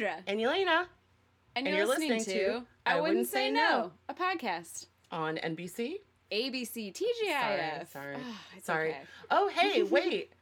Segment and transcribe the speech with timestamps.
[0.00, 0.04] Hi.
[0.06, 0.22] Deirdre.
[0.26, 0.86] And Elena
[1.56, 4.86] And, and you're, you're listening, listening to, to I, Wouldn't Say no, a podcast.
[5.10, 5.94] on NBC.
[6.32, 7.00] ABC TGIF.
[7.26, 8.16] Sorry, sorry.
[8.18, 8.90] Oh, it's Sorry.
[8.90, 9.00] okay.
[9.30, 10.32] Oh, hey, wait.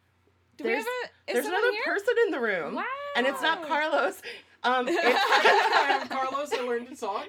[0.58, 1.82] Do we There's- have a, There's another here?
[1.86, 2.74] person in the room.
[2.74, 2.84] Wow.
[3.16, 4.20] And it's not Carlos.
[4.64, 4.98] Um, it's,
[5.76, 6.52] I'm Carlos.
[6.52, 7.26] I learned to talk.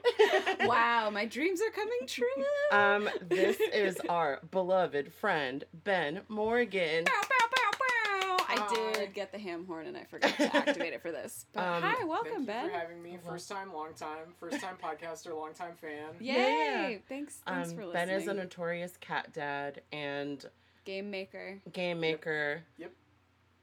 [0.66, 2.26] Wow, my dreams are coming true.
[2.72, 7.06] um, this is our beloved friend, Ben Morgan.
[7.06, 8.44] Bow, bow, bow, bow.
[8.50, 8.59] I Hi.
[8.76, 11.46] Did get the ham horn and I forgot to activate it for this.
[11.54, 12.70] But Um, hi, Thank welcome, you Ben.
[12.70, 13.18] for having me.
[13.26, 14.34] First time, long time.
[14.40, 16.14] First time podcaster, long time fan.
[16.20, 16.92] Yay!
[16.94, 16.98] Yeah.
[17.08, 17.92] Thanks, Um, for listening.
[17.94, 20.44] ben is a notorious cat dad and
[20.86, 22.64] game maker, game maker.
[22.78, 22.92] Yep.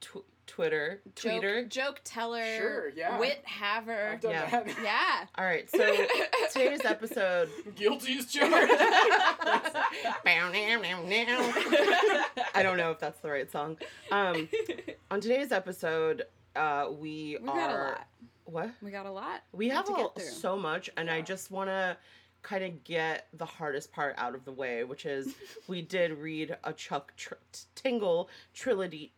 [0.01, 1.00] Tw- Twitter.
[1.14, 1.69] joke, Tweeter.
[1.69, 3.19] joke teller, Sure, yeah.
[3.19, 4.19] wit haver.
[4.22, 4.48] Yeah.
[4.50, 4.66] that.
[4.83, 5.25] Yeah.
[5.36, 5.78] All right, so
[6.52, 7.48] today's episode.
[7.75, 8.72] Guilty as charged.
[12.55, 13.77] I don't know if that's the right song.
[14.11, 14.48] Um,
[15.11, 16.24] on today's episode,
[16.55, 18.06] uh, we, we are got a lot.
[18.44, 19.42] what We got a lot.
[19.52, 21.97] we have to a, get so much, and I just want to
[22.42, 25.34] kind of get the hardest part out of the way, which is
[25.67, 27.34] we did read a Chuck tr-
[27.74, 29.12] Tingle trilogy.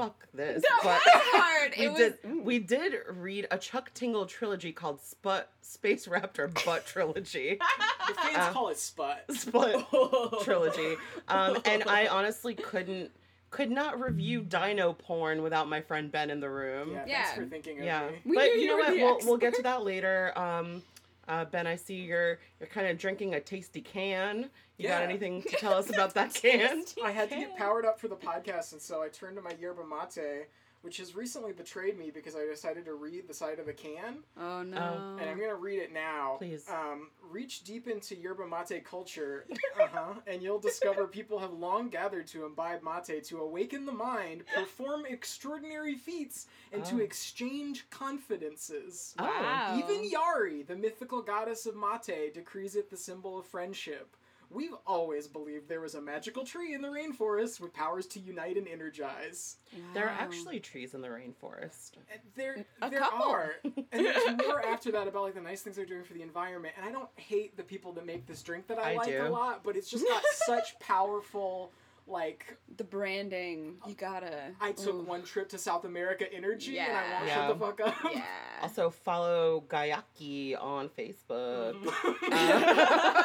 [0.00, 1.74] Fuck this, No, but that's hard.
[1.78, 1.98] we It was.
[1.98, 7.58] did we did read a Chuck Tingle trilogy called Sput Space Raptor Butt Trilogy.
[8.08, 9.24] the fans Uh, call it sput.
[9.30, 9.86] Sput
[10.42, 10.96] trilogy.
[11.28, 13.10] Um, and I honestly couldn't
[13.50, 16.92] could not review dino porn without my friend Ben in the room.
[16.92, 17.22] Yeah, Yeah.
[17.24, 18.08] thanks for thinking of Yeah.
[18.08, 18.20] me.
[18.24, 19.18] We but knew you you know what?
[19.22, 20.32] We'll, we'll get to that later.
[20.38, 20.82] Um,
[21.30, 24.50] uh, ben, I see you're you're kind of drinking a tasty can.
[24.78, 26.84] You got anything to tell us about that can?
[27.04, 29.52] I had to get powered up for the podcast, and so I turned to my
[29.60, 30.46] yerba mate,
[30.82, 34.18] which has recently betrayed me because I decided to read the side of the can,
[34.38, 35.16] Oh no.
[35.20, 36.36] and I'm gonna read it now.
[36.38, 36.68] Please.
[36.68, 39.46] Um, reach deep into yerba mate culture,
[39.80, 44.44] uh-huh, and you'll discover people have long gathered to imbibe mate to awaken the mind,
[44.54, 46.90] perform extraordinary feats, and Oh.
[46.90, 49.14] to exchange confidences.
[49.18, 49.24] Oh.
[49.24, 49.78] Wow.
[49.78, 54.16] Even Yari, the mythical goddess of mate, decrees it the symbol of friendship.
[54.52, 58.56] We've always believed there was a magical tree in the rainforest with powers to unite
[58.56, 59.56] and energize.
[59.94, 61.92] There are actually trees in the rainforest.
[62.10, 63.30] And there, A there couple.
[63.30, 66.22] are, and there's more after that about like the nice things they're doing for the
[66.22, 66.74] environment.
[66.76, 69.24] And I don't hate the people that make this drink that I, I like do.
[69.24, 71.70] a lot, but it's just got such powerful.
[72.10, 73.74] Like the branding.
[73.86, 74.50] You gotta.
[74.60, 75.02] I took Ooh.
[75.02, 77.46] one trip to South America energy, and I won't Yeah.
[77.46, 77.94] shut the fuck up.
[78.12, 78.22] Yeah.
[78.62, 81.82] Also, follow Guayaki on Facebook.
[81.82, 83.16] Mhm.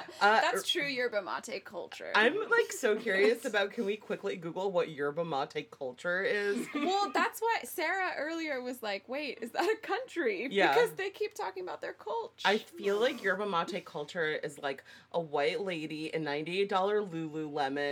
[0.22, 2.12] Uh, That's true yerba mate culture.
[2.14, 3.70] I'm like so curious about.
[3.72, 6.66] Can we quickly Google what yerba mate culture is?
[6.74, 10.74] well, that's why Sarah earlier was like, "Wait, is that a country?" Yeah.
[10.74, 12.34] Because they keep talking about their culture.
[12.44, 17.10] I feel like yerba mate culture is like a white lady in $98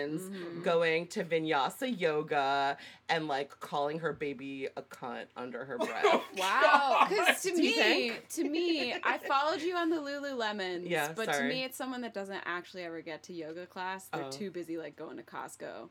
[0.08, 0.62] Lululemons Mhm.
[0.62, 2.76] going to vinyasa yoga
[3.08, 6.22] and like calling her baby a cunt under her breath.
[6.36, 10.88] Wow, because to me, to me, I followed you on the Lululemons.
[10.88, 14.08] Yeah, but to me, it's someone that doesn't actually ever get to yoga class.
[14.08, 14.30] They're Oh.
[14.30, 15.88] too busy like going to Costco,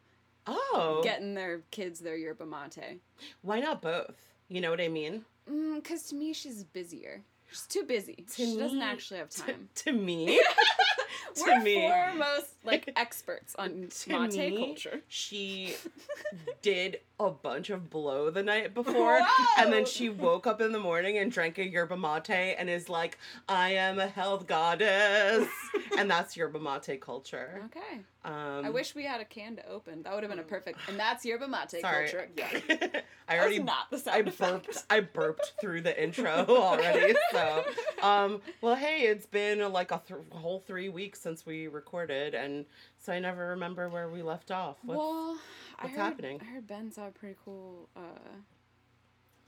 [0.48, 3.00] oh, getting their kids their yerba mate.
[3.42, 4.16] why not both?
[4.50, 5.26] You know what I mean?
[5.76, 7.24] Because to me, she's busier.
[7.50, 8.16] She's too busy.
[8.16, 9.70] To she doesn't actually have To, time.
[9.76, 10.40] to me,
[11.38, 11.88] to We're me.
[11.90, 13.90] foremost like experts on
[14.50, 15.02] mate culture.
[15.08, 15.76] she
[16.62, 19.20] did a bunch of blow the night before
[19.58, 22.90] and then she woke up in the morning and drank a yerba mate and is
[22.90, 23.18] like
[23.50, 25.48] i am a health goddess
[25.98, 28.02] and that's yerba mate culture Okay.
[28.24, 30.04] um I wish we had a can to open.
[30.04, 30.80] That would have been a perfect.
[30.88, 32.30] And that's yerba mate sorry culture.
[32.38, 33.02] Yeah.
[33.28, 34.66] i already not the I sound effect.
[34.68, 34.84] burped.
[34.90, 37.16] I burped through the intro already.
[37.32, 37.64] So,
[38.02, 42.66] um, well, hey, it's been like a th- whole three weeks since we recorded, and
[43.00, 44.78] so I never remember where we left off.
[44.84, 46.40] What's, well, I what's heard, happening?
[46.42, 48.00] I heard Ben saw a pretty cool uh,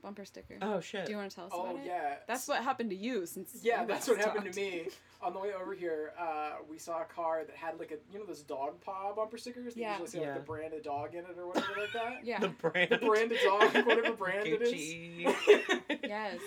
[0.01, 0.55] bumper sticker.
[0.61, 1.05] oh shit!
[1.05, 1.81] Do you want to tell us Oh about it?
[1.85, 3.57] yeah, That's what happened to you since.
[3.61, 4.87] Yeah, that's last what happened to me.
[5.21, 8.19] On the way over here, uh, we saw a car that had like a you
[8.19, 9.91] know those dog paw bumper stickers that Yeah.
[9.99, 10.27] usually say Yeah.
[10.27, 12.19] like the brand of dog in it or whatever like that.
[12.23, 12.39] Yeah.
[12.39, 12.89] The brand.
[12.91, 14.73] The brand of dog, whatever brand it is.
[14.73, 15.99] Gucci.
[16.03, 16.37] yes.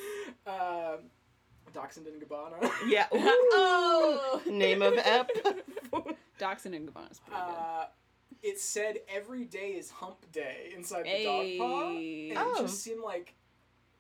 [0.46, 1.00] um,
[1.74, 2.70] Dachshund and Gabbana.
[2.86, 3.06] yeah.
[3.12, 4.40] Oh.
[4.46, 5.30] Name of ep.
[6.38, 7.84] Dachshund and Gabbana is pretty Uh,
[8.42, 12.30] it said every day is hump day inside the dog paw, and Hey.
[12.32, 12.62] it Oh.
[12.62, 13.34] just seemed like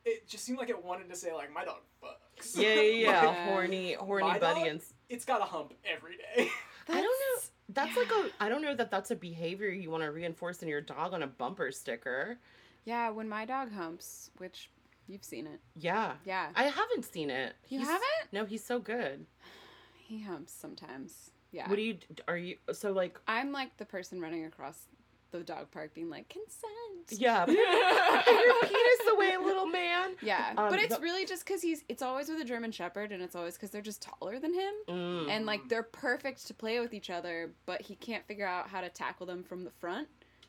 [0.04, 2.56] it just seemed like it wanted to say like my dog fucks.
[2.56, 3.22] yeah, yeah, yeah.
[3.22, 3.44] Yeah.
[3.48, 4.68] Horny, horny My buddy, dog?
[4.68, 6.48] and It's got a hump every day.
[6.88, 7.08] I don't know.
[7.38, 8.30] That's- That's like a.
[8.42, 11.22] I don't know that that's a behavior you want to reinforce in your dog on
[11.22, 12.38] a bumper sticker.
[12.84, 14.68] Yeah, when my dog humps, which
[15.06, 15.60] you've seen it.
[15.76, 16.14] Yeah.
[16.24, 16.50] Yeah.
[16.56, 17.54] I haven't seen it.
[17.68, 18.32] You He's- haven't?
[18.32, 19.26] No, he's so good.
[20.04, 21.30] He humps sometimes.
[21.52, 21.68] Yeah.
[21.68, 21.98] What do you?
[22.28, 22.56] Are you?
[22.72, 23.18] So like?
[23.28, 24.86] I'm like the person running across
[25.32, 27.20] the dog park being like consent.
[27.20, 27.44] Yeah.
[27.46, 30.10] Put your penis away, little man.
[30.22, 31.84] Yeah, Um, but it's the- really just because he's.
[31.88, 34.72] It's always with a German Shepherd, and it's always because they're just taller than him,
[34.88, 35.28] Mm.
[35.30, 37.52] and like they're perfect to play with each other.
[37.66, 40.08] But he can't figure out how to tackle them from the front,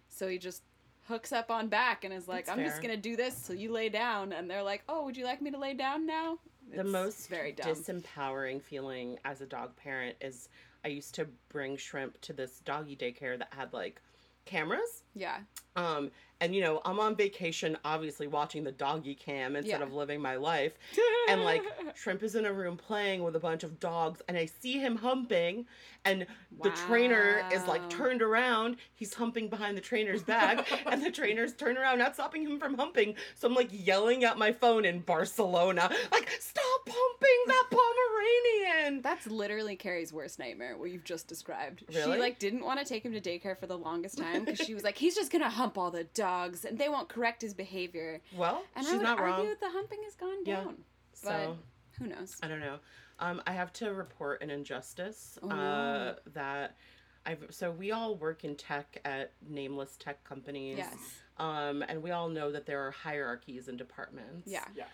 [0.09, 0.63] so he just
[1.07, 3.71] hooks up on back and is like, That's "I'm just gonna do this till you
[3.71, 6.39] lay down," and they're like, "Oh, would you like me to lay down now?"
[6.73, 7.67] the most very dumb.
[7.69, 10.49] disempowering feeling as a dog parent is
[10.85, 14.01] I used to bring shrimp to this doggy daycare that had like
[14.45, 15.03] cameras.
[15.15, 15.37] yeah,
[15.77, 19.85] Um, and you know, I'm on vacation, obviously watching the doggy cam instead Yeah.
[19.85, 20.73] of living my life.
[21.29, 21.63] And like,
[21.97, 24.95] Shrimp is in a room playing with a bunch of dogs, and I see him
[24.97, 25.65] humping,
[26.05, 26.25] and
[26.61, 28.77] the trainer is like turned around.
[28.93, 32.75] He's humping behind the trainer's back, and the trainer's turned around, not stopping him from
[32.75, 33.15] humping.
[33.35, 39.01] So I'm like yelling at my phone in Barcelona, like, stop humping that Pomeranian.
[39.01, 40.77] That's literally Carrie's worst nightmare.
[40.77, 41.83] What you've just described.
[41.93, 42.13] Really?
[42.15, 44.73] She like didn't want to take him to daycare for the longest time because she
[44.73, 48.21] was like, he's just gonna hump all the dogs and they won't correct his behavior.
[48.35, 49.55] Well, And I she's would not argue wrong.
[49.61, 50.75] the humping has gone down.
[51.23, 51.29] Yeah.
[51.29, 51.57] So.
[51.97, 52.37] But- Who knows?
[52.41, 52.79] I don't know.
[53.19, 56.75] Um, I have to report an injustice Oh, uh, that
[57.25, 57.45] I've.
[57.51, 60.77] So we all work in tech at nameless tech companies.
[60.79, 60.95] Yes.
[61.37, 64.43] Um, and we all know that there are hierarchies and departments.
[64.51, 64.65] Yeah.
[64.75, 64.85] Yeah.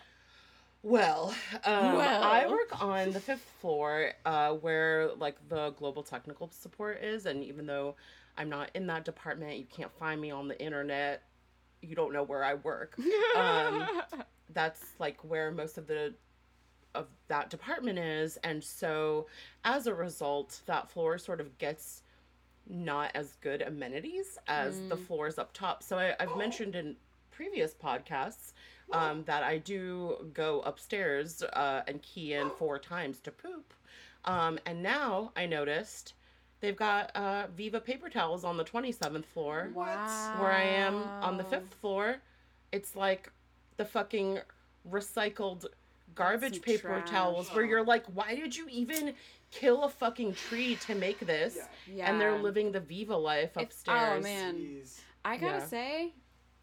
[0.82, 7.02] Well, um, I work on the fifth floor, uh, where like the global technical support
[7.02, 7.96] is, and even though
[8.38, 11.22] I'm not in that department, you can't find me on the internet.
[11.82, 12.94] You don't know where I work
[13.36, 14.02] Um,
[14.54, 16.14] that's like where most of the
[16.94, 18.36] of that department is.
[18.44, 19.26] And so
[19.64, 22.02] as a result that floor sort of gets
[22.68, 25.06] not as good amenities as the Mm.
[25.06, 25.82] floors up top.
[25.82, 26.96] So I, i've mentioned in
[27.30, 28.52] previous podcasts
[28.92, 33.72] um, that i do go upstairs uh, and key in four times to poop.
[34.24, 36.14] Um, and now i noticed
[36.60, 40.36] they've got uh, viva paper towels on the 27th floor wow.
[40.40, 42.16] where I am on the fifth floor,
[42.72, 43.32] it's like
[43.78, 44.40] the fucking
[44.90, 45.64] recycled
[46.14, 47.10] garbage some paper trash.
[47.10, 49.14] towels where you're like, why did you even
[49.50, 51.56] kill a fucking tree to make this?
[51.56, 51.94] Yeah.
[51.96, 52.10] Yeah.
[52.10, 54.18] And they're living the Viva life It's- oh, upstairs.
[54.18, 54.56] oh, man.
[54.56, 55.00] Jeez.
[55.24, 55.66] I gotta Yeah.
[55.66, 56.14] say,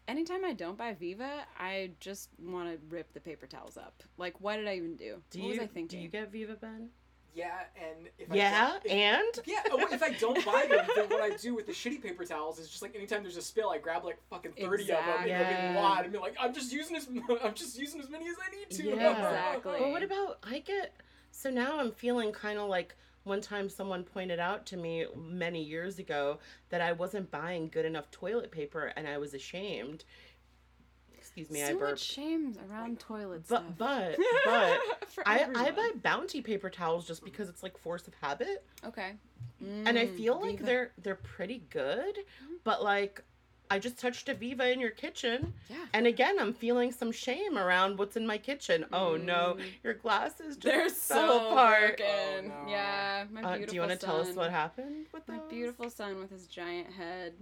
[0.08, 4.02] anytime I don't buy Viva, I just want to rip the paper towels up.
[4.16, 5.22] Like, why did I even do?
[5.30, 6.90] Do what you was I do you get Viva Ben?
[7.34, 11.20] Yeah, and if Yeah, don't, and yeah, oh, if I don't buy them, then what
[11.22, 13.78] I do with the shitty paper towels is just like anytime there's a spill, I
[13.78, 15.66] grab like fucking thirty of them in a Exactly.
[15.68, 17.06] big wad and be like, I'm just using as
[17.44, 18.96] I'm just using as many as I need to.
[18.96, 19.10] Yeah.
[19.12, 19.80] Exactly.
[19.80, 20.94] Well, what about I get?
[21.30, 25.62] So now I'm feeling kind of like one time someone pointed out to me many
[25.62, 26.38] years ago
[26.70, 30.04] that I wasn't buying good enough toilet paper, and I was ashamed.
[31.40, 32.00] Excuse me, so I much burped.
[32.00, 33.62] shame around toilet stuff.
[33.76, 34.78] But but
[35.16, 39.12] but I I buy Bounty paper towels just because it's like force of habit, Okay.
[39.60, 40.64] and I Mm, feel like Viva.
[40.64, 42.18] they're they're pretty good.
[42.64, 43.22] But like,
[43.70, 45.76] I just touched a Viva in your kitchen, Yeah.
[45.92, 48.86] and again, I'm feeling some shame around what's in my kitchen.
[48.92, 49.62] Oh no, Mm.
[49.84, 51.98] your glasses just They're so apart.
[51.98, 52.52] broken.
[52.52, 52.70] Oh, no.
[52.70, 55.50] Yeah, my Uh, do you want to tell us what happened with My those?
[55.50, 57.34] beautiful son with his giant head.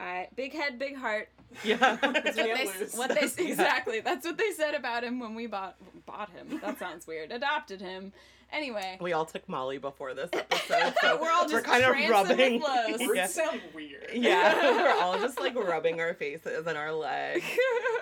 [0.00, 1.28] I big head, big heart.
[1.64, 1.76] Yeah.
[2.00, 3.48] That's what they what they Yeah.
[3.50, 4.00] exactly.
[4.00, 5.76] That's what they said about him when we bought
[6.06, 6.60] bought him.
[6.62, 7.30] That sounds weird.
[7.32, 8.12] Adopted him.
[8.52, 12.10] Anyway, we all took Molly before this episode, so We're all just kind of trancing
[12.10, 12.60] rubbing.
[12.98, 13.26] with yeah.
[13.28, 14.10] sound weird.
[14.12, 17.44] yeah, we're all just like rubbing our faces and our legs.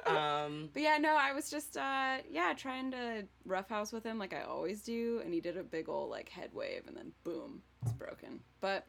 [0.06, 4.32] Um, But yeah, no, I was just uh yeah, trying to roughhouse with him like
[4.32, 7.60] I always do, and he did a big old like head wave and then boom,
[7.82, 8.40] it's broken.
[8.62, 8.86] But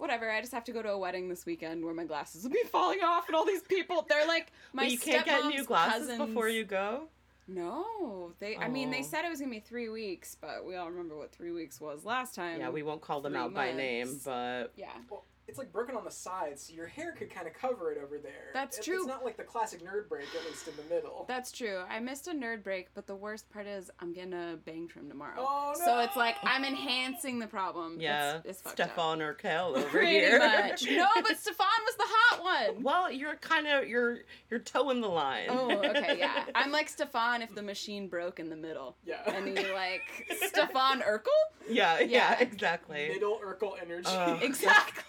[0.00, 2.50] whatever, I just have to go to a wedding this weekend where my glasses will
[2.50, 5.64] be falling off and all these people they're like my but you can't get new
[5.64, 6.18] glasses cousins.
[6.26, 7.04] before you go.
[7.48, 8.32] No.
[8.38, 9.02] They I mean they Oh.
[9.02, 12.04] said it was gonna be three weeks, but we all remember what three weeks was
[12.04, 12.60] last time.
[12.60, 14.88] Yeah, we won't call them three out by name, but Yeah.
[15.08, 17.98] Well, it's like broken on the sides, so your hair could kind of cover it
[18.02, 18.50] over there.
[18.54, 18.98] That's It- true.
[18.98, 21.24] It's not like the classic nerd break, at least in the middle.
[21.28, 21.80] That's true.
[21.90, 25.08] I missed a nerd break, but the worst part is I'm getting a bang trim
[25.08, 25.34] tomorrow.
[25.38, 25.84] Oh, no!
[25.84, 27.96] So it's like I'm enhancing the problem.
[28.00, 28.86] yeah, it's, it's fucked up.
[28.92, 30.38] Stefan Urkel over Pretty here.
[30.38, 30.84] much.
[30.90, 32.42] No, but Stefan was the hot
[32.74, 32.82] one.
[32.82, 34.18] Well, you're kind of you're
[34.50, 35.46] you're toeing the line.
[35.48, 36.44] Oh, okay, yeah.
[36.54, 38.96] I'm like Stefan if the machine broke in the middle.
[39.04, 39.22] yeah.
[39.26, 40.02] And you're like
[40.46, 41.26] Stefan Urkel?
[41.68, 42.40] yeah, yeah, Yeah.
[42.40, 43.08] exactly.
[43.08, 44.08] Middle Urkel energy.
[44.08, 45.04] Uh, Exactly.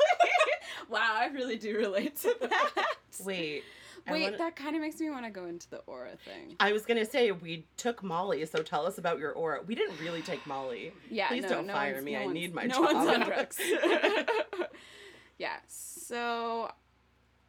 [0.89, 2.71] Wow, I really do relate to that.
[3.23, 3.63] Wait,
[4.09, 6.55] Wait, wanna- that kind of makes me want to go into the aura thing.
[6.59, 9.61] I was gonna say we took Molly, so tell us about your aura.
[9.65, 10.91] We didn't really take Molly.
[11.09, 12.13] Yeah, Please no, don't no fire me.
[12.13, 12.95] no I need my no job.
[12.95, 13.59] one's on drugs.
[15.37, 16.71] yeah, so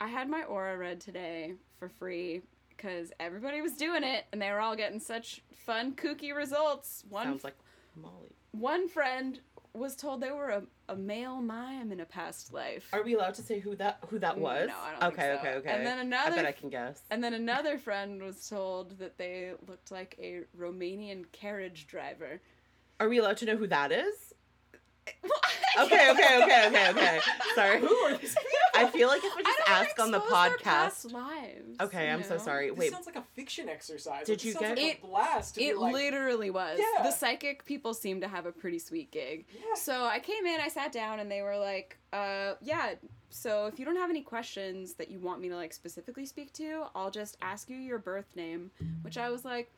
[0.01, 4.51] I had my aura read today for free because everybody was doing it and they
[4.51, 7.05] were all getting such fun, kooky results.
[7.09, 7.57] One Sounds like
[8.01, 8.35] Molly.
[8.53, 9.39] one friend
[9.75, 12.89] was told they were a, a male mime in a past life.
[12.93, 14.69] Are we allowed to say who that who that was?
[14.69, 15.49] No, I don't okay, think so.
[15.49, 15.71] okay, okay.
[15.71, 16.33] And then another.
[16.33, 17.03] I bet I can guess.
[17.11, 22.41] And then another friend was told that they looked like a Romanian carriage driver.
[23.01, 24.32] Are we allowed to know who that is?
[25.07, 27.21] I Okay, okay, okay, okay, okay.
[27.55, 27.81] Sorry.
[27.81, 28.51] Who are these people?
[28.75, 30.63] I feel like if we I just don't ask on the expose their podcast.
[30.63, 32.43] past lives, Okay, I'm so know?
[32.43, 32.69] sorry.
[32.71, 34.27] This Wait, sounds like a fiction exercise.
[34.27, 35.55] Did you sounds get- like a blast?
[35.55, 36.79] To be It like, literally was.
[36.79, 37.03] Yeah.
[37.03, 39.47] The psychic people seem to have a pretty sweet gig.
[39.55, 39.61] Yeah.
[39.77, 42.93] So I came in, I sat down, and they were like, uh, yeah,
[43.31, 46.53] so if you don't have any questions that you want me to like specifically speak
[46.55, 48.71] to, I'll just ask you your birth name,
[49.03, 49.73] which I was like,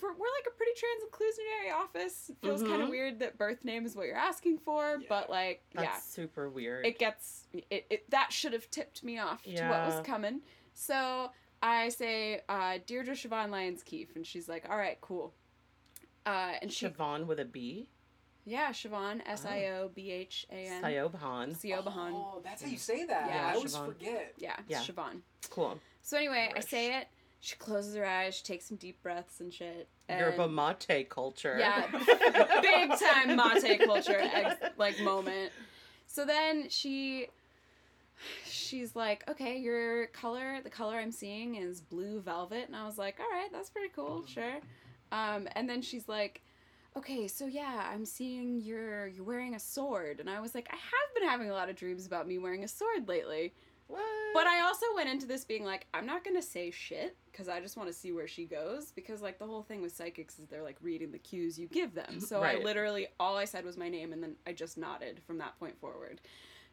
[0.00, 2.30] for, we're like a pretty trans inclusionary office.
[2.30, 5.06] It feels kind of weird that birth name is what you're asking for, Yeah.
[5.08, 6.86] but like, that's yeah, super weird.
[6.86, 10.40] it gets it, it that should have tipped me off to what was coming.
[10.74, 11.30] So
[11.62, 15.34] I say, uh, Deirdre Siobhan Lyons Keefe, and she's like, all right, cool.
[16.26, 17.86] Uh, and she, Siobhan with a B.
[18.44, 20.82] yeah, Siobhan, S I O B H A N.
[20.82, 21.56] Siobhan.
[21.56, 22.12] Siobhan.
[22.14, 23.26] Oh, that's how you say that.
[23.28, 23.86] Yeah, I always Siobhan.
[23.86, 24.34] forget.
[24.38, 24.80] Yeah, Yeah.
[24.80, 25.20] Siobhan.
[25.50, 25.78] Cool.
[26.02, 27.08] So anyway, I say it.
[27.40, 28.34] She closes her eyes.
[28.36, 29.88] She takes some deep breaths and shit.
[30.08, 31.56] And Yerba mate culture.
[31.58, 31.86] Yeah,
[32.60, 35.50] big time mate culture ex- like moment.
[36.06, 37.28] So then she
[38.44, 42.98] she's like, "Okay, your color, the color I'm seeing is blue velvet." And I was
[42.98, 44.58] like, "All right, that's pretty cool, sure."
[45.10, 46.42] Um, and then she's like,
[46.96, 50.76] "Okay, so yeah, I'm seeing you're you're wearing a sword." And I was like, "I
[50.76, 53.54] have been having a lot of dreams about me wearing a sword lately."
[53.90, 54.02] What?
[54.32, 57.60] But I also went into this being like, I'm not gonna say shit because I
[57.60, 58.92] just want to see where she goes.
[58.92, 61.94] Because like the whole thing with psychics is they're like reading the cues you give
[61.94, 62.20] them.
[62.20, 65.38] So I literally all I said was my name, and then I just nodded from
[65.38, 66.20] that point forward.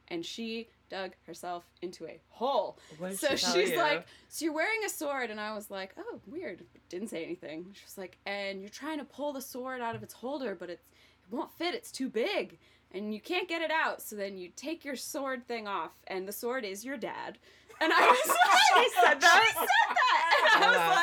[0.09, 2.77] And she dug herself into a hole.
[3.15, 3.77] So she she's you?
[3.77, 7.71] like, "So you're wearing a sword," and I was like, "Oh, weird." Didn't say anything.
[7.73, 10.69] She was like, "And you're trying to pull the sword out of its holder, but
[10.69, 10.87] it's
[11.29, 11.73] it won't fit.
[11.73, 12.57] It's too big."
[12.93, 16.27] And you can't get it out, so then you take your sword thing off, and
[16.27, 17.37] the sword is your dad.
[17.79, 18.27] And I was
[18.75, 19.43] like, She said that?
[19.45, 20.53] She said that.
[20.55, 20.95] And I was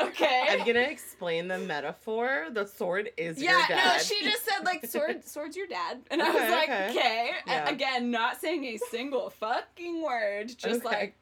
[0.00, 0.46] like, okay.
[0.50, 2.48] I'm gonna explain the metaphor.
[2.50, 3.70] The sword is yeah, your dad.
[3.70, 6.68] Yeah, no, she just said like sword, sword's your dad, and I was Okay, like,
[6.68, 6.90] okay.
[6.90, 7.30] okay.
[7.46, 7.68] Yeah.
[7.70, 10.96] again, not saying a single fucking word, just Okay.
[10.96, 11.14] like,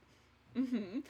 [0.56, 1.00] mm-hmm.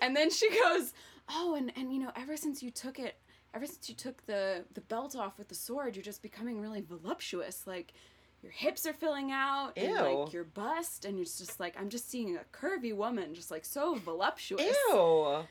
[0.00, 0.94] And then she goes,
[1.28, 3.16] oh, and and you know, ever since you took it,
[3.54, 6.80] ever since you took the the belt off with the sword, you're just becoming really
[6.80, 7.92] voluptuous, like.
[8.42, 12.08] Your hips are filling out, and like your bust, and it's just like I'm just
[12.08, 14.62] seeing a curvy woman, just like so voluptuous.
[14.90, 15.44] Ew.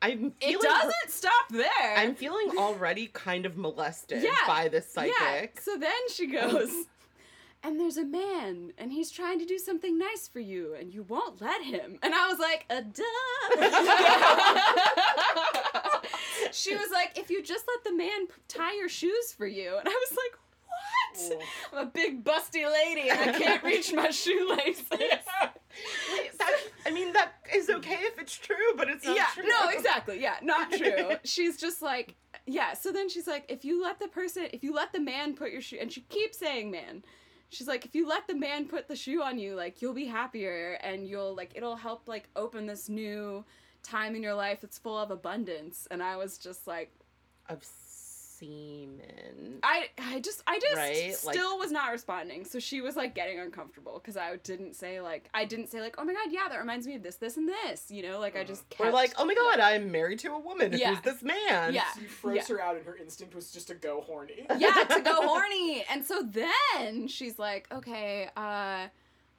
[0.00, 0.32] I'm.
[0.40, 1.96] It doesn't stop there.
[1.96, 5.10] I'm feeling already kind of molested Yeah, by this Yeah.
[5.18, 5.60] psychic.
[5.60, 6.70] So then she goes,
[7.62, 11.02] and there's a man, and he's trying to do something nice for you, and you
[11.02, 11.98] won't let him.
[12.02, 13.04] And I was like, a duh.
[16.52, 19.76] she was like, if you just let the man p- tie your shoes for you.
[19.78, 20.38] And I was like,
[21.14, 21.42] what?
[21.72, 24.86] I'm a big busty lady, and I can't reach my shoelaces.
[24.90, 29.44] Wait, that, I mean, that is okay if it's true, but it's not yeah, true.
[29.46, 30.20] no, exactly.
[30.20, 31.12] Yeah, not true.
[31.24, 32.74] she's just like, yeah.
[32.74, 35.52] So then she's like, if you let the person, if you let the man put
[35.52, 37.04] your shoe, and she keeps saying man.
[37.50, 40.04] She's like, if you let the man put the shoe on you, like you'll be
[40.04, 43.42] happier, and you'll like it'll help like open this new
[43.82, 45.88] time in your life that's full of abundance.
[45.90, 46.92] And I was just like,
[47.48, 47.64] Of
[48.38, 49.58] semen.
[49.62, 52.44] I, I just, I just Right, like- still was not responding.
[52.44, 55.96] So she was like getting uncomfortable because I didn't say like, I didn't say like,
[55.98, 57.90] oh my god, yeah, that reminds me of this, this, and this.
[57.90, 60.38] You know, like I just kept We're like, oh my god, I'm married to a
[60.38, 60.72] woman.
[60.76, 60.90] Yeah.
[60.94, 61.74] Who's this man?
[61.74, 61.82] Yeah.
[62.00, 62.56] You froze Yeah.
[62.56, 64.46] her out, and her instinct was just to go horny.
[64.58, 65.84] yeah, to go horny.
[65.90, 68.86] And so then she's like, okay, uh,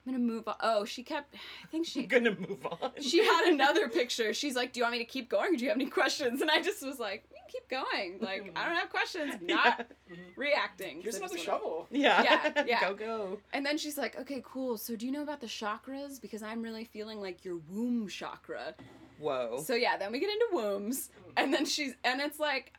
[0.06, 0.54] I'm gonna move on.
[0.60, 2.90] Oh, she kept, I think I'm gonna move on.
[3.00, 4.32] she had another picture.
[4.32, 6.40] She's like, do you want me to keep going or do you have any questions?
[6.40, 8.18] And I just was like, we can keep going.
[8.20, 8.74] Like, I don't mm-hmm.
[8.76, 9.34] have questions.
[9.40, 10.14] I'm not Yeah.
[10.14, 10.40] Mm-hmm.
[10.40, 11.00] reacting.
[11.02, 11.86] Here's So I another just wanna- shovel.
[11.90, 12.22] Yeah.
[12.22, 12.80] Yeah, yeah.
[12.80, 13.38] go go.
[13.52, 14.76] And then she's like, okay, cool.
[14.78, 16.20] So do you know about the chakras?
[16.20, 18.74] Because I'm really feeling like your womb chakra.
[19.18, 19.62] Whoa.
[19.64, 22.72] So yeah, then we get into wombs, and then she's and it's like,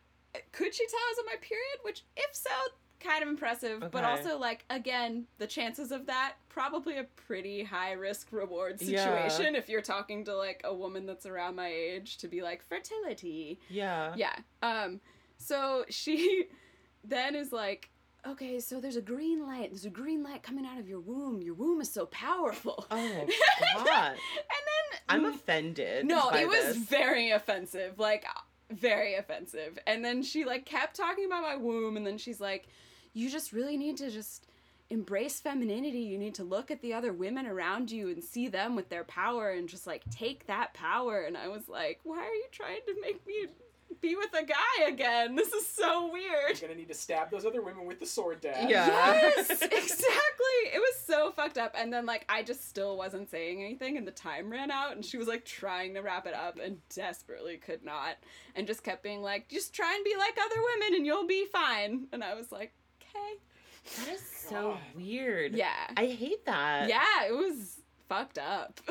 [0.51, 1.77] could she tell I was on my period?
[1.83, 2.49] Which, if so,
[3.03, 7.93] kind of impressive, but also like again, the chances of that probably a pretty high
[7.93, 9.03] risk reward Yeah.
[9.03, 12.61] situation if you're talking to like a woman that's around my age to be like
[12.63, 13.59] fertility.
[13.69, 14.13] yeah.
[14.15, 14.35] Yeah.
[14.61, 14.99] Um.
[15.37, 16.45] So she
[17.03, 17.89] then is like.
[18.27, 19.71] Okay, so there's a green light.
[19.71, 21.41] There's a green light coming out of your womb.
[21.41, 22.85] Your womb is so powerful.
[22.91, 22.95] Oh
[23.83, 24.11] god.
[24.11, 26.05] and then I'm offended.
[26.05, 26.77] no, it was this.
[26.77, 27.97] very offensive.
[27.97, 28.25] Like
[28.69, 29.79] very offensive.
[29.87, 32.67] And then she like kept talking about my womb and then she's like
[33.13, 34.47] you just really need to just
[34.89, 35.99] embrace femininity.
[35.99, 39.05] You need to look at the other women around you and see them with their
[39.05, 42.81] power and just like take that power and I was like, "Why are you trying
[42.87, 43.47] to make me
[43.99, 45.35] be with a guy again.
[45.35, 46.59] This is so weird.
[46.59, 48.69] You're gonna need to stab those other women with the sword, Dad.
[48.69, 48.87] Yeah.
[48.87, 50.61] Yes, exactly.
[50.73, 51.75] It was so fucked up.
[51.77, 55.03] And then like I just still wasn't saying anything and the time ran out and
[55.03, 58.15] she was like trying to wrap it up and desperately could not.
[58.55, 61.45] And just kept being like, just try and be like other women and you'll be
[61.45, 62.07] fine.
[62.11, 62.73] And I was like,
[63.15, 64.03] okay.
[64.05, 64.77] That is so God.
[64.95, 65.53] weird.
[65.53, 65.73] Yeah.
[65.97, 66.87] I hate that.
[66.89, 67.77] yeah, it was
[68.07, 68.79] fucked up.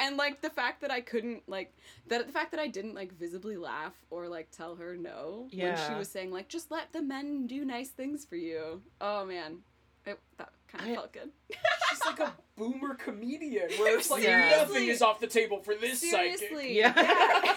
[0.00, 1.74] And like the fact that I couldn't like
[2.06, 5.76] that the fact that I didn't like visibly laugh or like tell her no when
[5.86, 8.80] she was saying like just let the men do nice things for you.
[9.00, 9.58] Oh man.
[10.06, 11.30] It, that kind of felt good.
[11.50, 14.48] She's like a boomer comedian where it's like Yeah.
[14.56, 16.38] nothing is off the table for this psychic.
[16.38, 16.78] Seriously.
[16.78, 16.94] Yeah.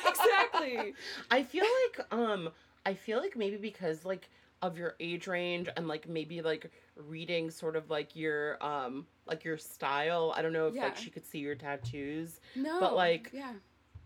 [0.10, 0.94] exactly.
[1.32, 1.64] I feel
[1.98, 2.50] like um
[2.86, 4.28] I feel like maybe because like
[4.62, 9.44] of your age range and like maybe like reading sort of like your um like
[9.44, 10.34] your style.
[10.36, 10.84] I don't know if Yeah.
[10.86, 12.40] like she could see your tattoos.
[12.56, 12.80] No.
[12.80, 13.54] But like, yeah.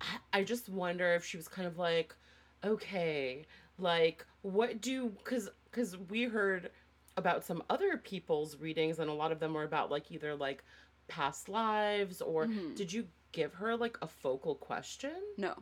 [0.01, 2.15] I- I just wonder if she was kind of like,
[2.63, 3.45] okay,
[3.77, 6.71] like what do because because we heard
[7.17, 10.63] about some other people's readings and a lot of them were about like either like
[11.07, 12.75] past lives or Mhm.
[12.75, 15.15] did you give her like a focal question?
[15.37, 15.53] No.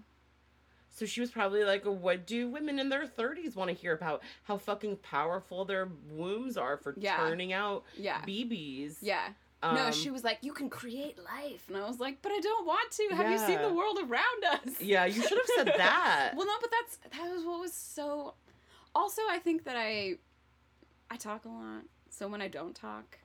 [0.94, 4.22] So she was probably like, what do women in their 30s want to hear about?
[4.44, 7.18] How fucking powerful their wombs are for Yeah.
[7.18, 8.22] turning out Yeah.
[8.22, 8.98] BBs.
[9.02, 9.30] Yeah.
[9.64, 12.40] Um, no, she was like, "You can create life," and I was like, "But I
[12.42, 13.08] don't want to.
[13.16, 16.34] Have you seen the world around us?" Yeah, you should have said that.
[16.36, 18.34] well, no, but that's that was what was so.
[18.94, 20.16] Also, I think that I,
[21.10, 23.20] I talk a lot, so when I don't talk,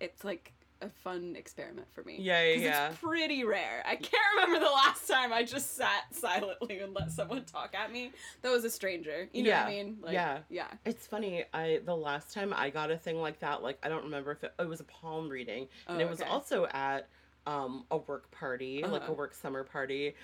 [0.00, 2.16] it's like a fun experiment for me.
[2.20, 2.88] Yeah, yeah, yeah.
[2.90, 3.82] It's pretty rare.
[3.86, 7.90] I can't remember the last time I just sat silently and let someone talk at
[7.92, 8.12] me.
[8.42, 9.28] That was a stranger.
[9.32, 9.96] You know what I Yeah, mean?
[10.10, 10.38] yeah.
[10.50, 10.68] Yeah.
[10.84, 11.44] It's funny.
[11.54, 14.44] I the last time I got a thing like that, like I don't remember if
[14.44, 17.08] it, it was a palm reading, and Oh, it was also at
[17.46, 19.12] um a work party, like Uh-huh.
[19.12, 20.14] a work summer party.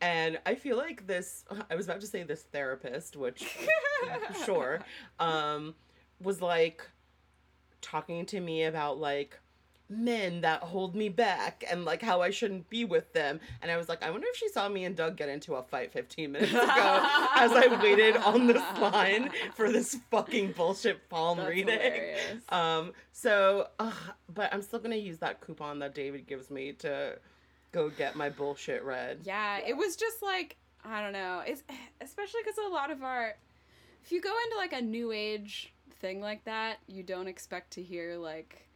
[0.00, 3.44] And I feel like this I was about to say this therapist, which
[4.44, 4.80] sure,
[5.18, 5.74] um
[6.20, 6.88] was like
[7.80, 9.38] talking to me about like
[9.92, 13.40] men that hold me back and like how I shouldn't be with them.
[13.60, 15.62] And I was like, I wonder if she saw me and Doug get into a
[15.62, 16.58] fight 15 minutes ago
[17.36, 21.68] as I waited on this line for this fucking bullshit palm That's reading.
[21.78, 22.42] hilarious.
[22.48, 23.94] Um, so, ugh,
[24.32, 27.18] but I'm still gonna use that coupon that David gives me to
[27.72, 29.20] go get my bullshit read.
[29.24, 31.42] Yeah, it was just like I don't know.
[31.46, 31.62] It's
[32.00, 33.34] especially because a lot of our,
[34.04, 37.82] if you go into like a new age thing like that, you don't expect to
[37.82, 38.68] hear like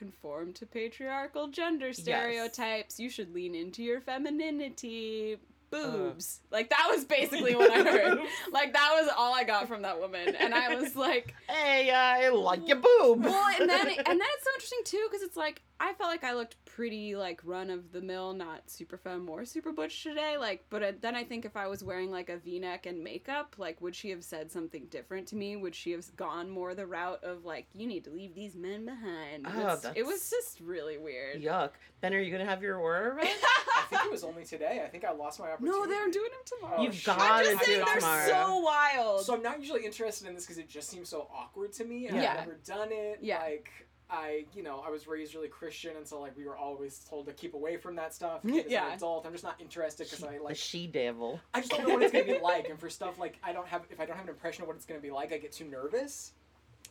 [0.00, 2.98] conform to patriarchal gender stereotypes.
[2.98, 5.36] You should lean into your femininity.
[5.70, 6.40] Boobs.
[6.42, 6.56] Uh.
[6.56, 8.18] like that was basically what I heard.
[8.52, 12.30] like that was all I got from that woman, and I was like, Hey, I
[12.30, 13.24] like your boob.
[13.24, 16.24] well, and then and then it's so interesting too because it's like I felt like
[16.24, 20.36] I looked pretty like run of the mill, not super femme or super butch today.
[20.38, 23.02] Like, but uh, then I think if I was wearing like a V neck and
[23.02, 25.56] makeup, like, would she have said something different to me?
[25.56, 28.84] Would she have gone more the route of like, you need to leave these men
[28.84, 29.46] behind?
[29.48, 31.40] Oh, It was just really weird.
[31.42, 31.70] Yuck.
[32.02, 33.26] Ben, are you gonna have your aura read?
[33.26, 34.82] I think it was only today.
[34.84, 35.78] I think I lost my opportunity.
[35.78, 36.82] no, they're doing them tomorrow.
[36.82, 37.06] You've shit.
[37.06, 38.26] got I'm to just do saying it they're tomorrow.
[38.28, 39.20] so wild.
[39.24, 42.06] So I'm not usually interested in this because it just seems so awkward to me,
[42.06, 42.32] and Yeah.
[42.32, 43.18] I've never done it.
[43.22, 43.40] Yeah.
[43.40, 43.70] Like
[44.10, 47.26] I, you know, I was raised really Christian, and so like we were always told
[47.26, 48.42] to keep away from that stuff.
[48.44, 48.88] And as Yeah.
[48.88, 50.56] an adult, I'm just not interested because I the like.
[50.56, 51.40] she devil.
[51.54, 53.66] I just don't know what it's gonna be like, and for stuff like I don't
[53.68, 55.52] have, if I don't have an impression of what it's gonna be like, I get
[55.52, 56.32] too nervous.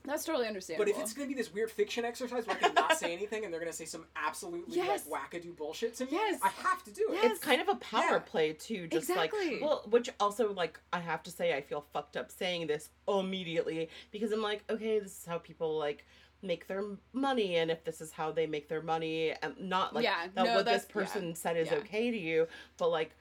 [0.06, 0.86] That's totally understandable.
[0.94, 3.44] But if it's gonna be this weird fiction exercise where I can not say anything
[3.44, 5.06] and they're gonna say some absolutely Yes.
[5.06, 6.40] like wackadoo bullshit to me, Yes.
[6.42, 7.16] I have to do it.
[7.22, 7.32] Yes.
[7.34, 8.20] It's kind of a power Yeah.
[8.20, 9.56] play too, just Exactly.
[9.56, 12.88] like well, which also like I have to say I feel fucked up saying this
[13.10, 16.06] immediately because I'm like, okay, this is how people like
[16.42, 20.04] make their money and if this is how they make their money and not like
[20.04, 21.78] Yeah, that no, what this that's- yeah, person said is yeah.
[21.80, 22.48] okay to you,
[22.78, 23.12] but like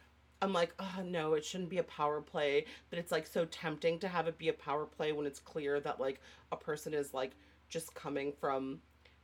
[0.41, 3.99] I'm like, oh no, it shouldn't be a power play, but it's like so tempting
[4.01, 6.21] to have it be a power play when it's clear that like
[6.53, 7.33] a person is like
[7.69, 8.81] just coming from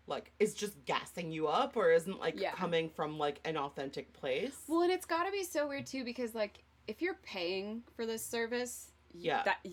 [0.07, 2.50] like is just gassing you up or isn't like Yeah.
[2.52, 4.57] coming from like an authentic place.
[4.66, 8.04] Well, and it's got to be so weird too because like if you're paying for
[8.07, 9.44] this service, Yeah.
[9.44, 9.64] that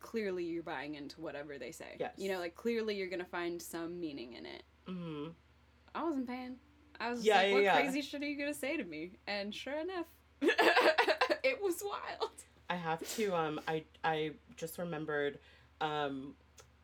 [0.00, 1.96] clearly you're buying into whatever they say.
[1.98, 2.14] Yes.
[2.16, 4.62] You know, like clearly you're gonna find some meaning in it.
[4.86, 5.28] hmm
[5.94, 6.56] I wasn't paying.
[7.00, 7.80] I was Yeah, like, yeah, what yeah.
[7.80, 9.12] crazy shit are you gonna say to me?
[9.26, 10.06] And sure enough,
[10.42, 12.30] it was wild.
[12.68, 15.38] I have to um I I just remembered
[15.80, 16.34] um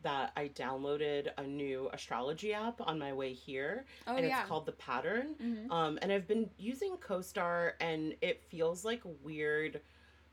[0.03, 4.39] that I downloaded a new astrology app on my way here Oh and yeah.
[4.41, 5.35] it's called The Pattern.
[5.41, 5.71] Mhm.
[5.71, 9.81] Um and I've been using CoStar and it feels like weird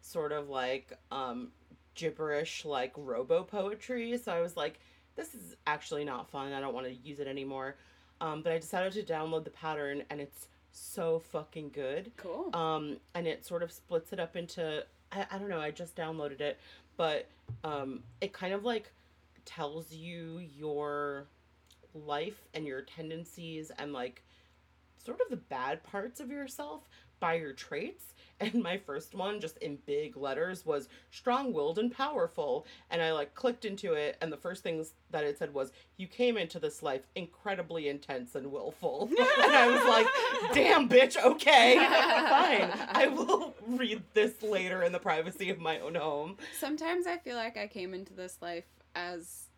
[0.01, 1.53] sort of like um
[1.95, 4.17] gibberish like robo poetry.
[4.19, 4.79] So I was like
[5.17, 6.53] this is actually not fun.
[6.53, 7.77] I don't want to use it anymore.
[8.21, 12.51] Um but I decided to download The Pattern and it's so fucking good Cool.
[12.55, 15.95] um and it sort of splits it up into I, I don't know, I just
[15.97, 16.59] downloaded it,
[16.97, 17.27] but
[17.63, 18.91] um it kind of like
[19.45, 21.27] tells you your
[21.95, 24.23] life and your tendencies and like
[25.05, 26.89] sort of the bad parts of yourself
[27.21, 28.15] by your traits.
[28.45, 32.67] And my first one, just in big letters, was strong willed and powerful.
[32.91, 36.07] And I like clicked into it, and the first things that it said was, You
[36.07, 39.09] came into this life incredibly intense and willful.
[39.19, 41.77] and I was like, Damn, bitch, okay.
[41.79, 42.71] Fine.
[42.91, 46.37] I will read this later in the privacy of my own home.
[46.59, 49.49] Sometimes I feel like I came into this life as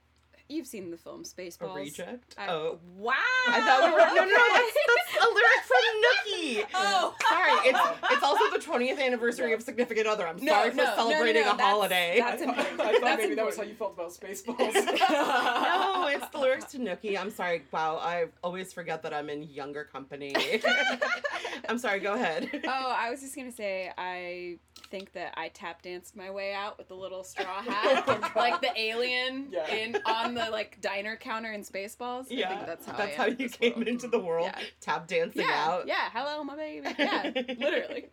[0.49, 1.75] you've seen the film A Spaceballs.
[1.77, 2.35] reject?
[2.39, 2.79] I- oh.
[2.97, 3.13] Wow.
[3.49, 4.55] I thought we were no, no, no.
[4.55, 6.67] That's, that's a lyric from Nookie.
[6.75, 7.15] Oh.
[7.29, 7.53] sorry.
[7.69, 7.81] It's
[8.13, 10.27] it's also the 20th anniversary of Significant Other.
[10.27, 12.17] I'm No, sorry for no, no, no, celebrating no, a that's- holiday.
[12.19, 12.81] that's I thought, important.
[12.81, 14.75] I thought That's maybe that was how you felt about Spaceballs.
[15.11, 17.19] no, it's the lyrics to Nookie.
[17.19, 17.63] I'm sorry.
[17.73, 20.35] Wow, I always forget that I'm in younger company.
[21.69, 22.01] I'm sorry.
[22.01, 22.51] Go ahead.
[22.69, 24.59] Oh, I was just gonna say I
[24.91, 28.71] think that I tap danced my way out with the little straw hat, like the
[28.79, 29.69] alien Yeah.
[29.75, 32.25] in on the like diner counter in Spaceballs.
[32.25, 33.89] I think that's how I that's how you came world.
[33.89, 34.51] into the world.
[34.53, 34.63] Yeah.
[34.81, 35.87] Tap dancing Yeah, out.
[35.87, 36.11] yeah.
[36.13, 36.89] Hello, my baby.
[36.99, 38.07] Yeah, literally.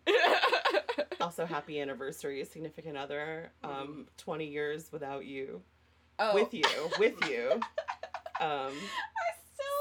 [1.20, 3.52] Also, happy anniversary, significant other.
[3.62, 5.62] Um, 20 years without you.
[6.18, 6.64] oh, With you.
[6.98, 7.50] With you.
[8.40, 9.32] Um, I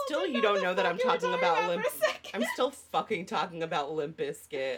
[0.05, 1.85] still, you don't know that I'm fuck you were talking about Limp-.
[2.33, 4.77] I'm still fucking talking about Limp Bizkit.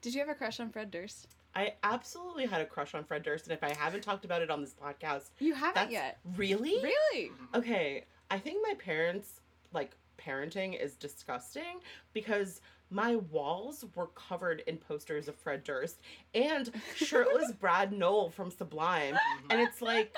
[0.00, 1.28] Did you have a crush on Fred Durst?
[1.54, 4.50] I absolutely had a crush on Fred Durst, and if I haven't talked about it
[4.50, 6.18] on this podcast, You haven't yet.
[6.36, 7.30] really Really?
[7.54, 8.04] okay.
[8.30, 9.40] I think my parents
[9.72, 11.80] like parenting is disgusting
[12.12, 16.00] because my walls were covered in posters of Fred Durst
[16.34, 19.16] and shirtless Brad Nowell from Sublime,
[19.50, 20.14] and it's like.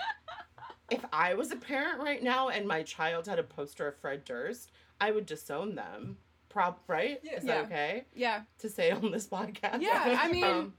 [0.91, 4.25] If I was a parent right now and my child had a poster of Fred
[4.25, 6.19] Durst, I would disown them.
[6.49, 7.21] Prob right?
[7.23, 7.37] Yeah.
[7.37, 7.55] Is Yeah.
[7.63, 8.43] that okay Yeah.
[8.59, 9.81] to say on this podcast?
[9.83, 10.19] Yeah.
[10.21, 10.75] I mean, Um,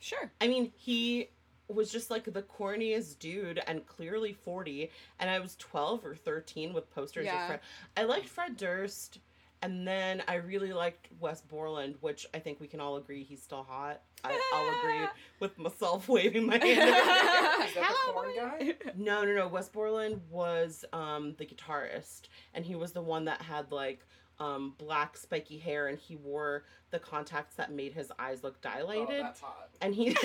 [0.00, 0.30] sure.
[0.40, 1.30] I mean, he
[1.68, 4.90] was just like the corniest dude and clearly 40.
[5.18, 7.42] And I was 12 or 13 with posters Yeah.
[7.42, 7.60] of Fred.
[7.96, 9.18] I liked Fred Durst.
[9.60, 13.42] And then I really liked Wes Borland, which I think we can all agree he's
[13.42, 14.02] still hot.
[14.22, 15.08] I, I'll agree
[15.40, 16.94] with myself waving my hand.
[17.74, 18.36] Hello, corn boy.
[18.36, 18.74] guy?
[18.96, 19.48] no, no, no.
[19.48, 22.22] Wes Borland was um, the guitarist,
[22.54, 24.06] and he was the one that had like
[24.38, 29.20] um, black spiky hair, and he wore the contacts that made his eyes look dilated.
[29.20, 29.68] Oh, that's hot.
[29.80, 30.16] and he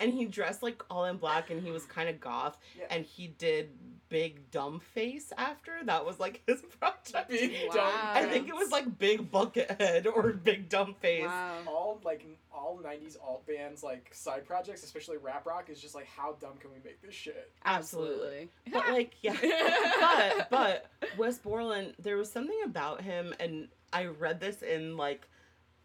[0.00, 2.86] and he dressed like all in black and he was kind of goth Yeah.
[2.90, 3.70] and he did
[4.14, 7.74] big dumb face after that was like his project Big Wow.
[7.74, 11.58] dumb i think it was like big bucket head or big dumb face Wow.
[11.66, 16.06] all like all '90s alt bands like side projects, especially rap rock, is just like
[16.06, 17.50] how dumb can we make this shit?
[17.64, 19.34] absolutely but like yeah
[20.00, 25.26] but but wes borland there was something about him and i read this in like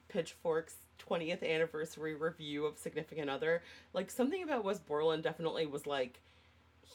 [0.07, 0.75] pitchfork's
[1.09, 3.63] 20th anniversary review of significant other
[3.93, 6.19] like something about wes borland definitely was like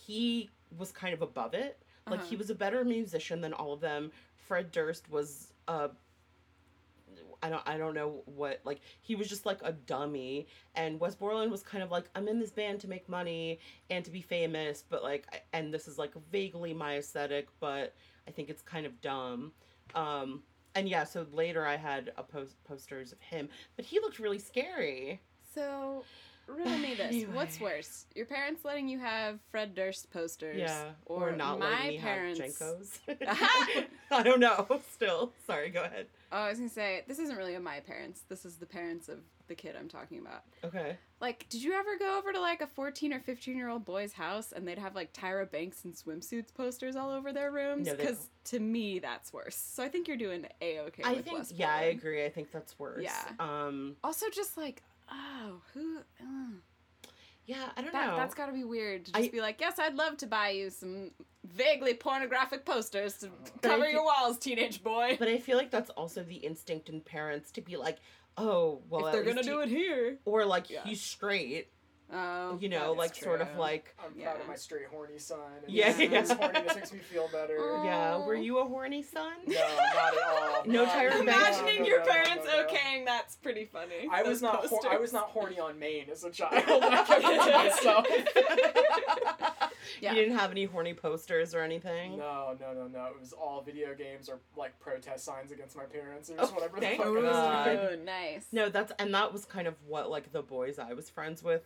[0.06, 1.78] he was kind of above it.
[2.06, 2.28] Like Uh-huh.
[2.30, 4.12] he was a better musician than all of them.
[4.36, 5.88] Fred durst was uh
[7.42, 10.46] I don't I don't know what like he was just like a dummy.
[10.74, 13.58] And Wes Borland was kind of like I'm in this band to make money
[13.90, 17.94] and to be famous but like and this is like vaguely my aesthetic but
[18.26, 19.52] I think it's kind of dumb.
[19.94, 20.42] Um
[20.74, 24.38] and yeah so later I had a post posters of him but he looked really
[24.38, 25.20] scary.
[25.54, 26.02] So,
[26.46, 31.32] riddle me this: What's worse, your parents letting you have Fred Durst posters, yeah or,
[31.32, 32.60] not my letting me parents?
[34.10, 37.56] I don't know still sorry go ahead Oh, I was gonna say this isn't really
[37.58, 38.22] my parents.
[38.28, 40.42] This is the parents of the kid I'm talking about.
[40.64, 43.84] okay Like, did you ever go over to like a 14 or 15 year old
[43.84, 47.86] boy's house and they'd have like Tyra Banks and swimsuits posters all over their rooms?
[47.86, 49.54] No, Because to me, that's worse.
[49.54, 51.04] So I think you're doing a okay.
[51.04, 53.22] I with think yeah I agree I think that's worse Yeah.
[53.38, 55.98] um Also, just like, oh, who?
[56.20, 56.56] Uh,
[57.46, 59.60] yeah I don't that know that's got to be weird to just I- be like,
[59.60, 61.10] yes, I'd love to buy you some
[61.46, 63.28] vaguely pornographic posters to
[63.62, 65.16] cover your walls, teenage boy.
[65.18, 67.98] But I feel like that's also the instinct in parents to be like,
[68.38, 70.84] oh, well, if they're gonna do it here, or like Yeah.
[70.84, 71.68] he's straight,
[72.12, 75.18] oh, you know, that is like sort of like, I'm proud of my straight horny
[75.18, 75.38] son.
[75.64, 76.20] And Yeah, his, yeah.
[76.20, 77.56] his horniness makes me feel better.
[77.58, 77.82] Oh.
[77.84, 79.32] yeah, were you a horny son?
[79.46, 80.64] No, not at all.
[80.66, 82.66] No Not- Tyra no, Imagining no, your no, no, parents no, no.
[82.66, 84.08] okaying that's pretty funny.
[84.10, 84.64] I was not.
[84.66, 86.52] Hor- I was not horny on main as a child.
[86.66, 88.06] I kept it to myself.
[90.00, 90.12] Yeah.
[90.12, 92.16] You didn't have any horny posters or anything?
[92.18, 93.06] No, no, no, no.
[93.06, 96.54] It was all video games or like protest signs against my parents or just Oh,
[96.56, 97.68] whatever the thank fuck I was God.
[97.92, 98.46] Ooh, nice.
[98.50, 101.62] No, that's and that was kind of what like the boys I was friends with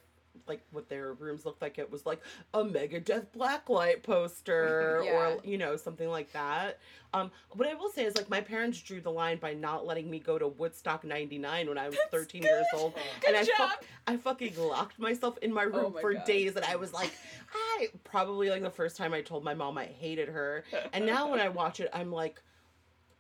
[0.47, 2.21] like what their rooms looked like it was like
[2.55, 5.13] a Megadeth blacklight poster Yeah.
[5.13, 6.79] or you know something like that.
[7.15, 10.11] Um, what I will say is like my parents drew the line by not letting
[10.11, 13.85] me go to Woodstock '99 when I was 13 years old, Good and I fuck-
[14.07, 16.25] I fucking locked myself in my room Oh my for God.
[16.27, 17.13] days, and I was like,
[17.55, 21.31] I probably like the first time I told my mom I hated her, and now
[21.31, 22.43] when I watch it, I'm like,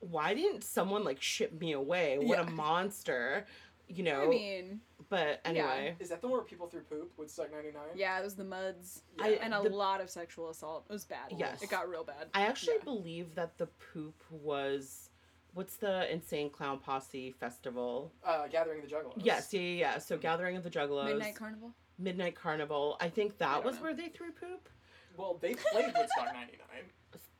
[0.01, 2.19] why didn't someone like ship me away?
[2.19, 2.47] What Yeah.
[2.47, 3.47] a monster,
[3.89, 4.23] you know.
[4.23, 7.11] I mean, but anyway, Is that the one where people threw poop?
[7.17, 7.83] with Woodstock '99.
[7.95, 10.85] yeah, it was the muds I- and a the- lot of sexual assault.
[10.89, 11.33] It was bad.
[11.37, 11.63] Yes.
[11.63, 12.29] it got real bad.
[12.35, 12.85] I actually Yeah.
[12.85, 15.11] believe that the poop was.
[15.55, 18.13] What's the Insane Clown Posse festival?
[18.23, 19.15] Uh, Gathering of the Juggalos.
[19.25, 19.99] Yes, yeah, yeah, yeah.
[19.99, 21.73] So Gathering of the Juggalos, Midnight Carnival.
[21.99, 22.97] Midnight Carnival.
[23.01, 23.83] I think that don't was know.
[23.83, 24.69] where they threw poop.
[25.17, 26.91] Well, they played Woodstock '99.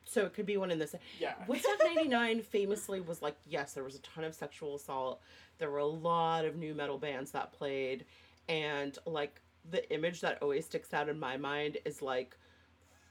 [0.09, 0.95] So it could be one in this.
[1.21, 1.35] Yeah.
[1.47, 5.21] Woodstock 99 famously was like, yes, there was a ton of sexual assault.
[5.59, 8.05] There were a lot of nu metal bands that played.
[8.49, 9.41] And like
[9.71, 12.37] the image that always sticks out in my mind is like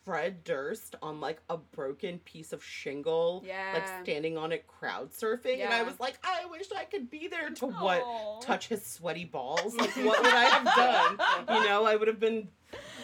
[0.04, 5.62] Fred Durst on like a broken piece of shingle, like standing on it crowd surfing.
[5.66, 8.42] And I was like, I wish I could be there to what?
[8.42, 9.76] Touch his sweaty balls?
[9.76, 11.58] Like, what would I have done?
[11.58, 12.48] You know, I would have been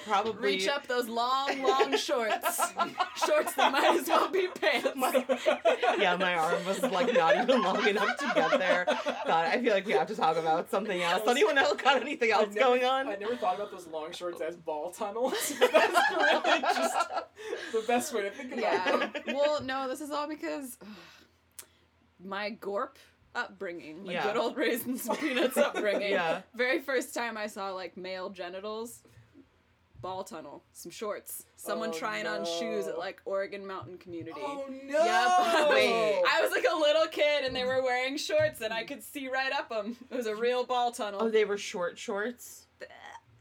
[0.05, 0.53] probably.
[0.53, 2.61] Reach up those long, long shorts.
[3.25, 4.89] shorts that might as well be pants.
[4.95, 5.25] My-
[5.99, 8.85] yeah, my arm was like not even long enough to get there.
[8.87, 11.23] God, I feel like we have to talk about something else.
[11.27, 13.07] Anyone else got anything else never- going on?
[13.07, 15.53] I never thought about those long shorts as ball tunnels.
[15.59, 16.95] but that's really just
[17.71, 19.09] the best way to think about yeah.
[19.15, 19.23] it.
[19.27, 20.87] well, no, this is all because ugh,
[22.23, 22.97] my Gorp
[23.35, 24.23] upbringing, my Yeah.
[24.23, 26.11] good old raisins and peanuts upbringing.
[26.11, 26.41] Yeah.
[26.55, 29.01] Very first time I saw like male genitals,
[30.03, 34.39] ball tunnel, some shorts, someone Oh, trying on shoes at like Oregon Mountain Community.
[34.39, 34.99] Oh no!
[35.03, 35.69] Yep.
[35.71, 36.21] Wait.
[36.29, 39.27] I was like a little kid and they were wearing shorts and I could see
[39.29, 39.97] right up them.
[40.11, 41.21] It was a real ball tunnel.
[41.23, 42.67] Oh, they were short shorts.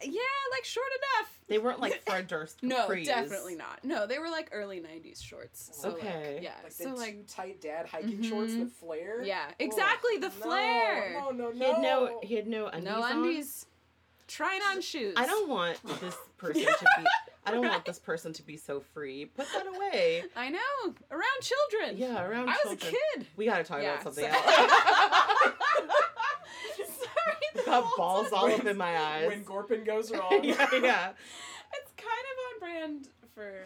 [0.02, 0.20] yeah,
[0.52, 0.86] like short
[1.18, 1.38] enough.
[1.48, 2.62] They weren't like Fred Durst.
[2.62, 3.04] No, capris.
[3.06, 3.84] definitely not.
[3.84, 5.70] No, they were like early '90s shorts.
[5.74, 6.34] So Okay.
[6.34, 6.52] Like, yeah.
[6.62, 8.60] Like the so too like, tight dad hiking shorts Mhm.
[8.60, 9.22] that flare.
[9.22, 11.12] yeah, Oh, exactly the no, flare.
[11.20, 11.52] No, no, no.
[11.52, 12.20] He had no.
[12.22, 12.84] He had no undies.
[12.84, 13.32] No on.
[14.32, 14.36] Undies.
[14.36, 15.14] Trying on shoes.
[15.16, 17.04] I don't want this person to be.
[17.44, 19.24] I don't want this person to be so free.
[19.26, 20.24] Put that away.
[20.36, 20.94] I know.
[21.10, 21.96] Around children.
[21.98, 22.48] Yeah, around children.
[22.48, 23.26] I was a kid.
[23.36, 24.72] We gotta talk Yeah, about something so- else.
[26.76, 27.36] Sorry.
[27.54, 28.38] the Got balls time.
[28.38, 29.28] all up in my eyes.
[29.28, 30.40] When Gorpin goes wrong.
[30.42, 31.10] yeah, yeah.
[31.74, 33.64] It's kind of on brand for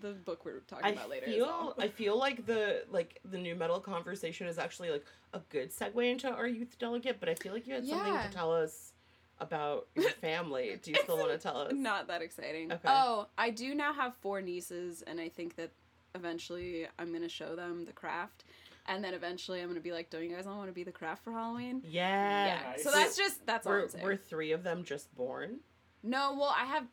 [0.00, 1.26] the book we're talking I about later.
[1.26, 1.74] as feel well.
[1.78, 5.04] I feel like the like the nu metal conversation is actually like
[5.34, 8.28] a good segue into our youth delegate, but I feel like you had something to
[8.32, 8.92] tell us
[9.40, 10.78] about your family.
[10.82, 11.72] Do you still want to tell us?
[11.74, 12.72] Not that exciting.
[12.72, 12.88] Okay.
[12.88, 15.70] Oh, I do now have four nieces, and I think that
[16.14, 18.44] eventually I'm gonna show them the craft,
[18.86, 20.92] and then eventually I'm gonna be like, "Don't you guys all want to be the
[20.92, 22.46] craft for Halloween?" Yeah.
[22.46, 22.70] Yeah.
[22.70, 22.82] Nice.
[22.84, 25.60] So that's just that's all Were, I'm were three of them just born?
[26.02, 26.86] No, well, I have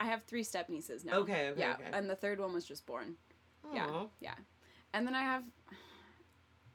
[0.00, 1.18] I have three step nieces now.
[1.18, 1.90] Okay, okay, Yeah, okay.
[1.92, 3.16] and the third one was just born.
[3.72, 4.04] Yeah.
[4.20, 4.34] Yeah,
[4.94, 5.42] and then I have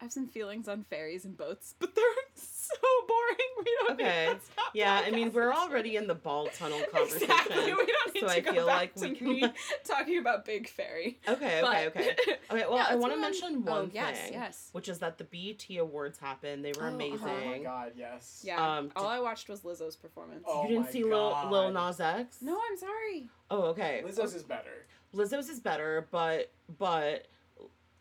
[0.01, 2.75] I have some feelings on ferries and boats, but they're so
[3.07, 3.37] boring.
[3.59, 4.03] We don't Okay.
[4.25, 7.29] need that's Yeah, I mean we're already in the ball tunnel conversation.
[7.29, 7.65] Exactly.
[7.65, 9.53] We don't need so to I go feel back like to we me
[9.85, 11.19] talking about Big Ferry.
[11.27, 12.09] Okay, okay, But- okay.
[12.49, 13.31] Okay, well, Yeah, I want to move on.
[13.31, 14.69] mention one oh, thing, yes, yes.
[14.71, 16.65] which is that the BET Awards happened.
[16.65, 16.95] They were Oh, uh-huh.
[16.95, 17.19] amazing.
[17.27, 18.41] Oh my god, yes.
[18.43, 18.55] Yeah.
[18.77, 20.43] Um, all did- I watched was Lizzo's performance.
[20.47, 22.37] Oh you didn't my see Lil, Lil Nas X?
[22.41, 23.29] No, I'm sorry.
[23.51, 24.01] Oh, okay.
[24.03, 24.87] Lizzo's is better.
[25.13, 27.27] Lizzo's is better, but but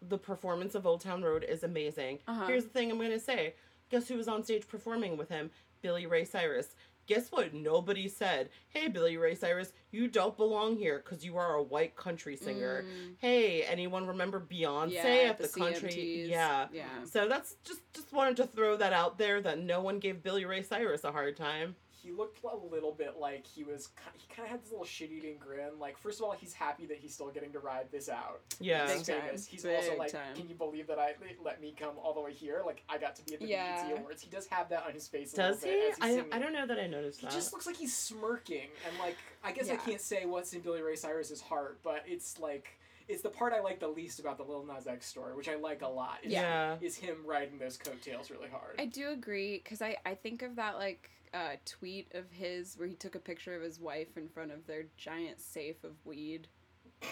[0.09, 2.19] the performance of Old Town Road is amazing.
[2.27, 2.47] Uh-huh.
[2.47, 3.55] Here's the thing I'm gonna say.
[3.91, 5.51] Guess who was on stage performing with him?
[5.83, 6.75] Billy Ray Cyrus.
[7.07, 7.53] Guess what?
[7.53, 11.97] Nobody said, "Hey, Billy Ray Cyrus, you don't belong here because you are a white
[11.97, 15.91] country singer." Mm, Hey, anyone remember Beyonce yeah, at the, country?
[15.91, 16.29] CMTs.
[16.29, 16.69] Yeah.
[16.73, 16.85] Yeah.
[17.05, 20.45] So that's just just wanted to throw that out there that no one gave Billy
[20.45, 21.75] Ray Cyrus a hard time.
[22.03, 23.89] He looked a little bit like he was.
[24.17, 25.79] He kind of had this little shit-eating grin.
[25.79, 28.41] Like, first of all, he's happy that he's still getting to ride this out.
[28.59, 28.89] Yeah.
[28.89, 29.25] He's Big time.
[29.27, 29.47] famous.
[29.47, 30.35] He's also like, time.
[30.35, 32.63] can you believe that I let me come all the way here?
[32.65, 33.89] Like, I got to be at the Yeah.
[33.89, 34.23] BET Awards.
[34.23, 35.33] He does have that on his face.
[35.35, 35.87] A Does little he?
[35.87, 36.37] Bit as he's I.
[36.37, 37.33] I don't know that I noticed He that.
[37.35, 40.83] just looks like he's smirking, and like I guess I can't say what's in Billy
[40.83, 44.45] Ray Cyrus's heart, but it's like it's the part I like the least about the
[44.45, 46.19] Lil Nas X story, which I like a lot.
[46.23, 46.77] Is, Yeah.
[46.81, 48.77] is him riding those coattails really hard.
[48.79, 52.89] I do agree because I, I think of that like uh, tweet of his where
[52.89, 56.49] he took a picture of his wife in front of their giant safe of weed.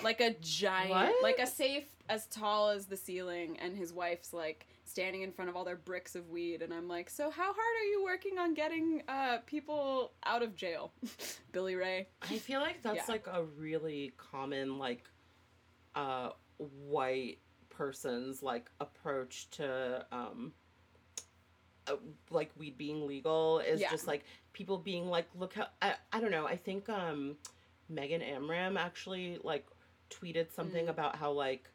[0.05, 1.23] Like a giant, What?
[1.23, 5.49] like a safe as tall as the ceiling, and his wife's like standing in front
[5.49, 8.39] of all their bricks of weed, and I'm like, so how hard are you working
[8.39, 10.93] on getting uh, people out of jail,
[11.53, 12.09] Billy Ray?
[12.21, 13.13] I feel like that's Yeah.
[13.13, 15.05] like a really common like
[15.95, 17.39] uh white
[17.71, 20.53] person's like approach to um
[22.31, 23.91] like weed being legal is Yeah.
[23.91, 26.47] just like people being like, look how I, I don't know.
[26.47, 27.37] I think um
[27.89, 29.67] Megan Amram actually like
[30.11, 30.91] tweeted something Mm.
[30.91, 31.69] about how like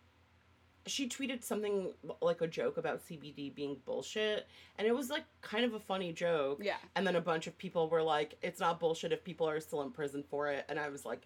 [0.86, 4.48] she tweeted something like a joke about CBD being bullshit
[4.78, 6.76] and it was like kind of a funny joke Yeah.
[6.96, 9.82] and then a bunch of people were like it's not bullshit if people are still
[9.84, 11.22] in prison for it and I was like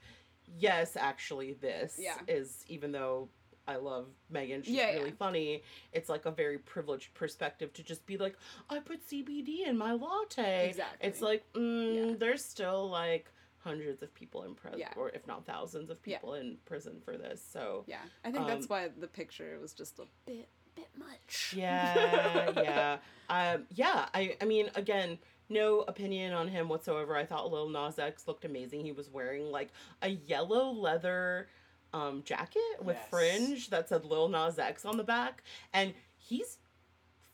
[0.60, 2.17] yes actually this Yeah.
[2.28, 3.30] is even though
[3.67, 5.15] I love Megan she's Yeah, really yeah.
[5.19, 8.38] funny it's like a very privileged perspective to just be like
[8.69, 11.08] I put CBD in my latte Exactly.
[11.08, 12.15] it's like mm, Yeah.
[12.17, 14.93] there's still like hundreds of people in prison Yeah.
[14.95, 17.97] or if not thousands of people in prison for this so Yeah.
[18.23, 21.56] I think that's Um, why the picture was just a bit bit much.
[21.58, 22.97] yeah, yeah,
[23.56, 24.06] um, yeah.
[24.13, 25.17] I, I mean, again,
[25.49, 27.15] no opinion on him whatsoever.
[27.17, 28.86] I thought Lil Nas X looked amazing.
[28.86, 29.69] He was wearing like
[30.03, 31.47] a yellow leather
[31.93, 33.08] um, jacket with Yes.
[33.10, 36.58] fringe that said Lil Nas X on the back, and he's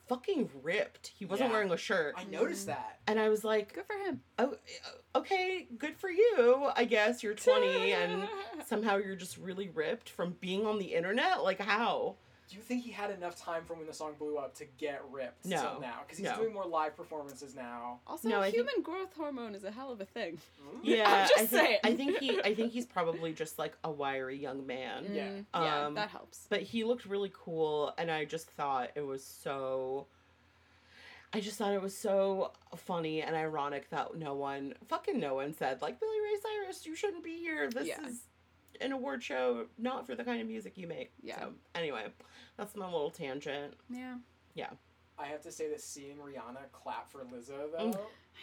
[0.08, 1.08] fucking ripped.
[1.18, 1.54] He wasn't Yeah.
[1.54, 3.00] wearing a shirt, I noticed that.
[3.06, 4.20] and I was like, Good for him.
[4.38, 4.56] oh,
[5.16, 6.70] okay, good for you.
[6.76, 8.28] I guess you're 20 and
[8.66, 11.42] somehow you're just really ripped from being on the internet.
[11.42, 12.16] Like how?
[12.48, 15.02] Do you think he had enough time from when the song blew up to get
[15.10, 15.60] ripped No.
[15.62, 16.00] till now?
[16.02, 16.36] Because he's No.
[16.36, 18.00] doing more live performances now.
[18.06, 20.38] Also, No, I think- human growth hormone is a hell of a thing.
[20.62, 20.80] Mm?
[20.82, 21.78] Yeah, just I think, saying.
[21.84, 25.06] I think he I think he's probably just like a wiry young man.
[25.10, 25.28] Yeah.
[25.28, 26.46] Mm, yeah, Um, that helps.
[26.50, 30.06] But he looked really cool and I just thought it was so
[31.32, 35.52] I just thought it was so funny and ironic that no one fucking no one
[35.54, 37.70] said like Billy Ray Cyrus, you shouldn't be here.
[37.70, 38.06] This Yeah.
[38.06, 38.20] is
[38.80, 41.12] an award show not for the kind of music you make.
[41.22, 41.38] Yeah.
[41.40, 42.06] So anyway,
[42.56, 43.74] that's my little tangent.
[43.90, 44.16] Yeah.
[44.54, 44.70] Yeah.
[45.18, 47.98] I have to say that seeing Rihanna clap for Lizzo though Mm.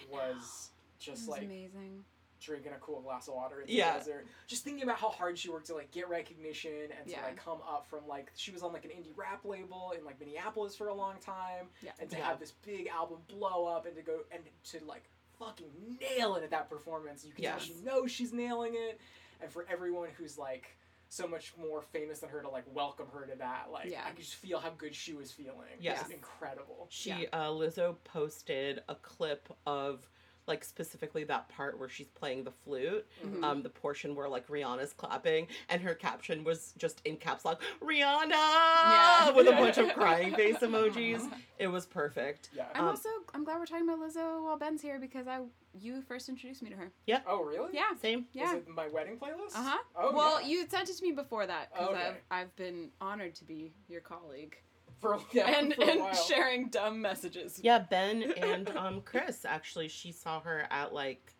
[0.09, 2.05] was just was like amazing.
[2.39, 3.97] drinking a cool glass of water in the Yeah.
[3.97, 4.25] desert.
[4.47, 7.23] Just thinking about how hard she worked to like get recognition and to Yeah.
[7.23, 10.19] like come up from like she was on like an indie rap label in like
[10.19, 11.91] Minneapolis for a long time Yeah.
[11.99, 12.25] and to Yeah.
[12.25, 15.03] have this big album blow up and to go and to like
[15.37, 17.25] fucking nail it at that performance.
[17.25, 17.67] You can Yes.
[17.67, 18.99] tell she knows she's nailing it.
[19.41, 20.77] And for everyone who's like
[21.09, 24.03] so much more famous than her to like welcome her to that, like Yeah.
[24.05, 25.67] I could just feel how good she was feeling.
[25.79, 26.01] Yes.
[26.01, 26.87] It's incredible.
[26.89, 27.25] She Yeah.
[27.33, 30.07] uh Lizzo posted a clip of
[30.51, 33.41] like specifically that part where she's playing the flute Mhm.
[33.43, 37.61] um the portion where like Rihanna's clapping and her caption was just in caps lock
[37.81, 39.31] Rihanna Yeah.
[39.31, 41.21] with a bunch of crying face emojis.
[41.57, 42.49] It was perfect.
[42.53, 42.65] Yeah.
[42.75, 45.39] I'm Um, also I'm glad we're talking about Lizzo while Ben's here because I
[45.79, 46.91] you first introduced me to her.
[47.07, 47.21] Yeah.
[47.25, 47.69] Oh really?
[47.73, 47.91] Yeah.
[48.01, 48.25] Same.
[48.33, 48.47] Yeah.
[48.57, 49.55] Is it my wedding playlist?
[49.55, 49.77] Uh huh.
[49.95, 50.47] Oh well, yeah.
[50.47, 52.07] you sent it to me before that because Okay.
[52.07, 54.57] I've, I've been honored to be your colleague
[55.01, 56.13] for yeah, and for a and while.
[56.13, 57.59] sharing dumb messages.
[57.61, 61.33] Yeah, Ben and um Chris actually she saw her at like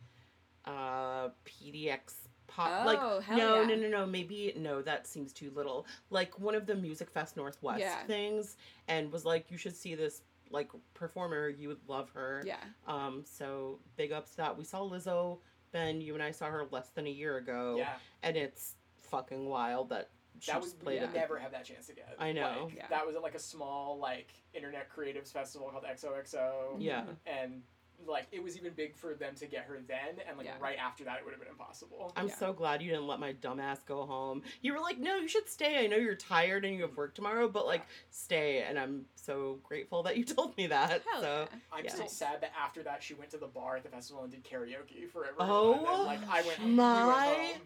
[0.66, 2.14] uh PDX
[2.48, 3.68] pop like Oh, hell no yeah.
[3.68, 7.38] no no no maybe no that seems too little like one of the Music Fest
[7.38, 8.04] Northwest Yeah.
[8.04, 12.58] things and was like you should see this like performer you would love her Yeah.
[12.88, 15.40] um so big ups to that we saw Lizzo
[15.72, 17.94] Ben you and I saw her less than a year ago Yeah.
[18.22, 20.10] and it's fucking wild that
[20.42, 22.04] she that was just we played would never have that chance again.
[22.20, 22.64] I know.
[22.66, 22.88] Like, Yeah.
[22.90, 26.76] That was at like a small like internet creatives festival called XOXO.
[26.80, 27.62] yeah And
[28.08, 30.54] like it was even big for them to get her then, and like Yeah.
[30.60, 32.12] right after that, it would have been impossible.
[32.16, 32.36] I'm Yeah.
[32.36, 34.42] so glad you didn't let my dumbass go home.
[34.64, 35.84] You were like, no, you should stay.
[35.84, 38.64] I know you're tired and you have work tomorrow, but like, stay.
[38.64, 41.04] And I'm so grateful that you told me that.
[41.12, 41.60] Hell so, yeah.
[41.72, 41.92] I'm Yeah.
[41.94, 44.44] still sad that after that she went to the bar at the festival and did
[44.44, 45.48] karaoke for everyone.
[45.52, 47.62] Oh, and then, like I went, we my- went home.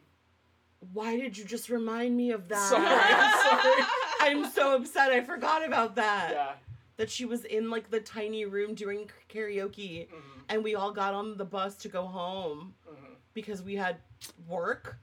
[0.94, 2.70] Why did you just remind me of that?
[2.70, 3.84] Sorry, I'm sorry.
[4.22, 5.12] I'm so upset.
[5.12, 6.30] I forgot about that.
[6.32, 6.52] Yeah.
[6.98, 10.16] That she was in like the tiny room doing karaoke, hmm
[10.48, 13.98] and we all got on the bus to go home hmm because we had
[14.48, 14.98] work.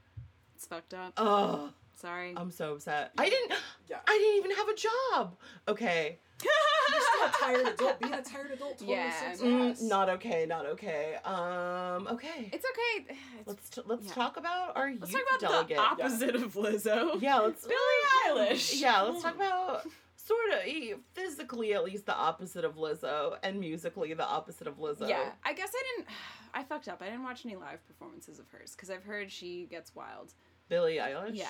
[0.56, 1.12] It's fucked up.
[1.16, 2.32] Ugh, Sorry.
[2.36, 3.12] I'm so upset.
[3.18, 3.52] I didn't.
[3.88, 3.98] Yeah.
[4.08, 5.36] I didn't even have a job.
[5.68, 6.18] Okay.
[6.42, 7.30] You're still a
[7.62, 8.00] tired adult.
[8.00, 9.32] Being a tired adult totally Yeah.
[9.32, 10.46] sucks Mm, not okay.
[10.46, 11.16] Not okay.
[11.24, 12.06] Um.
[12.08, 12.50] Okay.
[12.52, 13.16] it's okay.
[13.40, 14.12] It's, Let's t- let's yeah.
[14.12, 15.76] talk about our let's youth talk about delegate.
[15.76, 17.20] the opposite of Lizzo.
[17.20, 18.74] yeah, let's Billie Eilish.
[18.80, 19.82] Yeah, let's talk about
[20.16, 24.78] sort of eh, physically at least the opposite of Lizzo and musically the opposite of
[24.78, 25.08] Lizzo.
[25.08, 26.08] Yeah, I guess I didn't.
[26.54, 27.00] I fucked up.
[27.02, 30.34] I didn't watch any live performances of hers because I've heard she gets wild.
[30.68, 31.30] Billie Eilish.
[31.34, 31.48] Yeah,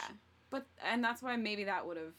[0.48, 2.14] but and that's why maybe that would have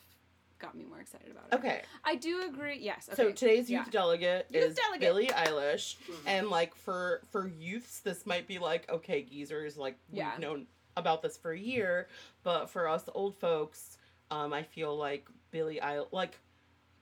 [0.63, 1.55] got me more excited about it.
[1.55, 1.81] Okay.
[2.05, 2.79] I do agree.
[2.79, 3.09] Yes.
[3.11, 3.15] Okay.
[3.21, 3.91] So today's youth yeah.
[3.91, 5.01] delegate Youth is delegate.
[5.01, 6.15] Billie Eilish, Mhm.
[6.25, 10.31] and like for for youths, this might be like okay, geezers, like Yeah.
[10.31, 12.07] we've known about this for a year,
[12.43, 13.97] but for us old folks,
[14.31, 16.39] um, I feel like Billie Eilish, like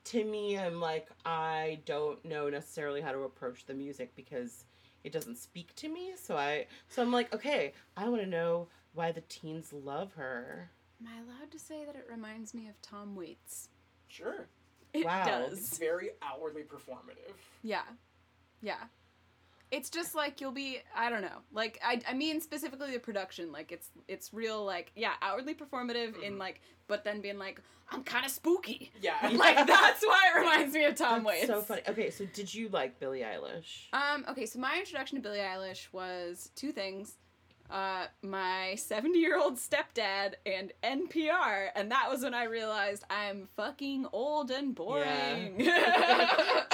[0.05, 4.65] to me, I'm like I don't know necessarily how to approach the music because
[5.03, 6.13] it doesn't speak to me.
[6.15, 10.71] So I so I'm like okay, I want to know why the teens love her.
[11.01, 13.69] Am I allowed to say that it reminds me of Tom Waits?
[14.07, 14.47] Sure.
[14.93, 15.47] It Wow.
[15.51, 17.33] It's very outwardly performative.
[17.63, 17.83] Yeah.
[18.61, 18.75] Yeah.
[19.71, 21.39] It's just like you'll be I don't know.
[21.53, 23.51] Like I I mean specifically the production.
[23.51, 26.39] Like it's it's real like yeah, outwardly performative in Mhm.
[26.39, 28.91] like but then being like, I'm kinda spooky.
[29.01, 29.15] Yeah.
[29.33, 31.47] like that's why it reminds me of Tom That's Waits.
[31.47, 31.81] so funny.
[31.87, 33.85] Okay, so did you like Billie Eilish?
[33.93, 37.15] Um, okay, so my introduction to Billie Eilish was two things.
[37.71, 43.47] Uh, my 70 year old stepdad and NPR, and that was when I realized I'm
[43.55, 45.55] fucking old and boring.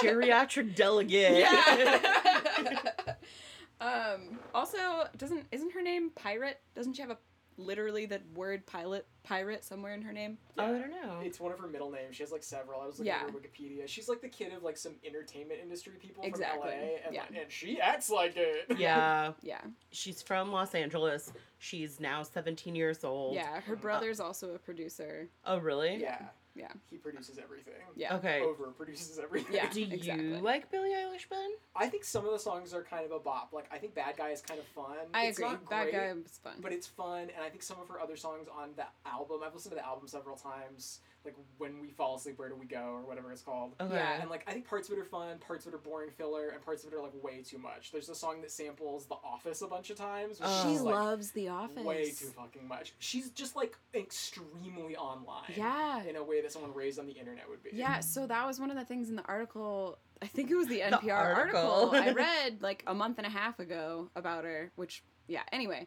[0.02, 1.38] Geriatric delegate.
[1.38, 2.82] yeah.
[3.80, 4.78] um, also,
[5.16, 6.60] doesn't isn't her name Pirate?
[6.74, 7.18] Doesn't she have a
[7.58, 10.38] literally the word pilot pirate somewhere in her name?
[10.56, 11.18] Oh, I don't know.
[11.22, 12.16] It's one of her middle names.
[12.16, 12.80] She has like several.
[12.80, 13.22] I was looking Yeah.
[13.24, 13.86] at her Wikipedia.
[13.86, 16.70] She's like the kid of like some entertainment industry people Exactly.
[16.70, 17.20] from LA, and, Yeah.
[17.22, 18.66] like, and she acts like it.
[18.78, 21.32] yeah, Yeah, she's from Los Angeles.
[21.58, 23.34] She's now 17 years old.
[23.34, 23.60] yeah.
[23.60, 25.28] Her uh, brother's also a producer.
[25.44, 25.96] Oh, really?
[26.00, 26.28] yeah,
[26.58, 26.72] Yeah.
[26.90, 27.74] He produces everything.
[27.96, 28.16] Yeah.
[28.16, 28.40] Okay.
[28.40, 29.54] Over produces everything.
[29.54, 29.68] Yeah.
[29.72, 31.50] Do you like Billie Eilish, Ben?
[31.76, 33.50] I think some of the songs are kind of a bop.
[33.52, 34.96] Like I think Bad Guy is kind of fun.
[35.14, 35.50] I it's agree.
[35.50, 36.54] Not Bad great, guy was fun.
[36.60, 39.40] But it's fun, and I think some of her other songs on the album.
[39.44, 41.00] I've listened to the album several times.
[41.24, 43.74] Like when we fall asleep, where do we go, or whatever it's called.
[43.80, 43.94] Okay.
[43.94, 44.20] Yeah.
[44.20, 46.48] And like I think parts of it are fun, parts of it are boring filler,
[46.50, 47.90] and parts of it are like way too much.
[47.92, 50.38] There's a song that samples The Office a bunch of times.
[50.40, 50.64] which Oh.
[50.68, 51.84] she is, like, loves The Office.
[51.84, 52.94] way too fucking much.
[52.98, 55.52] She's just like extremely online.
[55.56, 56.02] Yeah.
[56.04, 57.70] In a way that someone raised on the internet would be.
[57.72, 59.98] Yeah, so that was one of the things in the article.
[60.22, 61.90] I think it was the NPR article.
[61.90, 61.90] article.
[61.94, 65.86] I read like a month and a half ago about her, which, yeah, anyway,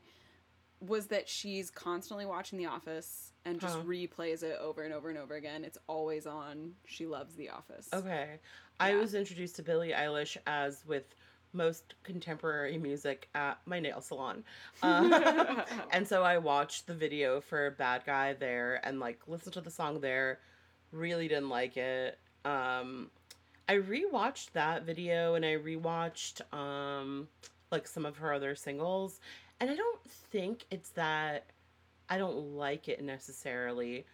[0.82, 3.84] was that she's constantly watching The Office and just Huh.
[3.84, 5.64] replays it over and over and over again.
[5.64, 6.74] It's always on.
[6.86, 7.88] She loves The Office.
[7.94, 8.40] Okay.
[8.80, 11.16] I was introduced to Billie Eilish as with
[11.54, 14.44] most contemporary music at my nail salon.
[14.82, 19.62] Uh, and so I watched the video for Bad Guy there and like listened to
[19.62, 20.40] the song there.
[20.92, 22.18] Really didn't like it.
[22.44, 23.12] Um,
[23.70, 27.28] I rewatched that video and I rewatched um,
[27.72, 29.20] like some of her other singles.
[29.62, 31.46] And I don't think it's that
[32.10, 34.06] I don't like it necessarily.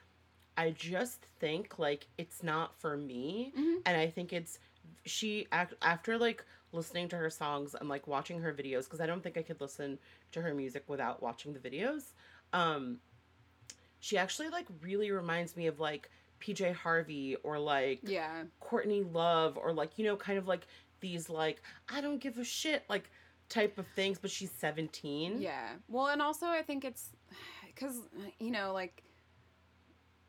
[0.57, 3.53] I just think like it's not for me.
[3.57, 3.81] Mhm.
[3.85, 4.59] And I think it's
[5.05, 6.43] she act after like
[6.73, 9.61] listening to her songs and like watching her videos because I don't think I could
[9.61, 9.97] listen
[10.33, 12.11] to her music without watching the videos.
[12.51, 12.99] Um
[13.99, 16.09] she actually like really reminds me of like
[16.41, 18.43] PJ Harvey or like Yeah.
[18.59, 20.67] Courtney Love or like you know kind of like
[20.99, 23.09] these like I don't give a shit like
[23.49, 25.41] type of things but she's 17.
[25.41, 25.69] Yeah.
[25.87, 27.09] Well, and also I think it's
[27.65, 27.95] because,
[28.39, 29.03] you know, like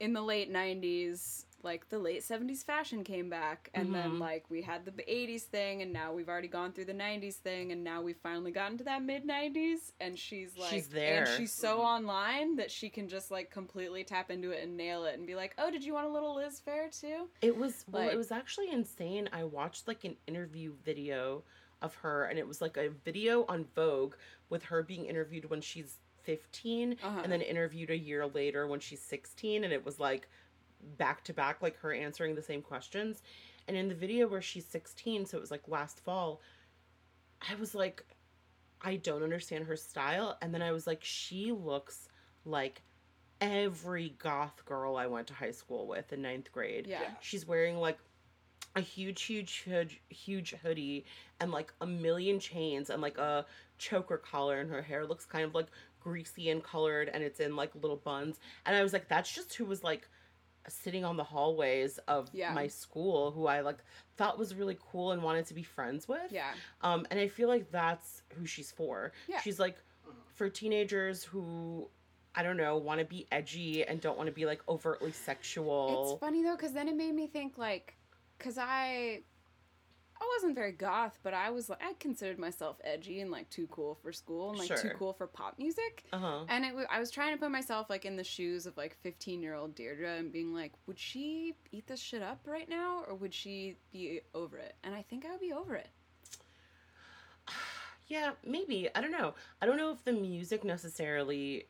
[0.00, 4.20] in the late 90s, like the late 70s fashion came back and then Mhm.
[4.20, 7.72] like we had the 80s thing and now we've already gone through the 90s thing
[7.72, 11.16] and now we've finally gotten to that mid 90s and she's like She's there.
[11.18, 11.84] and she's so Mhm.
[11.84, 15.34] online that she can just like completely tap into it and nail it and be
[15.34, 18.30] like oh did you want a little Liz Phair too It was well, it was
[18.30, 19.28] actually insane.
[19.32, 21.42] I watched like an interview video
[21.82, 24.14] of her, and it was like a video on Vogue
[24.50, 27.20] with her being interviewed when she's 15 Uh-huh.
[27.22, 30.28] and then interviewed a year later when she's 16, and it was like
[30.96, 33.22] back to back, like her answering the same questions.
[33.66, 36.40] And in the video where she's 16, so it was like last fall,
[37.48, 38.04] I was like,
[38.80, 40.36] I don't understand her style.
[40.40, 42.08] And then I was like, she looks
[42.44, 42.82] like
[43.40, 46.86] every goth girl I went to high school with in ninth grade.
[46.86, 47.10] yeah Yeah.
[47.20, 47.98] She's wearing like
[48.76, 51.04] a huge, huge, huge, huge hoodie
[51.40, 53.44] and like a million chains and like a
[53.78, 55.66] choker collar, and her hair looks kind of like
[56.00, 58.38] greasy and colored, and it's in like little buns.
[58.66, 60.08] And I was like, that's just who was like
[60.68, 62.52] sitting on the hallways of Yeah.
[62.52, 63.78] my school, who I like
[64.16, 66.30] thought was really cool and wanted to be friends with.
[66.30, 66.52] yeah
[66.82, 69.12] Um, and I feel like that's who she's for.
[69.28, 69.40] Yeah.
[69.40, 69.76] She's like
[70.34, 71.88] for teenagers who
[72.34, 76.12] I don't know, want to be edgy and don't want to be like overtly sexual.
[76.12, 77.96] It's funny though, because then it made me think like,
[78.38, 79.20] because I,
[80.20, 83.66] I wasn't very goth, but I was like, I considered myself edgy and like too
[83.68, 86.04] cool for school and like too cool for pop music.
[86.12, 86.44] Uh huh.
[86.48, 89.42] And it, I was trying to put myself like in the shoes of like 15
[89.42, 93.14] year old Deirdre and being like, would she eat this shit up right now or
[93.14, 94.74] would she be over it?
[94.82, 95.88] And I think I would be over it.
[98.10, 98.88] Yeah, maybe.
[98.94, 99.34] I don't know.
[99.60, 101.66] I don't know if the music necessarily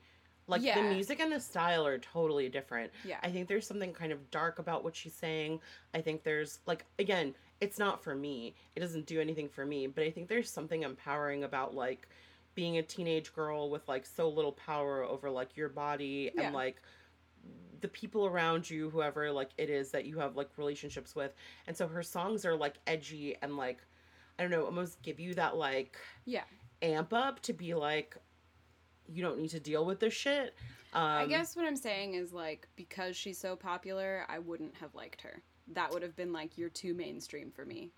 [0.49, 0.83] like Yeah.
[0.83, 2.91] the music and the style are totally different.
[3.05, 3.19] Yeah.
[3.23, 5.61] I think there's something kind of dark about what she's saying.
[5.95, 8.55] I think there's like again, it's not for me.
[8.75, 12.09] It doesn't do anything for me, but I think there's something empowering about like
[12.55, 16.43] being a teenage girl with like so little power over like your body Yeah.
[16.47, 16.83] and like
[17.81, 21.33] the people around you whoever like it is that you have like relationships with.
[21.67, 23.79] And so her songs are like edgy and like
[24.39, 26.45] I don't know, almost give you that like Yeah.
[26.83, 28.17] amp up to be like
[29.09, 30.55] you don't need to deal with this shit.
[30.93, 34.95] Um, I guess what I'm saying is like, because she's so popular, I wouldn't have
[34.95, 35.43] liked her.
[35.75, 37.91] That would have been like, you're too mainstream for me.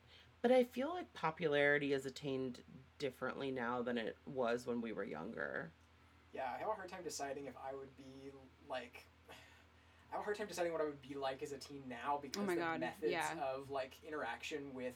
[0.43, 2.61] But I feel like popularity is attained
[2.99, 5.71] differently now than it was when we were younger.
[6.33, 8.31] Yeah, I have a hard time deciding if I would be
[8.69, 9.07] like.
[9.31, 12.19] I have a hard time deciding what I would be like as a teen now
[12.21, 13.35] because Oh my the God, methods yeah.
[13.55, 14.95] of like interaction with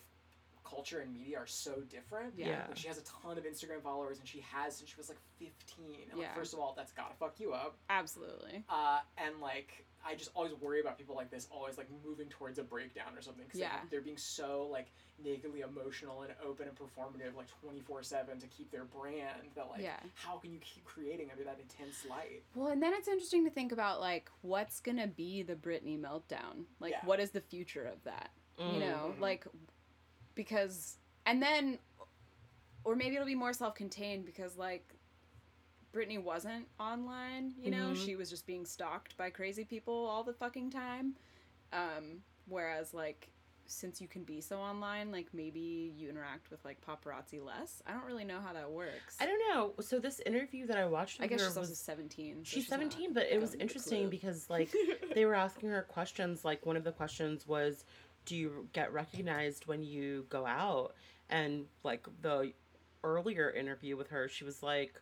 [0.65, 2.35] culture and media are so different.
[2.37, 2.47] Yeah.
[2.49, 2.65] Yeah.
[2.69, 5.19] Like she has a ton of Instagram followers and she has since she was like
[5.39, 5.85] 15.
[6.11, 6.35] And like, Yeah.
[6.35, 7.77] first of all, that's gotta fuck you up.
[7.91, 8.65] Absolutely.
[8.69, 12.59] Uh, and like I just always worry about people like this always like moving towards
[12.59, 13.47] a breakdown or something.
[13.47, 13.73] Cause Yeah.
[13.81, 14.89] Like, they're being so like
[15.23, 19.81] nakedly emotional and open and performative like 24 7 to keep their brand that like
[19.83, 19.97] Yeah.
[20.15, 22.43] how can you keep creating under that intense light?
[22.55, 26.65] Well, and then it's interesting to think about like what's gonna be the Britney meltdown.
[26.81, 27.05] Like, Yeah.
[27.07, 28.31] what is the future of that?
[28.59, 29.21] You know, Mhm.
[29.21, 29.47] like
[30.35, 31.79] because and then
[32.85, 34.95] or maybe it'll be more self-contained because like
[35.93, 38.05] Britney wasn't online, you know, Mhm.
[38.05, 41.15] she was just being stalked by crazy people all the fucking time.
[41.73, 43.29] Um whereas like
[43.67, 47.83] since you can be so online, like maybe you interact with like paparazzi less.
[47.87, 49.17] I don't really know how that works.
[49.19, 49.73] I don't know.
[49.83, 52.45] So this interview that I watched, I guess her she's was 17.
[52.45, 54.71] so she's not seventeen, but it was interesting because like
[55.15, 56.45] they were asking her questions.
[56.45, 57.87] Like one of the questions was,
[58.27, 60.95] "Do you get recognized when you go out?"
[61.31, 62.53] And like the
[63.03, 65.01] earlier interview with her, she was like,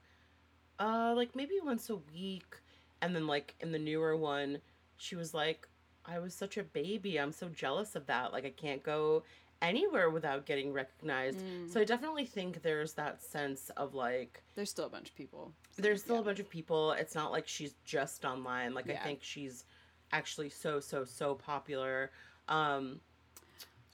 [0.78, 2.56] "Uh, like maybe once a week."
[3.00, 4.60] And then like in the newer one,
[4.96, 5.68] she was like,
[6.04, 7.18] "I was such a baby.
[7.18, 8.32] I'm so jealous of that.
[8.32, 9.24] Like I can't go
[9.60, 11.70] anywhere without getting recognized." Mm.
[11.72, 15.52] So I definitely think there's that sense of like There's still a bunch of people.
[15.76, 16.22] there's still Yeah.
[16.22, 16.92] a bunch of people.
[16.92, 18.74] It's not like she's just online.
[18.74, 19.64] Like I think she's
[20.12, 22.10] actually so so so popular.
[22.48, 23.00] Um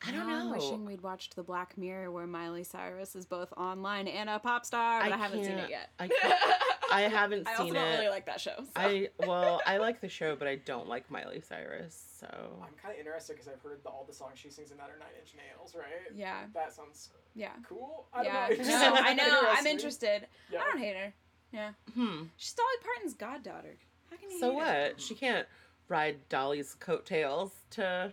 [0.06, 0.52] I don't Now I'm know.
[0.56, 4.64] wishing we'd watched the Black Mirror where Miley Cyrus is both online and a pop
[4.64, 5.90] star, but I, I haven't seen it yet.
[5.98, 6.08] I
[6.90, 7.58] I haven't seen it.
[7.58, 7.96] I also don't it.
[7.96, 8.54] really like that show.
[8.58, 8.64] so.
[8.76, 12.00] I well, I like the show, but I don't like Miley Cyrus.
[12.20, 12.26] So
[12.62, 14.88] I'm kind of interested because I've heard the, all the songs she sings in that
[14.88, 15.86] are Nine Inch Nails, right?
[16.14, 18.06] yeah, That sounds yeah, cool.
[18.12, 18.62] I don't yeah.
[18.64, 18.94] know.
[18.94, 19.40] No, I know.
[19.50, 20.26] I'm interested.
[20.52, 20.60] Yeah.
[20.60, 21.12] I don't hate her.
[21.52, 22.24] Yeah, hmm.
[22.36, 23.76] she's Dolly Parton's goddaughter.
[24.10, 24.38] How can you?
[24.38, 24.82] So hate her?
[24.90, 25.00] what?
[25.00, 25.46] She can't
[25.88, 28.12] ride Dolly's coattails to.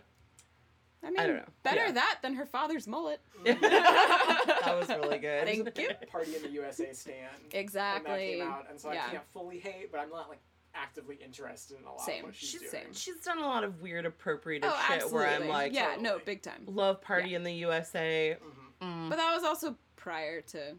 [1.06, 1.44] I mean, I don't know.
[1.62, 1.92] better Yeah.
[1.92, 3.20] that than her father's mullet.
[3.44, 5.44] that was really good.
[5.44, 5.90] Thank you.
[6.10, 7.16] Party in the USA stand.
[7.40, 8.38] When that Exactly.
[8.38, 9.04] came out, and so Yeah.
[9.06, 10.40] I can't fully hate, but I'm not like
[10.74, 12.20] actively interested in a lot Same.
[12.20, 12.70] of what she's, She's doing.
[12.70, 12.92] same.
[12.92, 15.18] She's done a lot of weird appropriative Oh, shit absolutely.
[15.18, 16.22] where I'm like, yeah, no, Totally.
[16.26, 16.64] big time.
[16.66, 18.36] love party in the USA.
[18.42, 18.86] Mhm.
[18.86, 19.08] Mm.
[19.08, 20.76] But that was also prior to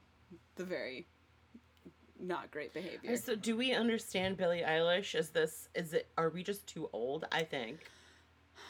[0.56, 1.08] the very
[2.20, 3.16] not great behavior.
[3.18, 5.16] So do we understand Billie Eilish?
[5.16, 7.26] Is this is it are we just too old?
[7.32, 7.90] I think.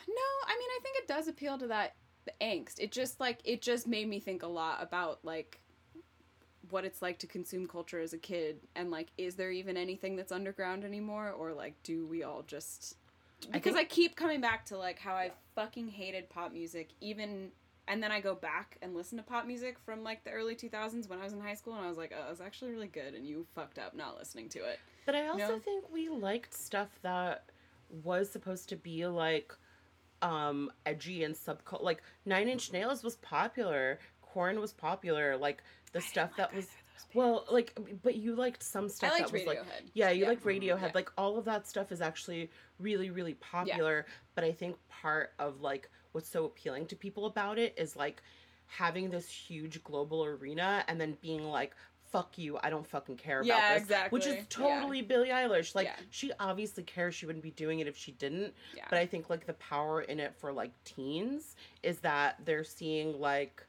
[0.08, 2.76] No, I mean I think it does appeal to that the angst.
[2.80, 5.60] It just like it just made me think a lot about like
[6.70, 10.18] what it's like to consume culture as a kid and like is there even anything
[10.18, 12.98] that's underground anymore or like do we all just
[13.54, 17.52] because I, think- keep coming back to like how I fucking hated pop music even
[17.88, 21.08] and then I go back and listen to pop music from like the early 2000s
[21.08, 23.14] when I was in high school and I was like, "Oh, it's actually really good,"
[23.14, 24.78] and you fucked up not listening to it.
[25.06, 25.60] But I also No.
[25.60, 27.46] think we liked stuff that
[28.04, 29.54] was supposed to be like
[30.22, 35.64] um edgy and subcult like Nine Inch Nails was popular, Korn was popular, like
[35.94, 36.68] the stuff that was
[37.14, 39.90] well, like but you liked some stuff I liked that was like Radiohead.
[39.94, 40.30] Yeah, you Yeah.
[40.30, 40.82] like Radiohead.
[40.82, 40.92] Yeah.
[40.94, 42.50] Like all of that stuff is actually
[42.80, 44.06] really, really popular.
[44.36, 48.22] But I think part of like what's so appealing to people about it is like
[48.66, 51.74] having this huge global arena and then being like,
[52.12, 53.84] fuck you, I don't fucking care about Yeah, this.
[53.84, 54.18] exactly.
[54.18, 54.44] Which is Yeah.
[54.50, 55.76] totally Billie Eilish.
[55.76, 55.96] Like Yeah.
[56.10, 58.54] she obviously cares she wouldn't be doing it if she didn't.
[58.76, 58.86] Yeah.
[58.90, 63.20] But I think like the power in it for like teens is that they're seeing
[63.20, 63.66] like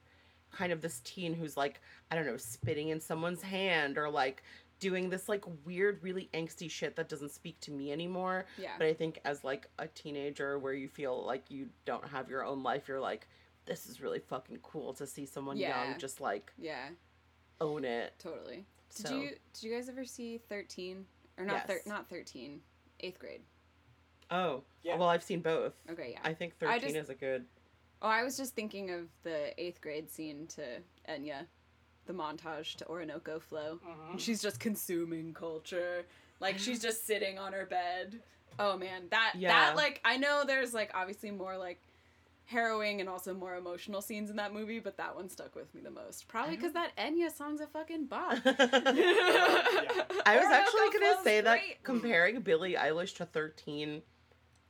[0.51, 4.41] kind of this teen who's like, I don't know, spitting in someone's hand or like
[4.79, 8.45] doing this like weird, really angsty shit that doesn't speak to me anymore.
[8.57, 8.71] yeah.
[8.77, 12.45] But I think as like a teenager where you feel like you don't have your
[12.45, 13.27] own life, you're like,
[13.65, 15.89] this is really fucking cool to see someone Yeah.
[15.89, 16.89] young just like yeah.
[17.61, 18.13] Own it.
[18.19, 18.65] Totally.
[18.95, 21.05] Did you did you guys ever see Thirteen
[21.37, 21.67] or not?
[21.67, 22.61] Thir- not Thirteen.
[23.01, 23.41] Eighth grade.
[24.31, 24.95] Oh, Yeah.
[24.97, 25.73] well, I've seen both.
[25.89, 26.19] Okay, yeah.
[26.23, 27.45] I think I 13 just- is a good.
[28.01, 31.47] oh, I was just thinking of the eighth grade scene to Enya,
[32.05, 33.79] the montage to Orinoco Flow.
[33.85, 34.19] Mhm.
[34.19, 36.05] She's just consuming culture.
[36.39, 38.21] Like she's just sitting on her bed.
[38.59, 39.49] Oh man, that Yeah.
[39.49, 41.79] that like I know there's like obviously more like
[42.49, 45.81] harrowing and also more emotional scenes in that movie, but that one stuck with me
[45.81, 46.27] the most.
[46.27, 48.39] Probably because that Enya song's a fucking bop.
[48.45, 54.01] I was actually gonna Flow's say that comparing Billie Eilish to 13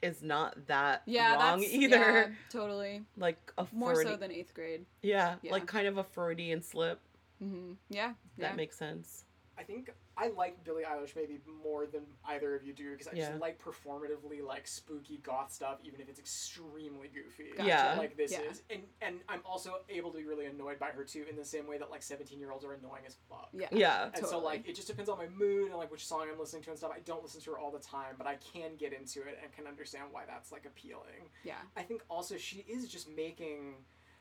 [0.01, 1.95] is not that Yeah, wrong that's either.
[1.97, 3.03] yeah, totally.
[3.17, 4.85] Like a More Freudi- so than eighth grade.
[5.01, 5.51] yeah, yeah.
[5.51, 6.99] like kind of a Freudian slip.
[7.39, 8.47] hmm Yeah, yeah.
[8.49, 9.23] That makes sense.
[9.59, 13.11] I think I like Billie Eilish maybe more than either of you do because I
[13.13, 13.29] Yeah.
[13.29, 17.49] just like performatively like spooky goth stuff, even if it's extremely goofy.
[17.57, 17.67] Gotcha.
[17.67, 17.95] Yeah.
[17.97, 18.41] Like this Yeah.
[18.43, 21.43] is, and and I'm also able to be really annoyed by her too, in the
[21.43, 23.49] same way that like 17 year olds are annoying as fuck.
[23.51, 23.67] Yeah.
[23.71, 24.11] Yeah.
[24.13, 26.63] And so like it just depends on my mood and like which song I'm listening
[26.63, 26.91] to and stuff.
[26.95, 29.51] I don't listen to her all the time, but I can get into it and
[29.51, 31.29] can understand why that's like appealing.
[31.43, 31.57] Yeah.
[31.75, 33.75] I think also she is just making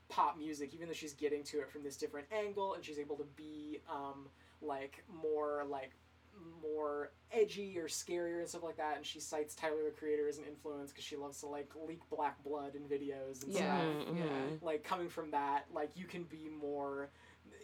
[0.09, 3.16] pop music, even though she's getting to it from this different angle, and she's able
[3.16, 4.26] to be um,
[4.62, 5.90] like more like
[6.62, 8.96] more edgy or scarier and stuff like that.
[8.96, 12.00] And she cites Tyler the Creator as an influence because she loves to like leak
[12.11, 13.80] black blood in videos and Yeah.
[13.80, 14.06] stuff.
[14.14, 14.56] Mhm, Yeah.
[14.62, 17.11] Like coming from that, like you can be more.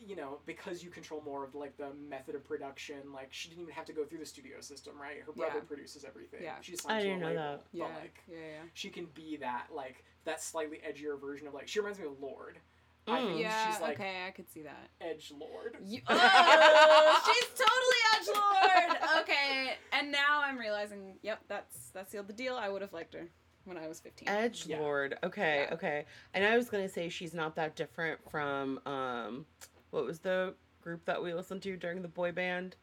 [0.07, 3.63] You know, because you control more of like the method of production, like she didn't
[3.63, 5.21] even have to go through the studio system, right?
[5.23, 5.61] Her brother Yeah.
[5.63, 6.43] produces everything.
[6.43, 6.61] Yeah.
[6.61, 7.63] She's I signed to a didn't know label, that.
[7.73, 7.85] Yeah.
[7.87, 8.37] But like, yeah.
[8.39, 8.63] Yeah.
[8.75, 12.21] she can be that like that slightly edgier version of like she reminds me of
[12.21, 12.59] Lorde.
[13.07, 13.27] I Mm.
[13.29, 13.71] think Yeah.
[13.73, 14.89] she's like okay, I could see that.
[15.01, 15.77] edge Lord.
[16.09, 19.21] Oh, she's totally edge lord.
[19.23, 22.57] Okay, and now I'm realizing, yep, that's that sealed the deal.
[22.57, 23.29] I would have liked her
[23.65, 24.29] when I was 15.
[24.29, 24.79] Edge Yeah.
[24.81, 25.19] Lord.
[25.23, 25.75] Okay, Yeah.
[25.75, 26.05] okay.
[26.33, 29.47] And I was gonna say she's not that different from um,
[29.91, 32.77] what was the group that we listened to during the boy band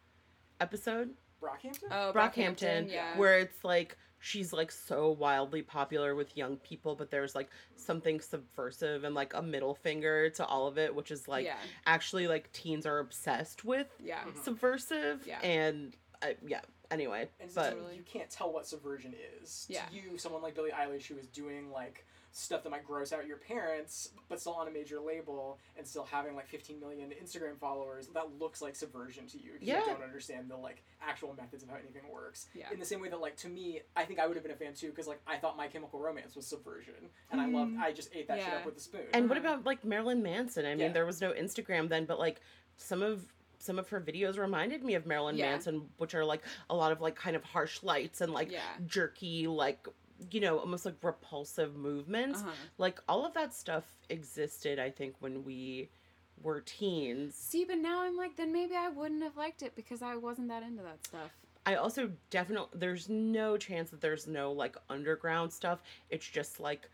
[0.59, 1.15] episode?
[1.41, 1.87] Brockhampton?
[1.91, 3.17] oh, Brockhampton, yeah.
[3.17, 8.21] where it's like she's like so wildly popular with young people, but there's like something
[8.21, 12.27] subversive and like a middle finger to all of it, which is like yeah, actually
[12.27, 14.43] like teens are obsessed with yeah, Mhm.
[14.43, 15.39] subversive Yeah.
[15.41, 16.61] and I, yeah.
[16.91, 17.95] Anyway, and but Totally.
[17.95, 19.65] you can't tell what subversion is.
[19.69, 19.85] Yeah.
[19.85, 23.27] To you, someone like Billie Eilish who is doing like stuff that might gross out
[23.27, 27.57] your parents, but still on a major label and still having like 15 million Instagram
[27.59, 29.51] followers, that looks like subversion to you.
[29.51, 29.79] 'cause Yeah.
[29.81, 32.47] You don't understand the like actual methods of how anything works.
[32.53, 32.71] Yeah.
[32.71, 34.55] In the same way that like to me, I think I would have been a
[34.55, 37.75] fan too because like I thought My Chemical Romance was subversion, and I loved.
[37.77, 39.07] I just ate that shit up with a spoon.
[39.13, 39.47] And what Uh-huh.
[39.53, 40.65] about like Marilyn Manson?
[40.65, 40.89] I mean, Yeah.
[40.93, 42.39] there was no Instagram then, but like
[42.77, 43.25] some of
[43.59, 45.51] some of her videos reminded me of Marilyn Yeah.
[45.51, 48.61] Manson, which are like a lot of like kind of harsh lights and like yeah.
[48.87, 49.87] jerky, like
[50.29, 52.41] you know, almost like repulsive movements.
[52.41, 52.51] Uh-huh.
[52.77, 55.89] Like all of that stuff existed, I think, when we
[56.41, 57.35] were teens.
[57.35, 60.49] See, but now I'm like, then maybe I wouldn't have liked it because I wasn't
[60.49, 61.31] that into that stuff.
[61.65, 65.83] I also definitely there's no chance that there's no like underground stuff.
[66.09, 66.89] It's just like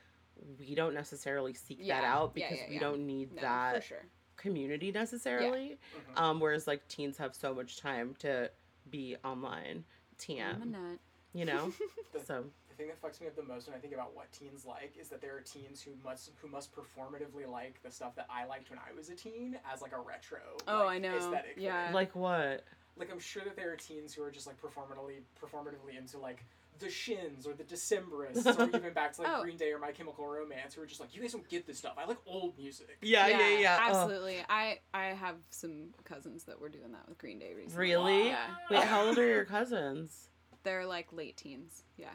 [0.59, 2.13] we don't necessarily seek that Yeah.
[2.13, 2.79] out Yeah, because yeah, we yeah.
[2.81, 4.05] don't need No, that for sure.
[4.35, 5.77] community necessarily.
[6.15, 6.21] Mhm.
[6.21, 8.51] Um, whereas like teens have so much time to
[8.89, 9.85] be online.
[10.29, 10.99] I'm a TM, nut.
[11.33, 11.71] you know.
[12.25, 14.65] So The thing that fucks me up the most when I think about what teens
[14.65, 18.27] like is that there are teens who must who must performatively like the stuff that
[18.29, 20.39] I liked when I was a teen as like a retro.
[20.67, 21.15] Oh, like, I know.
[21.17, 21.63] Aesthetic thing.
[21.63, 21.89] Yeah.
[21.93, 22.63] like what?
[22.97, 26.43] Like I'm sure that there are teens who are just like performatively performatively into like
[26.79, 29.41] the Shins or the Decemberists or even back to like Oh.
[29.41, 31.79] Green Day or My Chemical Romance who are just like you guys don't get this
[31.79, 31.93] stuff.
[31.97, 32.97] I like old music.
[33.01, 33.77] Yeah, yeah, yeah.
[33.81, 34.37] Oh, Absolutely.
[34.47, 37.79] I I have some cousins that were doing that with Green Day recently.
[37.79, 38.27] really?
[38.27, 38.45] Yeah.
[38.69, 40.29] Wait, how old are your cousins?
[40.63, 41.83] They're like late teens.
[41.97, 42.09] Yeah.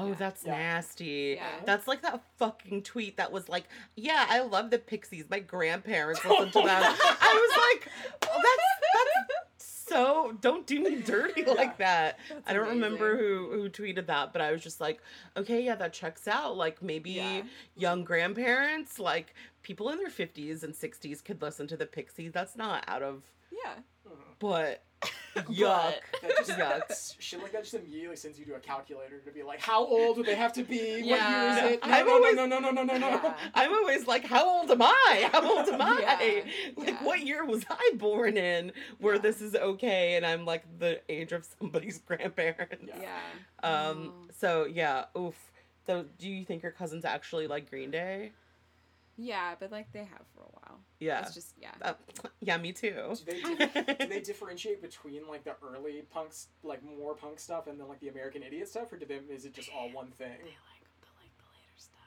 [0.00, 0.14] Oh, Yeah.
[0.14, 0.52] that's Yeah.
[0.56, 1.34] nasty.
[1.36, 1.60] Yeah.
[1.64, 3.64] That's like that fucking tweet that was like,
[3.96, 5.24] "Yeah, I love the Pixies.
[5.30, 7.92] My grandparents listened to them." I was like,
[8.30, 11.52] oh, "That's that's so don't do me dirty Yeah.
[11.52, 15.00] like that." That's I don't remember who who tweeted that, but I was just like,
[15.36, 16.56] "Okay, yeah, that checks out.
[16.56, 17.42] Like maybe Yeah.
[17.76, 22.32] young grandparents, like people in their 50s and 60s could listen to the Pixies.
[22.32, 23.74] That's not out of Yeah.
[24.08, 24.16] Mhm.
[24.38, 24.82] but
[25.46, 25.94] yuck.
[26.22, 27.16] That just, Yuck.
[27.20, 30.16] shit like that just immediately sends you to a calculator to be like, how old
[30.16, 31.00] would they have to be?
[31.04, 31.54] Yeah.
[31.54, 31.86] What year is it?
[31.86, 33.08] No, I'm no, always- no, no, no, no, no, no, no.
[33.22, 33.34] Yeah.
[33.54, 35.28] I'm always like, how old am I?
[35.32, 35.98] How old am I?
[36.00, 36.40] Yeah,
[36.76, 37.04] Like, yeah.
[37.04, 39.20] what year was I born in where Yeah.
[39.20, 42.84] this is okay and I'm like the age of somebody's grandparents?
[42.86, 42.94] Yeah.
[43.00, 43.68] Yeah.
[43.88, 44.30] Um, Oh.
[44.38, 45.34] so yeah, oof.
[45.86, 48.32] So do you think your cousins actually like Green Day?
[49.20, 50.78] Yeah, but like they have for a while.
[51.00, 51.22] Yeah.
[51.22, 51.72] It's just yeah.
[51.82, 51.94] Uh,
[52.40, 53.14] yeah, me too.
[53.16, 53.40] Do they
[53.94, 57.98] do they differentiate between like the early punks, like more punk stuff, and then like
[57.98, 60.28] the American Idiot stuff, or do them is it just all one thing?
[60.28, 61.98] They like they like the later stuff.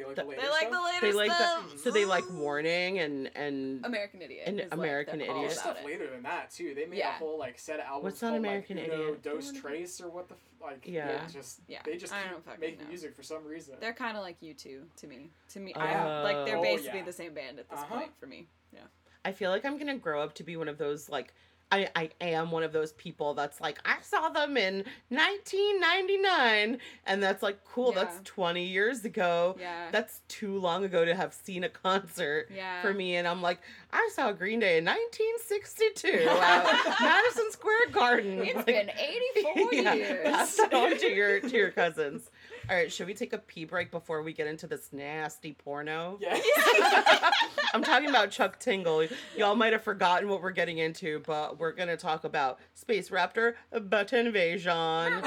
[0.00, 0.70] They like The- the later They like stuff?
[0.72, 1.72] the later they like stuff.
[1.72, 4.44] the, so they like Warning and and American Idiot.
[4.46, 5.48] And is, like, American they're Idiot.
[5.48, 6.74] There's stuff later than that too.
[6.74, 7.10] They made Yeah.
[7.16, 8.04] a whole like set of albums.
[8.04, 9.22] What's on called, American like, Uno, Idiot?
[9.22, 10.80] Dos Trace or what the f- like?
[10.86, 11.26] Yeah.
[11.32, 12.88] just Yeah, they just I keep don't fucking making know.
[12.88, 13.74] music for some reason.
[13.80, 15.30] They're kind of like U2 to me.
[15.50, 15.80] To me, Oh.
[15.80, 17.04] I like they're Oh, basically yeah.
[17.04, 17.98] the same band at this Uh-huh.
[17.98, 18.48] point for me.
[18.72, 18.80] Yeah.
[19.24, 21.34] I feel like I'm gonna grow up to be one of those like
[21.72, 27.22] I, I am one of those people that's like I saw them in 1999 and
[27.22, 29.56] that's like cool that's 20 years ago.
[29.58, 29.88] Yeah.
[29.92, 32.82] that's too long ago to have seen a concert yeah.
[32.82, 33.16] for me.
[33.16, 33.60] And I'm like
[33.92, 38.40] I saw Green Day in 1962 at Madison Square Garden.
[38.42, 40.28] It's Like, been 84 yeah, years.
[40.28, 42.30] pass that on to your to your cousins
[42.70, 46.20] All right, should we take a pee break before we get into this nasty porno?
[46.20, 46.38] Yeah.
[47.74, 49.08] I'm talking about Chuck Tingle.
[49.36, 53.54] Y'all might have forgotten what we're getting into, but we're gonna talk about Space Raptor
[53.88, 54.72] butt invasion.
[54.72, 55.24] All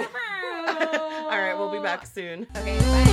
[1.27, 2.47] right, we'll be back soon.
[2.55, 3.09] Okay, bye.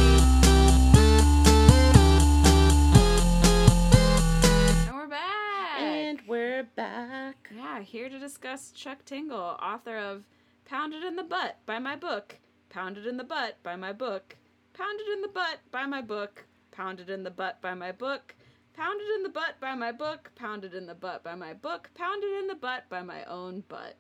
[4.79, 5.81] And we're back.
[5.81, 7.51] And we're back.
[7.53, 10.23] Yeah, here to discuss Chuck Tingle, author of
[10.67, 12.39] Pounded in the Butt by my book,
[12.71, 14.37] Pounded in the Butt by my book,
[14.75, 18.37] Pounded in the Butt by my book, Pounded in the Butt by my book,
[18.75, 22.31] Pounded in the Butt by my book, Pounded in the Butt by my book, Pounded
[22.39, 23.97] in the Butt by my own butt.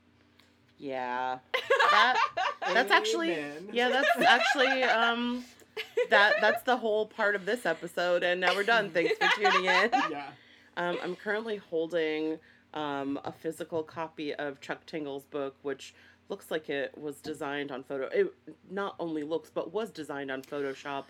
[0.78, 1.40] Yeah.
[1.90, 2.16] That
[2.72, 3.36] that's actually
[3.72, 5.44] yeah, that's actually um
[6.08, 8.90] that that's the whole part of this episode and now we're done.
[8.90, 9.90] Thanks for tuning in.
[10.10, 10.28] Yeah.
[10.76, 12.38] Um, I'm currently holding
[12.72, 15.92] um, a physical copy of Chuck Tingle's book, which
[16.30, 18.06] looks like it was designed on photo.
[18.12, 18.32] It
[18.70, 21.04] not only looks, but was designed on Photoshop.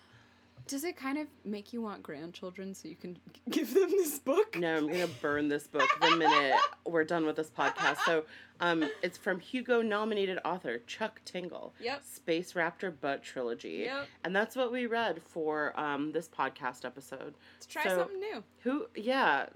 [0.67, 3.17] Does it kind of make you want grandchildren so you can
[3.51, 4.59] give them this book?
[4.59, 6.55] No, I'm gonna burn this book the minute
[6.87, 7.97] we're done with this podcast.
[8.05, 8.25] So,
[8.61, 11.73] um, it's from Hugo-nominated author Chuck Tingle.
[11.81, 12.03] Yep.
[12.05, 13.85] Space Raptor Butt Trilogy.
[13.87, 14.07] Yep.
[14.25, 17.35] And that's what we read for um, this podcast episode.
[17.57, 18.45] Let's try So- something new.
[18.63, 18.87] Who?
[18.95, 19.47] Yeah.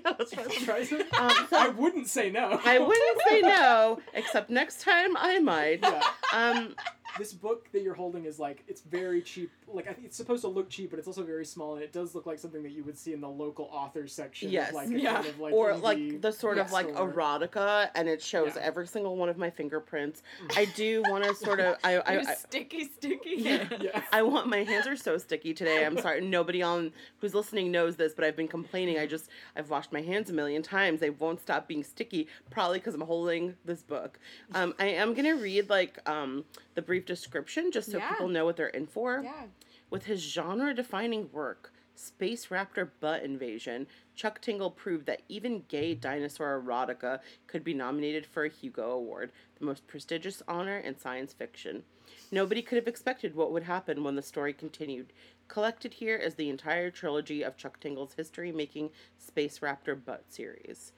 [0.04, 0.12] yeah.
[0.18, 0.30] Let's
[0.64, 2.60] try some- Um, so- I wouldn't say no.
[2.64, 5.80] I wouldn't say no, except next time I might.
[5.82, 6.02] Yeah.
[6.32, 6.74] Um,
[7.18, 9.50] This book that you're holding is like it's very cheap.
[9.72, 11.92] Like I think it's supposed to look cheap, but it's also very small, and it
[11.92, 14.50] does look like something that you would see in the local author section.
[14.50, 14.72] Yes.
[14.74, 15.14] Like a Yeah.
[15.14, 17.12] kind of like or indie like the sort of like bookstore.
[17.12, 18.62] erotica, and it shows Yeah.
[18.62, 20.22] every single one of my fingerprints.
[20.56, 21.76] I do want to sort of.
[21.84, 23.34] I, I, I sticky, sticky.
[23.36, 23.68] Yeah.
[23.80, 24.02] Yeah.
[24.12, 25.84] I want my hands are so sticky today.
[25.84, 26.20] I'm sorry.
[26.20, 28.98] Nobody on who's listening knows this, but I've been complaining.
[28.98, 30.98] I just I've washed my hands a million times.
[31.00, 34.18] They won't stop being sticky, probably because I'm holding this book.
[34.52, 36.44] Um, I am gonna read like um
[36.74, 38.10] the brief description just so Yeah.
[38.10, 39.20] people know what they're in for.
[39.22, 39.46] Yeah.
[39.90, 43.86] With his genre-defining work, Space Raptor Butt Invasion,
[44.16, 49.30] Chuck Tingle proved that even gay dinosaur erotica could be nominated for a Hugo Award,
[49.58, 51.84] the most prestigious honor in science fiction.
[52.32, 55.12] Nobody could have expected what would happen when the story continued.
[55.46, 60.92] Collected here is the entire trilogy of Chuck Tingle's history-making Space Raptor Butt series.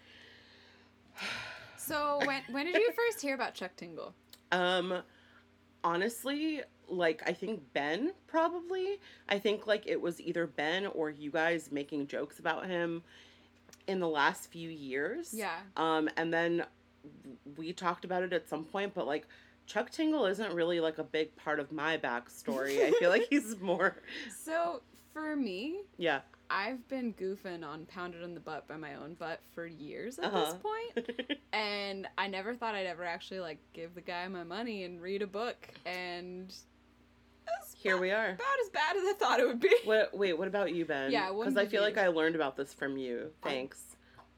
[1.77, 4.15] So when when did you first hear about Chuck Tingle?
[4.53, 5.03] Um,
[5.87, 9.01] honestly, like I think Ben probably.
[9.29, 13.03] I think like it was either Ben or you guys making jokes about him
[13.87, 15.33] in the last few years.
[15.33, 15.57] Yeah.
[15.77, 16.65] Um, and then
[17.57, 19.27] we talked about it at some point, but like
[19.67, 22.85] Chuck Tingle isn't really like a big part of my backstory.
[22.85, 23.97] I feel like he's more,
[24.45, 24.83] So
[25.13, 26.21] for me, yeah.
[26.51, 30.27] I've been goofing on "Pounded in the Butt" by my own butt for years at
[30.27, 30.45] Uh-huh.
[30.53, 34.85] this point, and I never thought I'd ever actually like give the guy my money
[34.85, 36.55] and read a book, and
[37.77, 38.31] Here we are.
[38.31, 39.75] about as bad as I thought it would be.
[39.85, 40.17] What?
[40.17, 41.11] Wait, what about you, Ben?
[41.13, 43.33] Yeah, because I feel you- like I learned about this from you.
[43.43, 43.86] Thanks.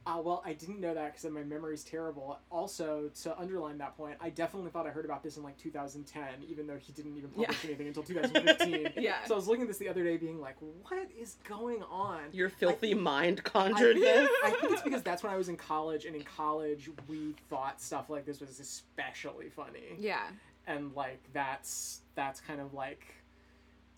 [0.09, 2.38] Uh, well, I didn't know that because my memory's terrible.
[2.50, 6.22] Also, to underline that point, I definitely thought I heard about this in like 2010,
[6.48, 8.92] even though he didn't even publish anything until 2015.
[8.96, 9.22] Yeah.
[9.26, 12.20] So I was looking at this the other day, being like, "What is going on?"
[12.32, 14.30] Your filthy mind I, conjured this.
[14.44, 17.80] I think it's because that's when I was in college, and in college we thought
[17.82, 20.22] stuff like this was especially funny, Yeah.
[20.66, 23.04] and like that's that's kind of like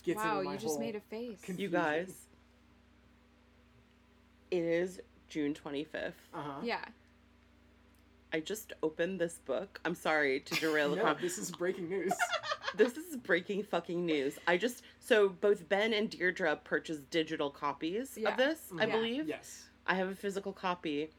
[0.03, 1.41] gets wow, into my you just whole made a face.
[1.47, 2.13] con- You guys,
[4.51, 5.01] it is
[5.31, 6.13] June 25th.
[6.35, 6.61] Uh huh.
[6.63, 6.85] yeah.
[8.33, 9.81] I just opened this book.
[9.85, 12.13] I'm sorry to derail the No, con- this is breaking news.
[12.77, 14.39] This is breaking fucking news.
[14.47, 18.31] I just so both Ben and Deirdre purchased digital copies Yeah.
[18.31, 18.93] of this, I Mhm.
[18.93, 19.29] believe.
[19.29, 19.65] yes.
[19.89, 21.11] I have a physical copy.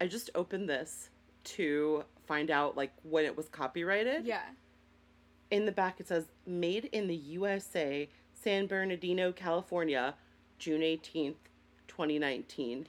[0.00, 1.10] I just opened this
[1.44, 4.24] to find out like when it was copyrighted.
[4.24, 4.40] Yeah.
[5.50, 10.14] In the back it says made in the USA, San Bernardino, California,
[10.58, 11.50] June 18th,
[11.86, 12.86] 2019.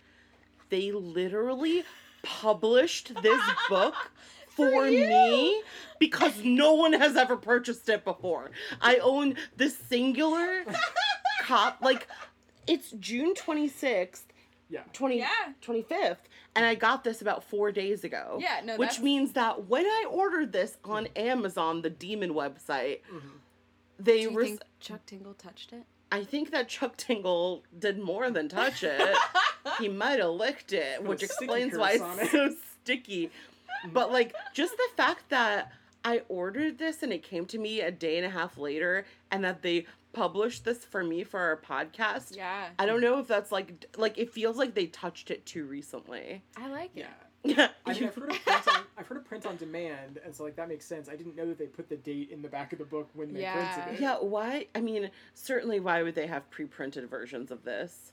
[0.70, 1.84] They literally
[2.22, 3.96] published this book
[4.50, 5.08] for you.
[5.08, 5.62] me
[6.00, 8.52] because no one has ever purchased it before.
[8.82, 10.66] I own this singular
[11.44, 12.08] cop like
[12.68, 14.22] it's June 26th,
[14.70, 14.82] Yeah.
[14.94, 15.30] 20 Yeah.
[15.66, 16.18] 25th
[16.56, 18.38] and I got this about 4 days ago.
[18.42, 23.00] Yeah, no, Which that's- means that when I ordered this on Amazon, the demon website,
[23.10, 23.18] hmm
[24.02, 25.84] they were think Chuck Tingle touched it?
[26.12, 29.16] I think that Chuck Tingle did more than touch it.
[29.80, 32.32] he might have licked it, which explains why it's it.
[32.32, 33.32] so sticky.
[33.94, 35.72] But like just the fact that
[36.04, 39.44] I ordered this and it came to me a day and a half later and
[39.44, 42.36] that they published this for me for our podcast.
[42.36, 42.68] Yeah.
[42.80, 46.42] I don't know if that's like like it feels like they touched it too recently.
[46.58, 47.00] I like it.
[47.02, 47.08] Yeah.
[47.42, 47.68] Yeah.
[47.86, 50.44] I mean, I've heard of print on, I've heard of print on demand, and so
[50.44, 51.08] like that makes sense.
[51.08, 53.34] I didn't know that they put the date in the back of the book when
[53.34, 53.54] they Yeah.
[53.76, 54.02] printed it.
[54.02, 54.68] Yeah, why?
[54.76, 58.12] I mean, certainly why would they have pre-printed versions of this?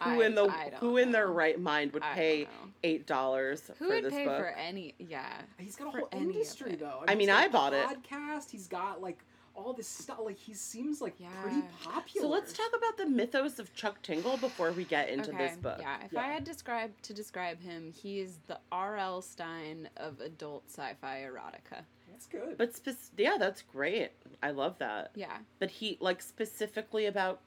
[0.00, 2.42] Who I- in the I don't who in their right mind would I don't pay
[2.44, 2.70] know.
[2.82, 4.38] eight dollars Who for would this pay book?
[4.38, 4.94] for any?
[4.98, 5.32] Yeah.
[5.58, 7.04] He's got a whole industry though.
[7.06, 7.86] I mean, he's got I a bought it.
[7.86, 8.50] Podcast.
[8.50, 9.18] He's got like
[9.54, 10.18] all this stuff.
[10.24, 11.28] Like he seems like Yeah.
[11.42, 12.26] pretty popular.
[12.26, 15.46] So let's talk about the mythos of Chuck Tingle before we get into okay.
[15.46, 15.78] this book.
[15.80, 15.98] Yeah.
[16.04, 16.22] If Yeah.
[16.22, 19.22] I had describe to describe him, he is the R.L.
[19.22, 21.84] Stine of adult sci-fi erotica.
[22.10, 22.58] That's good.
[22.58, 24.10] But spec- yeah, that's great.
[24.42, 25.12] I love that.
[25.14, 25.36] Yeah.
[25.60, 27.40] But he like specifically about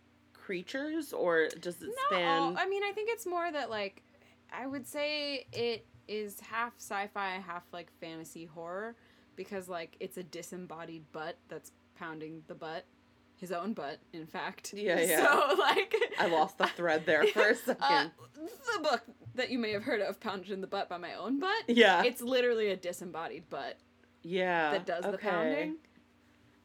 [0.47, 4.01] creatures or does it No, span I mean, I think it's more that like,
[4.49, 8.95] I would say it is half sci-fi, half like fantasy horror,
[9.35, 12.85] because like it's a disembodied butt that's pounding the butt,
[13.35, 14.73] his own butt, in fact.
[14.73, 15.17] Yeah, yeah.
[15.17, 17.81] So like, I lost the thread there for a second.
[17.81, 18.07] Uh,
[18.77, 19.03] the book
[19.35, 21.65] that you may have heard of, "Pounded in the Butt" by my own butt.
[21.67, 22.03] yeah.
[22.03, 23.77] It's literally a disembodied butt
[24.23, 24.71] yeah.
[24.71, 25.75] that does the pounding.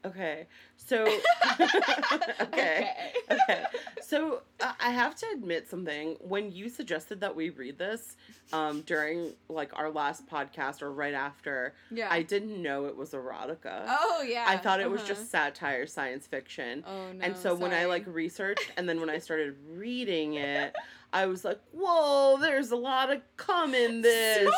[0.05, 0.47] Okay.
[0.75, 1.03] So
[2.41, 2.89] okay.
[3.31, 3.63] okay.
[4.01, 6.17] So uh, I have to admit something.
[6.19, 8.15] When you suggested that we read this
[8.51, 12.09] um, during like our last podcast or right after, Yeah.
[12.11, 13.85] I didn't know it was erotica.
[13.87, 14.45] oh yeah.
[14.47, 15.07] I thought it was uh-huh.
[15.09, 16.83] just satire science fiction.
[16.85, 17.23] Oh no.
[17.23, 20.75] and so when I like researched and then when I started reading it,
[21.13, 24.51] I was like, "Whoa, there's a lot of cum in this." so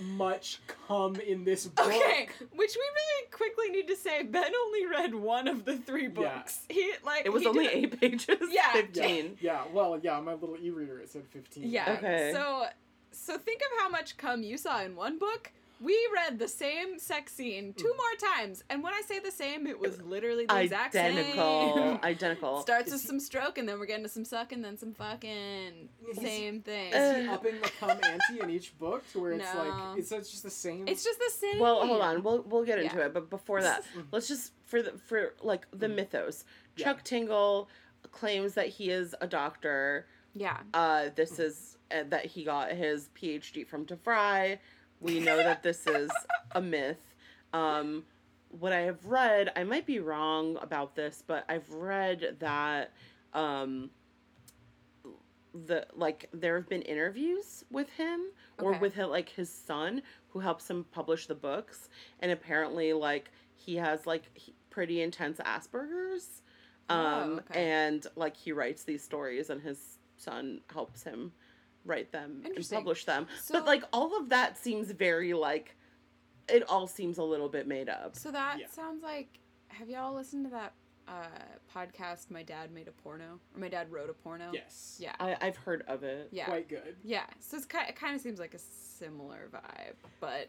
[0.00, 1.86] much cum in this book.
[1.86, 4.22] Okay, which we really quickly need to say.
[4.22, 6.60] Ben only read one of the three books.
[6.68, 8.26] He like It was only did- eight pages.
[8.50, 8.60] Yeah.
[8.60, 9.36] Yeah, fifteen.
[9.40, 9.62] yeah.
[9.72, 10.20] Well, yeah.
[10.20, 11.70] My little e-reader, it said fifteen.
[11.70, 11.94] Yeah.
[11.98, 12.30] Okay.
[12.34, 12.66] So
[13.12, 15.50] so think of how much cum you saw in one book.
[15.82, 19.66] We read the same sex scene two more times, and when I say the same,
[19.66, 21.74] it was literally the exact Identical.
[21.74, 21.98] same.
[22.04, 22.60] Identical.
[22.60, 24.92] Starts Is with he- some stroke, and then we're getting to some sucking, then some
[24.92, 25.88] fucking.
[26.10, 26.92] Is- Same thing.
[26.92, 29.64] Is he Uh, upping the cum ante in each book to where it's No.
[29.64, 30.86] like it's, it's just the same?
[30.86, 31.58] it's just the same.
[31.58, 32.22] Well, hold on.
[32.22, 33.06] We'll we'll get into Yeah.
[33.06, 35.94] it, but before that, let's just for the for like the Mm.
[35.96, 36.44] mythos.
[36.76, 36.84] Yeah.
[36.84, 37.70] Chuck Tingle
[38.12, 40.06] claims that he is a doctor.
[40.34, 40.58] Yeah.
[40.74, 44.58] Uh, this is uh, that he got his PhD from DeVry.
[45.00, 46.10] We know that this is
[46.52, 46.98] a myth.
[47.52, 48.04] Um,
[48.58, 52.92] what I have read, I might be wrong about this, but I've read that
[53.32, 53.90] um,
[55.66, 58.20] the like there have been interviews with him
[58.58, 58.80] or Okay.
[58.80, 61.88] with hi- like his son who helps him publish the books,
[62.20, 66.42] and apparently like he has like he- pretty intense Asperger's,
[66.88, 67.64] Oh, um, okay.
[67.88, 71.32] and like he writes these stories, and his son helps him
[71.84, 73.26] write them and publish them.
[73.42, 75.76] So- but like all of that seems very like
[76.48, 78.16] it all seems a little bit made up.
[78.16, 78.66] So that Yeah.
[78.68, 79.38] sounds like.
[79.68, 80.72] Have y'all listened to that
[81.06, 81.12] uh,
[81.72, 82.28] podcast?
[82.28, 84.50] My dad made a porno, or my dad wrote a porno.
[84.52, 84.96] yes.
[84.98, 85.14] Yeah.
[85.20, 86.28] I, I've heard of it.
[86.32, 86.46] Yeah.
[86.46, 86.96] Quite good.
[87.04, 87.22] Yeah.
[87.38, 87.88] So it's kind.
[87.88, 90.48] It kind of seems like a similar vibe, but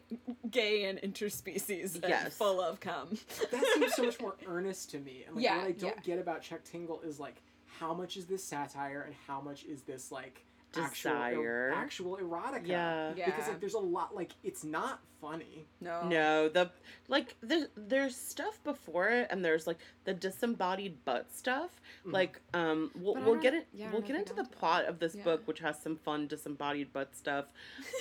[0.50, 1.94] gay and interspecies.
[1.94, 2.36] And Yes.
[2.36, 3.16] Full of cum.
[3.52, 5.22] That seems so much more earnest to me.
[5.26, 6.02] And like Yeah, what I don't yeah.
[6.02, 7.40] get about Chuck Tingle is like
[7.78, 11.72] how much is this satire and how much is this like Desire.
[11.74, 12.66] actual, actual erotica?
[12.66, 13.12] Yeah.
[13.16, 13.26] Yeah.
[13.26, 15.66] Because like there's a lot like it's not funny.
[15.80, 16.06] No.
[16.08, 16.70] No, the
[17.08, 21.70] like the there's stuff before it, and there's like the disembodied butt stuff.
[22.06, 22.12] Mhm.
[22.12, 23.66] Like um, we'll we'll get it.
[23.72, 24.58] yeah, we'll get into the got that.
[24.58, 25.24] plot of this Yeah.
[25.24, 27.46] book, which has some fun disembodied butt stuff.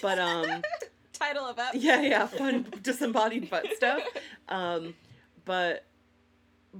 [0.02, 0.62] But um,
[1.14, 1.76] Title of that.
[1.76, 4.02] yeah, yeah, fun disembodied butt stuff.
[4.50, 4.96] Um,
[5.46, 5.86] but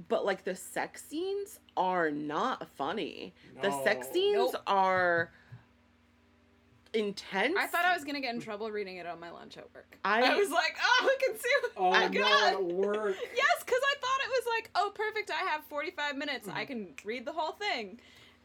[0.08, 3.34] but like the sex scenes are not funny.
[3.60, 4.62] The sex scenes Nope.
[4.66, 5.30] are
[6.94, 7.56] intense.
[7.58, 9.96] I thought I was gonna get in trouble reading it on my lunch at work.
[10.04, 11.48] I- I was like, oh, we can see.
[11.76, 12.52] Oh my no, God.
[12.54, 13.16] at work.
[13.36, 15.30] Yes, because I thought it was like, oh, perfect.
[15.30, 16.46] I have 45 minutes.
[16.48, 16.58] Mm-hmm.
[16.58, 17.98] I can read the whole thing.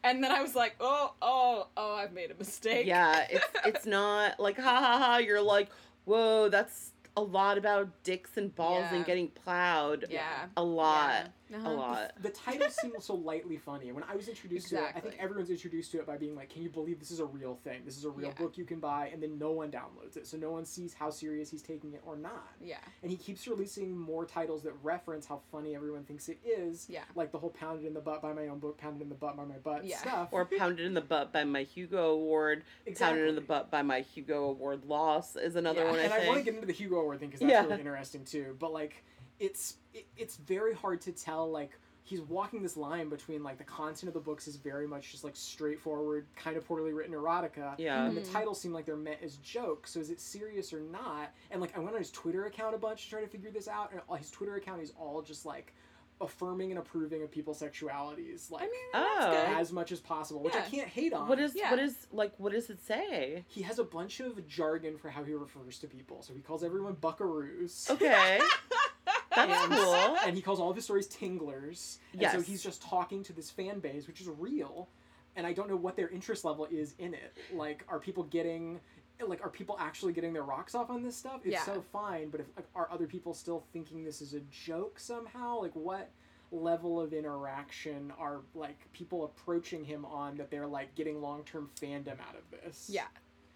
[0.04, 2.86] And then I was like, oh, oh, oh, I've made a mistake.
[2.88, 5.18] Yeah, it's it's not like ha ha ha.
[5.18, 5.70] You're like,
[6.06, 8.96] whoa, that's a lot about dicks and balls Yeah.
[8.98, 10.06] and getting plowed.
[10.10, 10.46] Yeah.
[10.56, 11.28] a lot, Yeah.
[11.52, 11.74] A Uh-huh.
[11.74, 12.12] lot.
[12.22, 13.92] The title seems so lightly funny.
[13.92, 16.50] When I was introduced to it, I think everyone's introduced to it by being like,
[16.50, 17.84] "Can you believe this is a real thing?
[17.86, 18.34] This is a real Yeah.
[18.34, 21.10] book you can buy," and then no one downloads it, so no one sees how
[21.10, 22.50] serious he's taking it or not.
[22.62, 22.80] Yeah.
[23.02, 26.90] And he keeps releasing more titles that reference how funny everyone thinks it is.
[26.90, 27.04] Yeah.
[27.16, 29.38] Like the whole "Pounded in the Butt" by my own book, "Pounded in the Butt"
[29.38, 29.98] by my butt Yeah.
[29.98, 30.30] stuff.
[30.34, 32.64] Or pounded in the butt by my Hugo Award.
[32.86, 33.18] exactly.
[33.20, 35.90] Pounded in the butt by my Hugo Award loss is another Yeah.
[35.92, 36.00] one.
[36.00, 37.64] I and I, want to get into the Hugo Award thing because that's Yeah.
[37.64, 38.56] really interesting too.
[38.60, 39.04] But like,
[39.40, 41.50] it's it, it's very hard to tell.
[41.50, 41.72] Like,
[42.04, 45.24] he's walking this line between like the content of the books is very much just
[45.24, 47.76] like straightforward, kind of poorly written erotica.
[47.78, 48.06] yeah.
[48.06, 48.32] And the Mhm.
[48.32, 49.92] titles seem like they're meant as jokes.
[49.92, 51.34] So is it serious or not?
[51.52, 53.68] And like, I went on his Twitter account a bunch to try to figure this
[53.68, 53.92] out.
[53.92, 55.74] And all- his Twitter account is all just like
[56.22, 59.32] affirming and approving of people's sexualities, like I mean, Oh.
[59.32, 59.58] good.
[59.60, 61.28] as much as possible, which I can't hate on.
[61.28, 61.70] What is Yeah.
[61.70, 63.44] what is like what does it say?
[63.50, 66.24] he has a bunch of jargon for how he refers to people.
[66.24, 67.90] So he calls everyone buckaroos.
[67.92, 68.40] Okay.
[69.38, 70.18] That's And- cool.
[70.26, 72.00] And he calls all of his stories tinglers.
[72.20, 74.90] And so he's just talking to this fan base, which is real.
[75.36, 77.38] And I don't know what their interest level is in it.
[77.54, 78.80] Like, are people getting
[79.28, 81.42] like are people actually getting their rocks off on this stuff?
[81.44, 81.64] It's Yeah.
[81.64, 85.60] so fine, but if like, are other people still thinking this is a joke somehow?
[85.62, 86.10] Like what
[86.52, 91.70] level of interaction are like people approaching him on that they're like getting long term
[91.82, 92.90] fandom out of this?
[92.92, 93.06] Yeah.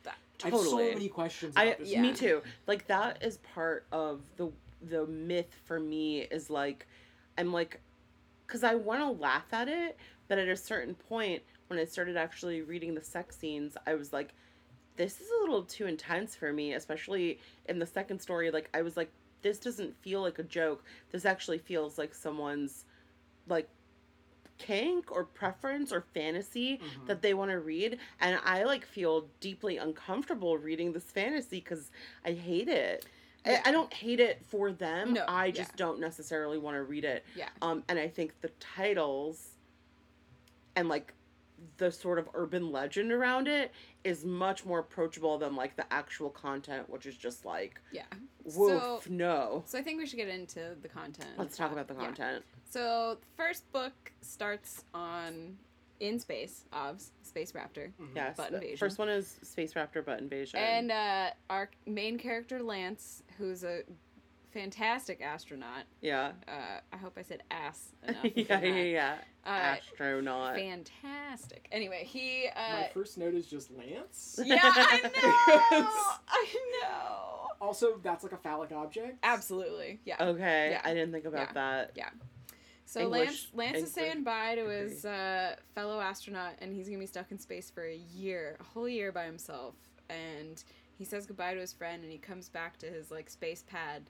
[0.03, 0.17] That.
[0.43, 1.75] I have so many questions I.
[1.79, 2.01] Yeah.
[2.01, 2.41] me too.
[2.65, 4.51] Like that is part of the
[4.81, 6.87] the myth for me is like
[7.37, 7.79] I'm like
[8.47, 12.17] cuz I want to laugh at it, but at a certain point when I started
[12.17, 14.33] actually reading the sex scenes, I was like
[14.97, 18.81] this is a little too intense for me, especially in the second story like I
[18.81, 19.11] was like
[19.41, 20.83] this doesn't feel like a joke.
[21.11, 22.85] This actually feels like someone's
[23.47, 23.67] like
[24.57, 27.07] kink or preference or fantasy Mhm.
[27.07, 31.89] that they want to read and i like feel deeply uncomfortable reading this fantasy because
[32.23, 33.03] i hate it
[33.45, 33.61] Yeah.
[33.65, 35.75] I don't hate it for them No, i just yeah.
[35.77, 37.49] don't necessarily want to read it Yeah.
[37.61, 39.49] um and i think the titles
[40.75, 41.13] and like
[41.77, 43.71] the sort of urban legend around it
[44.03, 48.03] is much more approachable than like the actual content which is just like Yeah.
[48.43, 51.29] woof So- no So I think we should get into the content.
[51.37, 51.99] let's talk about the Yeah.
[52.05, 55.57] content So the first book starts on
[55.99, 57.91] in space, OBS, Space Raptor.
[58.01, 58.15] Mhm.
[58.15, 58.77] yes Butt invasion.
[58.77, 63.81] first one is space raptor butt invasion And uh, our main character, Lance, who's a
[64.51, 65.83] fantastic astronaut.
[66.01, 68.25] yeah Uh, I hope I said ass enough.
[68.35, 69.15] yeah yeah yeah
[69.45, 71.67] Uh, astronaut fantastic.
[71.71, 72.47] Anyway, he.
[72.55, 74.39] My Uh, first note is just Lance.
[74.45, 75.01] yeah, I
[75.71, 75.89] know.
[76.27, 76.45] I
[76.81, 77.47] know.
[77.59, 79.17] Also, that's like a phallic object.
[79.23, 79.99] Absolutely.
[80.05, 80.17] Yeah.
[80.19, 80.81] Okay, Yeah.
[80.83, 81.91] I didn't think about that.
[81.95, 82.09] Yeah.
[82.85, 86.99] So English- Lance Lance is saying bye to his uh, fellow astronaut, and he's gonna
[86.99, 89.75] be stuck in space for a year, a whole year by himself.
[90.09, 90.61] And
[91.01, 94.03] he says goodbye to his friend, and he comes back to his like space pad,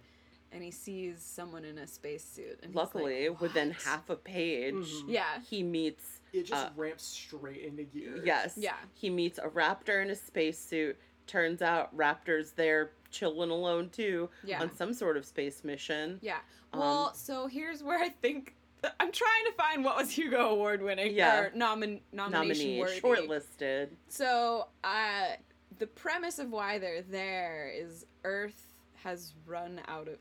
[0.52, 2.60] and he sees someone in a spacesuit.
[2.64, 5.04] And Luckily, like, within half a page, Mhm.
[5.08, 5.40] Yeah.
[5.50, 8.22] he meets It just Uh, ramps straight into gear.
[8.26, 8.76] yes, Yeah.
[8.94, 10.98] he meets a raptor in a spacesuit.
[11.28, 14.62] Turns out Raptor's there chilling alone too Yeah.
[14.62, 16.20] on some sort of space mission.
[16.22, 16.40] Yeah.
[16.74, 18.56] Um, Well, so here's where I think
[19.00, 21.40] I'm trying to find what was Hugo Award winning Yeah.
[21.40, 22.32] or nomin- nomination
[22.78, 23.00] Nominee, worthy.
[23.02, 23.90] shortlisted.
[24.10, 25.36] So, uh,
[25.82, 28.68] the premise of why they're there is Earth
[29.04, 30.20] has run out of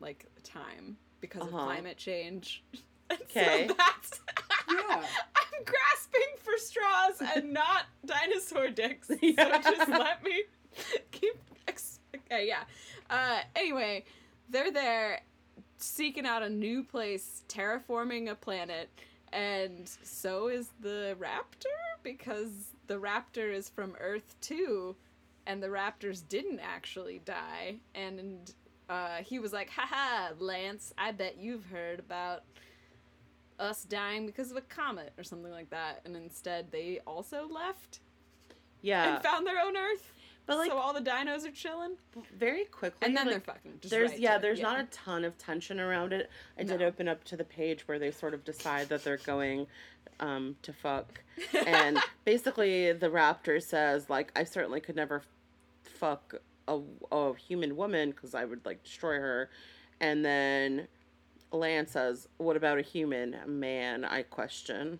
[0.00, 1.64] like time because of Uh-huh.
[1.64, 2.64] climate change.
[3.10, 3.66] And Okay.
[3.68, 4.20] So that's
[4.70, 5.04] Yeah.
[5.36, 9.10] I'm grasping for straws and not dinosaur dicks.
[9.20, 9.60] Yeah.
[9.60, 10.44] So just let me
[11.12, 11.34] keep.
[11.68, 12.64] Ex- okay, yeah.
[13.10, 14.04] Uh, anyway,
[14.48, 15.20] they're there
[15.76, 18.88] seeking out a new place, terraforming a planet,
[19.34, 24.96] and so is the raptor because the raptor is from Earth too,
[25.46, 27.76] and the raptors didn't actually die.
[27.94, 28.52] And
[28.88, 32.42] uh, he was like, haha, Lance, I bet you've heard about
[33.58, 36.00] us dying because of a comet or something like that.
[36.04, 38.00] And instead, they also left
[38.82, 40.10] Yeah, and found their own Earth.
[40.46, 41.96] but like so all the dinos are chilling.
[42.36, 43.72] very quickly, And then like, they're fucking.
[43.80, 46.28] Just there's right yeah to it, there's not a ton of tension around it
[46.58, 46.86] i did No.
[46.86, 49.66] open up to the page where they sort of decide that they're going
[50.20, 51.22] um to fuck
[51.66, 55.22] and basically the raptor says like i certainly could never
[55.82, 56.34] fuck
[56.68, 56.80] a,
[57.12, 59.50] a human woman because i would like destroy her
[60.00, 60.88] and then
[61.52, 64.98] Lance says what about a human man i question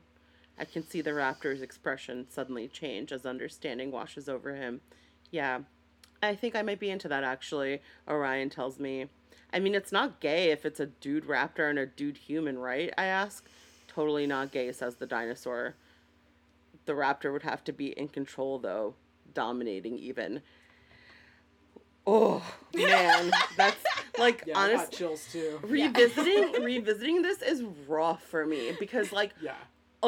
[0.59, 4.81] i can see the raptor's expression suddenly change as understanding washes over him
[5.31, 5.61] yeah
[6.25, 7.81] I think I might be into that actually.
[8.09, 9.07] Orion tells me.
[9.53, 12.93] I mean, it's not gay if it's a dude raptor and a dude human, right?
[12.99, 13.47] I ask.
[13.95, 15.77] Totally not gay, says the dinosaur.
[16.87, 18.95] The raptor would have to be in control, though,
[19.33, 20.43] dominating even.
[22.07, 22.43] Oh
[22.75, 23.83] man, that's
[24.19, 24.93] like Yeah, I got honest.
[24.93, 25.59] chills too.
[25.63, 29.55] Revisiting revisiting this is rough for me because like Yeah.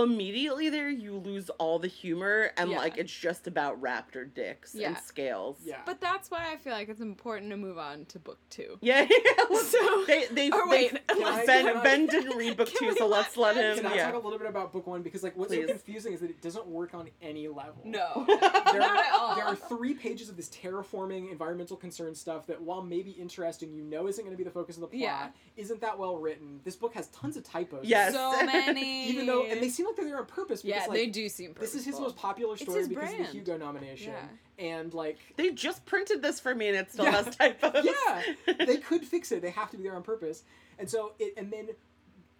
[0.02, 2.78] Immediately there you lose all the humor and Yeah.
[2.78, 4.88] like it's just about raptor dicks Yeah.
[4.88, 5.56] and scales.
[5.64, 5.80] Yeah.
[5.84, 8.78] But that's why I feel like it's important to move on to book two.
[8.82, 9.56] Yeah, yeah.
[9.66, 13.06] So- they they, Or wait, Can I- Ben I- Ben didn't read book two, so
[13.06, 13.82] let let's let Ben- him.
[13.82, 14.06] Can I Yeah.
[14.12, 15.02] talk a little bit about book one?
[15.02, 15.66] Because like what's Please.
[15.66, 17.80] so confusing is that it doesn't work on any level.
[17.84, 18.24] No.
[18.26, 18.36] There
[18.80, 19.30] Not at all.
[19.30, 23.72] are, there are three pages of this terraforming environmental concern stuff that while maybe interesting,
[23.72, 25.00] you know isn't going to be the focus of the plot.
[25.00, 25.28] Yeah.
[25.56, 26.60] Isn't that well written?
[26.64, 27.84] This book has tons of typos.
[27.86, 28.12] Yes.
[28.12, 29.08] So many.
[29.08, 31.28] Even though and they seem like they're there on purpose because yeah, like they do
[31.28, 31.54] seem.
[31.58, 34.12] this is his most popular It's story his because of the Hugo nomination.
[34.12, 34.64] Yeah.
[34.64, 37.22] And like They just printed this for me and it still Yeah.
[37.22, 37.84] has typos.
[37.84, 38.22] yeah,
[38.66, 39.42] they could fix it.
[39.42, 40.42] They have to be there on purpose.
[40.78, 41.68] And so it, and then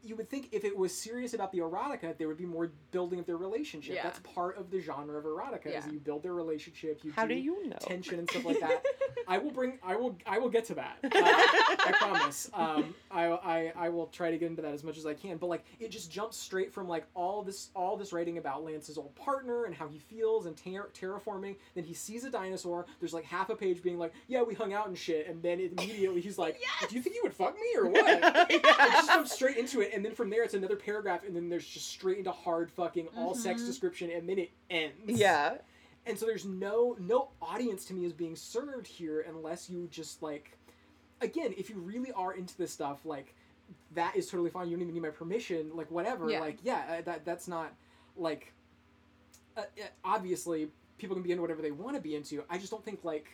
[0.06, 3.18] you would think if it was serious about the erotica, there would be more building
[3.18, 3.94] of their relationship.
[3.96, 4.02] Yeah.
[4.04, 5.66] That's part of the genre of erotica.
[5.66, 5.80] Yeah.
[5.80, 7.00] that you build their relationship.
[7.02, 7.76] You How do you know?
[7.80, 8.84] tension and stuff like that.
[9.28, 9.78] I will bring.
[9.82, 10.16] I will.
[10.26, 10.98] I will get to that.
[11.16, 12.50] Uh, I promise.
[12.54, 13.72] Um, I, I.
[13.76, 15.38] I will try to get into that as much as I can.
[15.38, 18.98] But like, it just jumps straight from like all this, all this writing about Lance's
[18.98, 21.56] old partner and how he feels and ter- terraforming.
[21.74, 22.86] Then he sees a dinosaur.
[23.00, 25.58] There's like half a page being like, "Yeah, we hung out and shit," and then
[25.60, 28.46] immediately he's like, "Do you think you would fuck me or what?" yeah.
[28.48, 31.48] It just jumps straight into it, and then from there it's another paragraph, and then
[31.48, 33.66] there's just straight into hard fucking all sex Mhm.
[33.66, 34.94] description, and then it ends.
[35.06, 35.58] yeah.
[36.04, 40.22] And so there's no no audience to me is being served here unless you just
[40.22, 40.56] like
[41.22, 43.34] again, if you really are into this stuff, like
[43.94, 44.68] that is totally fine.
[44.68, 46.30] You don't even need my permission, like whatever.
[46.30, 46.40] Yeah.
[46.40, 47.74] Like yeah, uh, that that's not
[48.16, 48.52] like
[49.56, 49.64] uh, uh,
[50.04, 52.44] obviously people can be into whatever they want to be into.
[52.50, 53.26] I just don't think like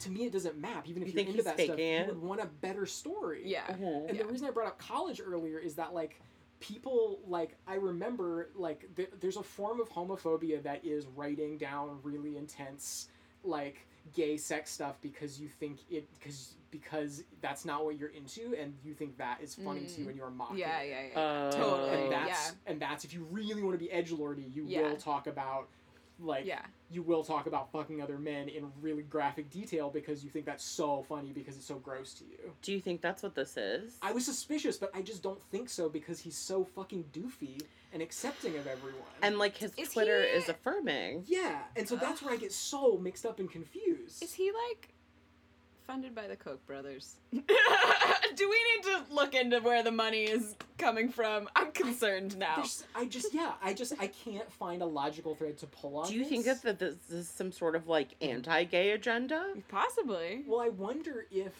[0.00, 0.88] to me it doesn't map.
[0.88, 3.42] Even if You you're think into that stuff, faking you would want a better story.
[3.44, 3.66] Yeah.
[3.66, 4.08] Mhm.
[4.08, 4.22] And Yeah.
[4.24, 6.20] the reason I brought up college earlier is that like
[6.60, 11.98] people like I remember like th- there's a form of homophobia that is writing down
[12.02, 13.08] really intense
[13.42, 18.54] like gay sex stuff because you think it because because that's not what you're into
[18.58, 20.08] and you think that is funny to you Mm.
[20.10, 21.20] and you're mocking Yeah, yeah, yeah.
[21.20, 21.50] Oh.
[21.50, 22.70] Totally, and that's yeah.
[22.70, 24.82] and that's if you really want to be edge lordy you Yeah.
[24.82, 25.68] will talk about
[26.22, 26.62] like yeah.
[26.90, 30.64] you will talk about fucking other men in really graphic detail because you think that's
[30.64, 32.52] so funny because it's so gross to you.
[32.62, 33.96] Do you think that's what this is?
[34.02, 37.60] I was suspicious, but I just don't think so because he's so fucking doofy
[37.92, 39.02] and accepting of everyone.
[39.22, 41.24] and like his Is Twitter he- is affirming.
[41.26, 44.22] yeah, and so that's where I get so mixed up and confused.
[44.22, 44.88] Is he like
[45.86, 47.16] funded by the Koch brothers?
[48.36, 51.48] Do we need to look into where the money is coming from?
[51.54, 52.56] I'm concerned now.
[52.56, 56.08] There's, I just yeah, I just I can't find a logical thread to pull on.
[56.08, 59.54] Do you think that this is some sort of like anti-gay agenda?
[59.68, 60.44] Possibly.
[60.46, 61.52] Well, I wonder if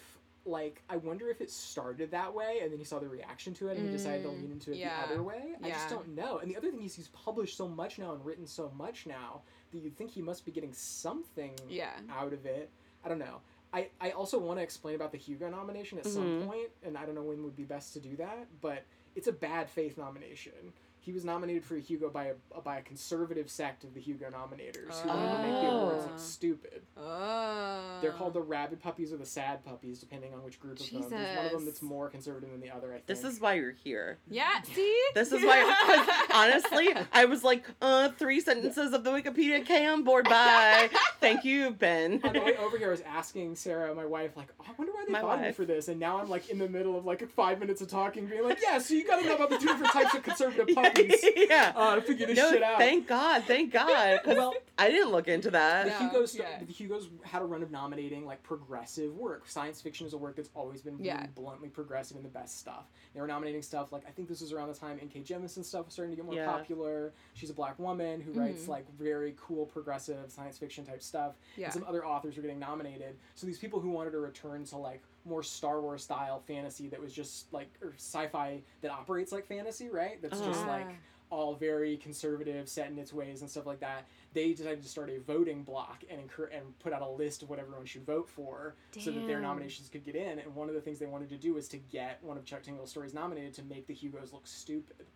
[0.44, 3.68] like I wonder if it started that way and then he saw the reaction to
[3.68, 5.54] it and he decided to Mm, lean into it yeah, the other way.
[5.62, 6.38] I just don't know.
[6.38, 9.42] And the other thing is he's published so much now and written so much now
[9.70, 11.90] that you'd think he must be getting something Yeah.
[12.10, 12.70] out of it.
[13.04, 13.40] I don't know.
[13.72, 16.46] I, I also want to explain about the Hugo nomination at some Mhm.
[16.46, 19.32] point, and I don't know when would be best to do that, but it's a
[19.32, 20.72] bad faith nomination.
[21.04, 24.26] He was nominated for a Hugo by a by a conservative sect of the Hugo
[24.30, 26.18] nominators who wanted to make the awards look Oh.
[26.18, 26.82] stupid.
[26.96, 27.98] Oh.
[28.00, 31.00] They're called the rabid puppies or the sad puppies, depending on which group of them.
[31.10, 32.90] There's one of them that's more conservative than the other.
[32.90, 33.06] I think.
[33.06, 34.18] This is why you're here.
[34.30, 34.62] Yeah.
[34.62, 35.02] See.
[35.14, 36.26] This is why.
[36.32, 40.28] honestly, I was like, uh, three sentences of the Wikipedia K on board.
[40.28, 40.88] Bye.
[41.20, 42.20] Thank you, Ben.
[42.22, 44.92] on the way over here, I was asking Sarah, my wife, like, oh, I wonder
[44.92, 45.88] why they My thought of me for this.
[45.88, 48.60] And now I'm like in the middle of like five minutes of talking, being like,
[48.62, 50.91] yeah, so you gotta know about the two different types of conservative puppies
[51.36, 51.72] yeah.
[51.74, 52.78] uh, to figure this No, shit out.
[52.78, 55.86] thank God, thank God, well, I didn't look into the that.
[55.88, 55.98] No.
[56.08, 56.58] Hugo's yeah.
[56.64, 59.48] the Hugo's had a run of nominating like progressive work.
[59.48, 61.26] Science fiction is a work that's always been really Yeah.
[61.34, 62.84] bluntly progressive and the best stuff.
[63.14, 65.20] They were nominating stuff like I think this was around the time N.K.
[65.20, 66.50] Jemisin stuff was starting to get more Yeah.
[66.50, 67.12] popular.
[67.34, 68.68] She's a black woman who writes Mhm.
[68.68, 71.34] like very cool progressive science fiction type stuff.
[71.56, 71.66] Yeah.
[71.66, 73.16] And some other authors were getting nominated.
[73.34, 77.00] So these people who wanted to return to like more Star Wars style fantasy that
[77.00, 80.20] was just like or sci-fi that operates like fantasy, right?
[80.22, 80.70] That's just Uh-huh.
[80.70, 80.88] like
[81.30, 84.04] all very conservative, set in its ways and stuff like that.
[84.34, 87.48] They decided to start a voting block and incur- and put out a list of
[87.48, 90.38] what everyone should vote for, so that their nominations could get in.
[90.40, 92.62] And one of the things they wanted to do was to get one of Chuck
[92.62, 95.06] Tingle's stories nominated to make the Hugos look stupid.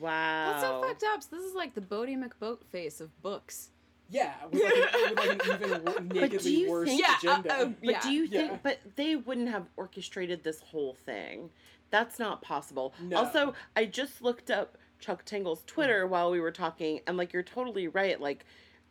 [0.00, 0.50] Wow.
[0.50, 1.22] That's so fucked up.
[1.22, 3.70] So this is like the Boaty McBoatface of books.
[4.10, 7.12] Yeah, with like, an, with like an even wor- do nakedly you worse think- Yeah,
[7.32, 7.54] uh, agenda.
[7.54, 8.00] uh, But Yeah.
[8.02, 8.48] do you Yeah.
[8.48, 8.62] think?
[8.62, 11.50] But they wouldn't have orchestrated this whole thing.
[11.90, 12.92] That's not possible.
[13.00, 13.16] No.
[13.18, 17.42] Also, I just looked up Chuck Tingle's Twitter while we were talking, and like you're
[17.42, 18.20] totally right.
[18.20, 18.44] Like,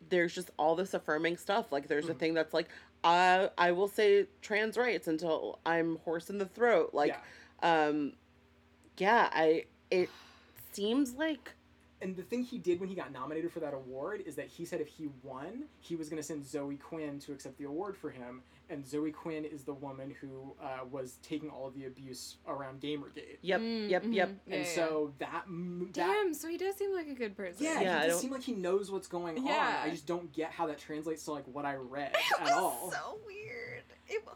[0.10, 1.72] there's just all this affirming stuff.
[1.72, 2.20] Like, there's a Mhm.
[2.20, 2.70] thing that's like,
[3.04, 6.92] I I will say trans rights until I'm horse in the throat.
[6.94, 7.16] Like,
[7.62, 7.86] yeah.
[7.88, 8.14] um,
[8.98, 10.10] yeah, I it
[10.72, 11.52] seems like
[12.04, 14.66] And the thing he did when he got nominated for that award is that he
[14.66, 17.96] said if he won, he was going to send Zoe Quinn to accept the award
[17.98, 18.42] for him.
[18.70, 22.82] And Zoe Quinn is the woman who uh, was taking all of the abuse around
[22.82, 23.38] Gamergate.
[23.42, 24.30] yep, Mm, yep, yep.
[24.30, 24.36] mhm.
[24.48, 25.80] Yeah, and yeah, so that yeah.
[25.80, 26.34] that Damn.
[26.34, 27.66] So he does seem like a good person.
[27.66, 29.46] yeah, Yeah, I he don't- just like he knows what's going on.
[29.46, 29.82] Yeah.
[29.84, 32.52] I just don't get how that translates to like what I read It at was
[32.52, 32.92] all.
[32.92, 33.84] so weird.
[34.08, 34.34] It, wa-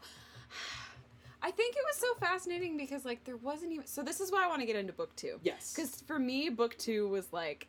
[1.42, 3.86] I think it was so fascinating because like there wasn't even.
[3.86, 5.38] So this is why I want to get into book two.
[5.42, 7.68] yes, Because for me, book two was like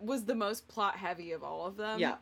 [0.00, 1.98] was the most plot heavy of all of them.
[2.00, 2.14] yeah.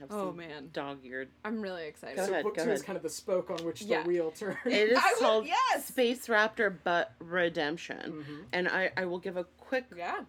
[0.00, 1.28] Have Oh man, dog-eared.
[1.44, 2.16] I'm really excited.
[2.16, 4.02] Go so ahead, book go two is kind of the spoke on which Yeah.
[4.02, 4.56] the wheel turns.
[4.64, 5.84] It is I would- called yes!
[5.84, 8.24] Space Raptor Butt Redemption.
[8.26, 8.44] Mhm.
[8.52, 10.20] And I, I will give a quick Yeah.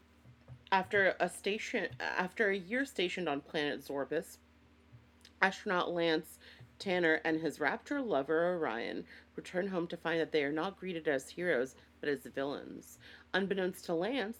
[0.74, 4.38] after a station after a year stationed on planet Zorbus,
[5.42, 6.38] astronaut Lance
[6.84, 9.06] Tanner and his raptor lover Orion
[9.38, 12.98] return home to find that they are not greeted as heroes, but as villains.
[13.34, 14.40] Unbeknownst to Lance,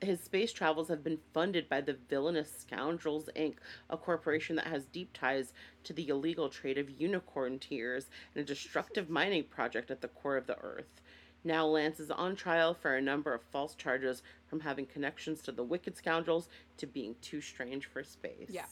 [0.00, 3.56] his space travels have been funded by the villainous Scoundrels Inc.,
[3.90, 5.52] a corporation that has deep ties
[5.84, 10.38] to the illegal trade of unicorn tears and a destructive mining project at the core
[10.38, 11.02] of the Earth.
[11.44, 15.52] Now Lance is on trial for a number of false charges from having connections to
[15.52, 16.48] the wicked scoundrels
[16.78, 18.48] to being too strange for space.
[18.48, 18.64] Yeah.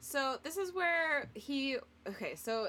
[0.00, 1.76] So this is where he
[2.08, 2.68] okay, so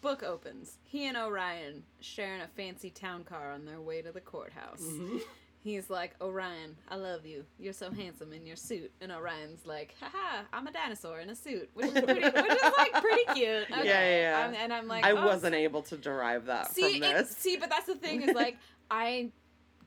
[0.00, 0.78] book opens.
[0.84, 4.82] He and Orion sharing a fancy town car on their way to the courthouse.
[4.82, 5.20] Mhm.
[5.62, 7.44] He's like, Orion, I love you.
[7.58, 8.92] You're so handsome in your suit.
[9.00, 12.72] And Orion's like, haha, I'm a dinosaur in a suit, which is pretty, which is
[12.78, 13.64] like pretty cute.
[13.72, 13.84] Okay.
[13.84, 14.38] yeah, yeah.
[14.44, 17.30] I'm- and I'm like, I oh, wasn't able to derive that see, from it- this.
[17.36, 18.56] see, but that's the thing is like,
[18.90, 19.30] I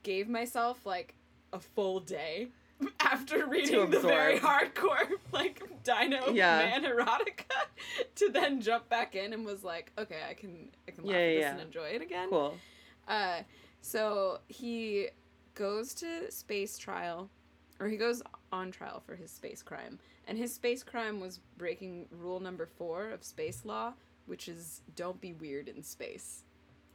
[0.04, 1.16] gave myself like
[1.54, 2.50] a full day
[3.00, 6.58] after reading the very hardcore like Dino Yeah.
[6.60, 7.66] Man erotica
[8.16, 11.20] to then jump back in and was like, okay, I can I can laugh Yeah,
[11.22, 11.52] at this yeah.
[11.52, 12.30] and enjoy it again.
[12.30, 12.58] Cool.
[13.08, 13.42] Uh,
[13.82, 15.08] so he
[15.56, 17.30] goes to space trial,
[17.80, 22.06] or he goes on trial for his space crime, and his space crime was breaking
[22.12, 23.94] rule number four of space law,
[24.26, 26.44] which is don't be weird in space.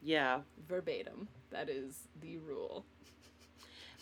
[0.02, 0.40] Yeah.
[0.68, 2.84] Verbatim, that is the rule.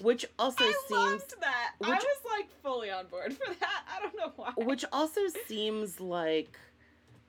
[0.01, 1.73] Which also I seems loved that.
[1.83, 3.83] I which- was like fully on board for that.
[3.95, 4.53] I don't know why.
[4.57, 6.59] which also seems like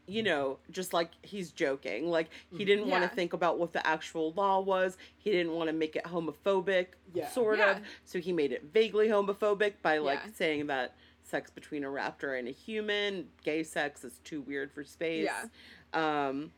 [0.05, 2.27] you know just like he's joking like
[2.57, 5.73] he didn't want to think about what the actual law was he didn't want to
[5.73, 7.29] make it homophobic Yeah.
[7.29, 7.77] sort Yeah.
[7.77, 10.31] of so he made it vaguely homophobic by like Yeah.
[10.35, 14.83] saying that sex between a raptor and a human gay sex is too weird for
[14.83, 15.29] space
[15.93, 16.27] Yeah.
[16.27, 16.51] um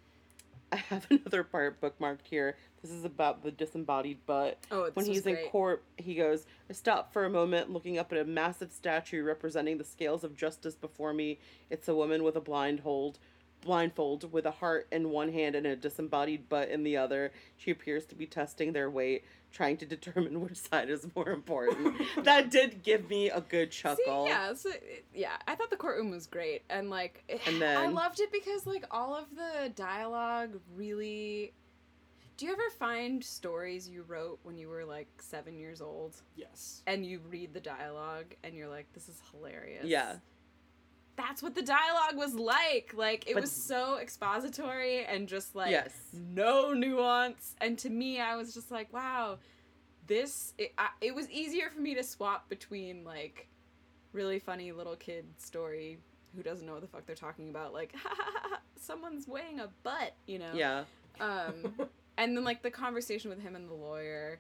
[0.72, 5.26] i have another part bookmarked here this is about the disembodied butt oh, when he's
[5.26, 5.52] in great.
[5.52, 9.80] court, he goes, I stopped for a moment looking up at a massive statue representing
[9.80, 11.40] the scales of justice before me.
[11.72, 13.18] It's a woman with a blindfold,
[13.62, 17.32] blindfold with a heart in one hand and a disembodied butt in the other.
[17.58, 21.96] She appears to be testing their weight, trying to determine which side is more important.
[22.24, 24.26] that did give me a good chuckle.
[24.26, 24.70] See, yeah, so,
[25.12, 25.38] yeah.
[25.48, 29.16] I thought the courtroom was great, and like, And I loved it because like all
[29.16, 31.54] of the dialogue really.
[32.38, 36.82] Do you ever find stories you wrote when you were like seven years old, Yes.
[36.86, 40.18] and you read the dialogue, and you're like, "This is hilarious." Yeah.
[41.16, 42.92] That's what the dialogue was like.
[42.94, 45.94] Like it But- was so expository and just like yes.
[46.14, 47.56] no nuance.
[47.62, 49.40] And to me, I was just like, wow,
[50.08, 50.54] this.
[50.58, 53.48] It, I, it was easier for me to swap between like
[54.12, 56.00] really funny little kid story
[56.36, 59.70] who doesn't know what the fuck they're talking about, like ha ha, someone's weighing a
[59.84, 60.52] butt, you know.
[60.54, 60.84] Yeah.
[61.22, 61.76] Um,
[62.18, 64.40] and then like the conversation with him and the lawyer.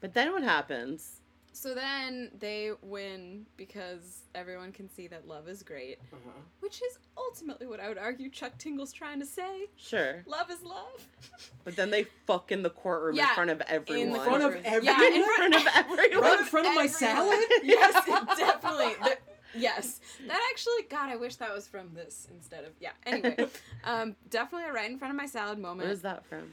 [0.00, 1.18] But then what happens?
[1.54, 6.30] So then they win because everyone can see that love is great, Uh-huh.
[6.60, 9.66] which is ultimately what I would argue Chuck Tingle's trying to say.
[9.76, 10.24] Sure.
[10.26, 11.06] Love is love.
[11.64, 14.16] But then they fuck in the courtroom Yeah, in front of everyone.
[14.16, 14.84] In front of everyone?
[15.00, 16.22] Yeah, in in front of everyone.
[16.22, 17.38] Right in front of my salad?
[17.62, 18.04] yes,
[18.38, 18.94] definitely.
[19.02, 19.18] The-
[19.54, 20.82] yes, that actually.
[20.90, 22.90] God, I wish that was from this instead of yeah.
[23.04, 23.36] Anyway,
[23.84, 25.86] um, definitely a right in front of my salad moment.
[25.88, 26.50] What is that from?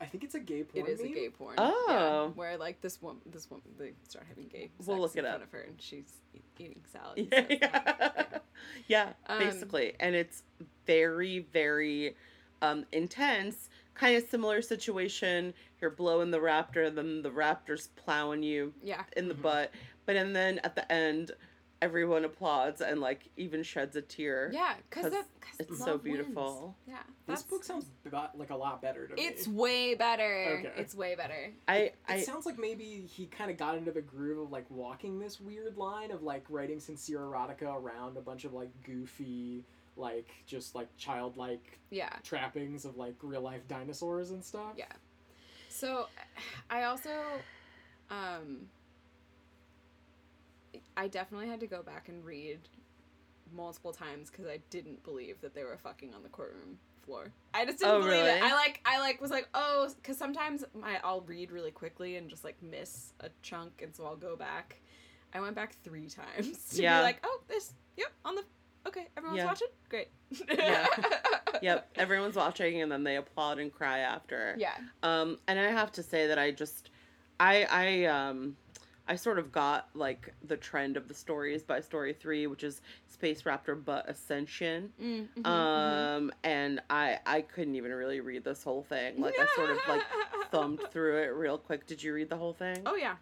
[0.00, 0.86] I think it's a gay porn.
[0.86, 1.54] It is a gay porn.
[1.58, 1.86] Oh.
[1.88, 5.24] yeah, where like this woman, this woman, they start having gay sex We'll look in
[5.24, 5.48] it front up.
[5.48, 7.28] of her, and she's e- eating salad.
[7.30, 8.38] Yeah, so it's not- yeah.
[8.88, 9.94] yeah Um, basically.
[10.00, 10.42] And it's
[10.86, 12.14] very, very
[12.62, 13.68] um, intense.
[13.94, 15.52] Kind of similar situation.
[15.80, 19.02] You're blowing the raptor, then the raptor's plowing you yeah.
[19.16, 19.42] in the Mhm.
[19.42, 19.70] butt.
[20.06, 21.32] But and then at the end,
[21.80, 24.50] everyone applauds and like even sheds a tear.
[24.52, 26.02] Yeah, because 'Cause that cause it's love so wins.
[26.02, 26.76] beautiful.
[26.86, 27.86] Yeah, This book sounds
[28.34, 29.26] like a lot better to It's me.
[29.26, 30.58] It's way better.
[30.66, 30.72] Okay.
[30.80, 31.52] It's way better.
[31.68, 34.66] I, It I sounds like maybe he kind of got into the groove of like
[34.70, 39.64] walking this weird line of like writing sincere erotica around a bunch of like goofy,
[39.96, 42.10] like just like childlike Yeah.
[42.24, 44.72] trappings of like real life dinosaurs and stuff.
[44.76, 44.86] Yeah.
[45.70, 46.06] So,
[46.70, 47.10] I also,
[48.10, 48.68] um,
[50.98, 52.58] I definitely had to go back and read
[53.54, 57.32] multiple times because I didn't believe that they were fucking on the courtroom floor.
[57.54, 58.30] I just didn't Oh, believe really?
[58.30, 58.42] it.
[58.42, 62.28] I like, I like was like, oh, because sometimes I I'll read really quickly and
[62.28, 64.80] just like miss a chunk, and so I'll go back.
[65.32, 66.98] I went back three times to Yeah.
[66.98, 68.42] be like, oh, this, yep, on the,
[68.86, 69.46] okay, everyone's Yeah.
[69.46, 70.08] watching, great.
[70.52, 70.86] Yeah.
[71.62, 74.56] yep, everyone's watching and then they applaud and cry after.
[74.58, 74.74] Yeah.
[75.04, 76.90] Um, and I have to say that I just,
[77.40, 78.56] I, I, um,
[79.08, 82.82] I sort of got like the trend of the stories by story three, which is
[83.08, 84.92] Space Raptor Butt Ascension.
[85.02, 85.46] Mm, mhm, mhm.
[85.46, 89.20] Um, and I, I couldn't even really read this whole thing.
[89.20, 90.02] Like I sort of like
[90.50, 91.86] thumbed through it real quick.
[91.86, 92.76] Did you read the whole thing?
[92.84, 93.16] Oh yeah.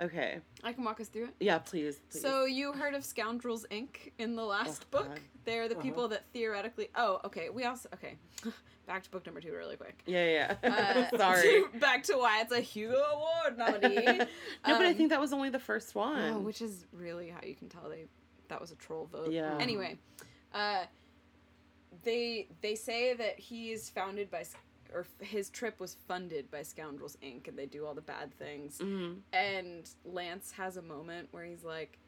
[0.00, 0.38] Okay.
[0.62, 1.34] I can walk us through it.
[1.40, 2.00] Yeah, please.
[2.10, 2.20] please.
[2.22, 4.12] So you heard of Scoundrels Inc.
[4.18, 5.08] in the last Oh, book?
[5.08, 5.20] God.
[5.44, 5.82] They're the Uh-huh.
[5.82, 6.88] people that theoretically.
[6.94, 7.48] Oh, okay.
[7.50, 8.14] We also okay.
[8.86, 10.00] Back to book number two, really quick.
[10.06, 11.06] yeah, yeah.
[11.12, 11.62] Uh, Sorry.
[11.80, 13.96] back to why it's a Hugo Award nominee.
[14.18, 14.26] no,
[14.64, 16.32] but I Um, think that was only the first one.
[16.32, 18.06] Oh, which is really how you can tell they
[18.48, 19.30] that was a troll vote.
[19.30, 19.58] Yeah.
[19.60, 19.98] Anyway,
[20.54, 20.84] uh,
[22.02, 24.44] they they say that he is founded by,
[24.92, 27.48] or his trip was funded by Scoundrels Inc.
[27.48, 28.78] and they do all the bad things.
[28.78, 29.20] Mhm.
[29.32, 31.98] And Lance has a moment where he's like,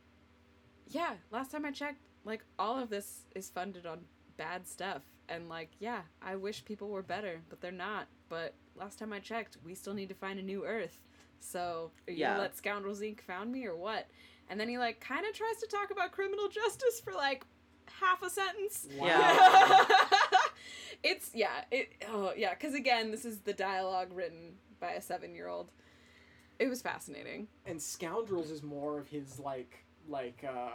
[0.88, 5.48] "Yeah, last time I checked, like all of this is funded on bad stuff." And
[5.48, 8.08] like, yeah, I wish people were better, but they're not.
[8.28, 11.00] But last time I checked, we still need to find a new Earth.
[11.38, 12.30] So, are you Yeah.
[12.30, 13.20] gonna let Scoundrels Inc.
[13.22, 14.08] found me or what?
[14.48, 17.44] And then he like kind of tries to talk about criminal justice for like
[17.86, 18.88] half a sentence.
[18.90, 19.84] Yeah.
[21.02, 25.70] it's yeah, it oh yeah, because again, this is the dialogue written by a seven-year-old.
[26.58, 27.48] It was fascinating.
[27.66, 30.68] and scoundrels is more of his like like uh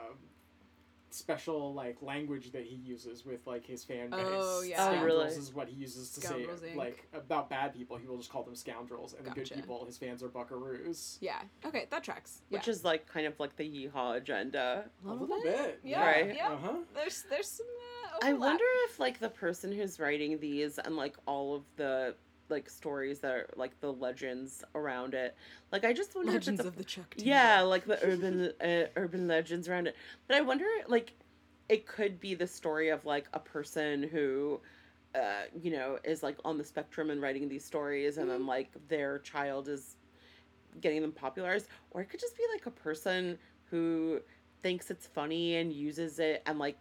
[1.12, 4.20] special like language that he uses with like his fan base.
[4.24, 4.76] Oh, yeah.
[4.78, 5.38] Oh, Scoundrels really?
[5.38, 6.76] is what he uses to Scoundrels, say Inc.
[6.76, 7.96] like about bad people.
[7.96, 11.18] He will just call them scoundrels, and the good people, his fans are buckaroos.
[11.22, 11.40] Yeah.
[11.66, 12.42] Okay, that tracks.
[12.50, 12.58] Yeah.
[12.58, 14.86] Which is like kind of like the yeehaw agenda.
[15.06, 15.56] a A little, little bit.
[15.56, 16.06] bit, Yeah.
[16.06, 16.36] Right.
[16.36, 16.50] Yeah.
[16.50, 16.74] Uh huh.
[16.94, 17.66] There's there's some.
[17.68, 22.16] Uh, I wonder if like the person who's writing these and like all of the
[22.50, 25.36] like stories that are like the legends around it.
[25.72, 27.16] Like I just wonder Legends if it's a, of the Chuck.
[27.18, 29.96] yeah, like the urban uh, urban legends around it.
[30.28, 31.14] But I wonder like
[31.70, 34.60] it could be the story of like a person who
[35.16, 38.70] uh, you know, is like on the spectrum and writing these stories and then like
[38.90, 39.96] their child is
[40.82, 41.68] getting them popularized.
[41.92, 43.38] Or it could just be like a person
[43.72, 44.20] who
[44.62, 46.80] thinks it's funny and uses it and like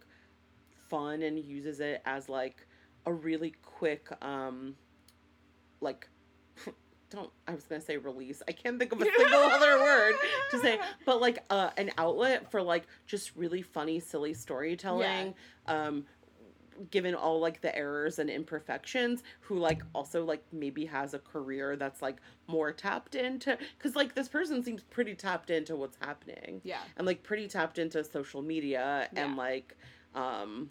[0.89, 2.65] fun and uses it as like
[3.05, 4.75] a really quick um
[5.81, 6.07] like
[7.09, 8.41] don't I was gonna say release.
[8.47, 10.15] I can't think of a single other word
[10.51, 15.35] to say, but like uh, an outlet for like just really funny, silly storytelling.
[15.67, 16.05] Um,
[16.91, 21.77] given all like the errors and imperfections, who like also like maybe has a career
[21.77, 22.17] that's like
[22.47, 26.79] more tapped into, because like this person seems pretty tapped into what's happening Yeah.
[26.97, 29.77] and like pretty tapped into social media and like
[30.15, 30.69] um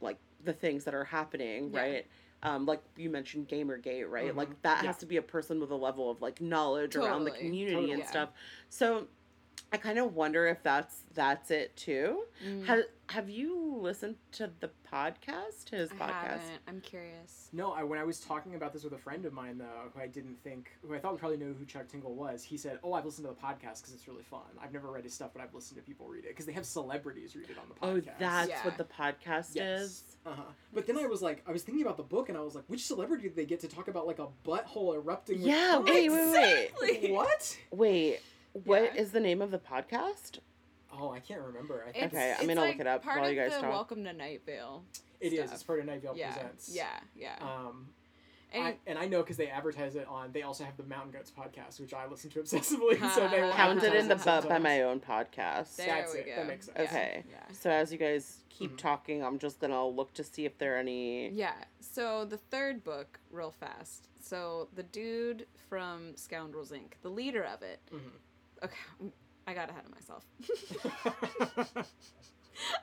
[0.00, 1.80] like the things that are happening Yeah.
[1.80, 2.06] right
[2.42, 4.36] um like you mentioned gamergate right Mhm.
[4.36, 4.88] like that Yeah.
[4.88, 7.92] has to be a person with a level of like knowledge around the community Totally.
[7.92, 8.06] and Yeah.
[8.10, 8.28] stuff
[8.68, 9.08] so
[9.72, 12.64] i kind of wonder if that's that's it too Mm.
[12.66, 12.80] have
[13.10, 16.60] have you listened to the podcast his I podcast haven't.
[16.68, 17.48] I'm curious.
[17.52, 20.00] No, I, when I was talking about this with a friend of mine though, who
[20.00, 22.78] I didn't think, who I thought would probably know who Chuck Tingle was, he said,
[22.84, 24.40] "Oh, I've listened to the podcast because it's really fun.
[24.62, 26.64] I've never read his stuff, but I've listened to people read it because they have
[26.64, 28.64] celebrities read it on the podcast." oh that's Yeah.
[28.64, 29.80] what the podcast Yes.
[29.82, 30.42] is Uh-huh.
[30.72, 32.64] But then I was like, I was thinking about the book, and I was like,
[32.68, 35.38] which celebrity did they get to talk about like a butthole erupting?
[35.38, 35.84] with yeah cum?
[35.84, 37.12] wait wait wait Exactly.
[37.12, 37.58] What?
[37.72, 38.20] wait
[38.52, 39.12] What is Yeah.
[39.14, 40.40] the name of the podcast
[40.92, 41.84] Oh, I can't remember.
[41.88, 43.70] I think Okay, I'm gonna look it up part while of you guys the talk.
[43.70, 44.84] Welcome to Night Vale.
[45.20, 45.38] it is.
[45.40, 45.54] stuff.
[45.54, 46.68] It's part of Night Vale Yeah, Presents.
[46.74, 47.36] yeah, yeah.
[47.40, 47.90] Um,
[48.52, 50.32] and I, and I know because they advertise it on.
[50.32, 52.98] They also have the Mountain Goats podcast, which I listen to obsessively.
[53.14, 56.26] so they counted in the butt by my own podcast there That's we it.
[56.26, 56.34] go.
[56.34, 56.76] That makes sense.
[56.76, 57.24] Yeah, Okay.
[57.30, 57.52] Yeah.
[57.52, 58.78] So as you guys keep Mhm.
[58.78, 61.28] talking, I'm just gonna look to see if there are any.
[61.28, 61.54] Yeah.
[61.78, 64.08] So the third book, real fast.
[64.20, 67.78] So the dude from Scoundrels Inc., the leader of it.
[67.92, 68.10] Mhm.
[68.64, 69.10] Okay,
[69.46, 70.24] I got ahead of myself.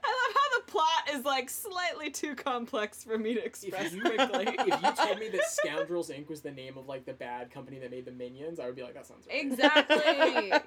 [0.04, 3.94] I love how the plot is like slightly too complex for me to express if
[3.94, 4.46] you, quickly.
[4.48, 6.30] if you told me that Scoundrels Inc.
[6.30, 8.84] was the name of like the bad company that made the Minions, I would be
[8.84, 9.46] like, that sounds right.
[9.46, 9.98] exactly.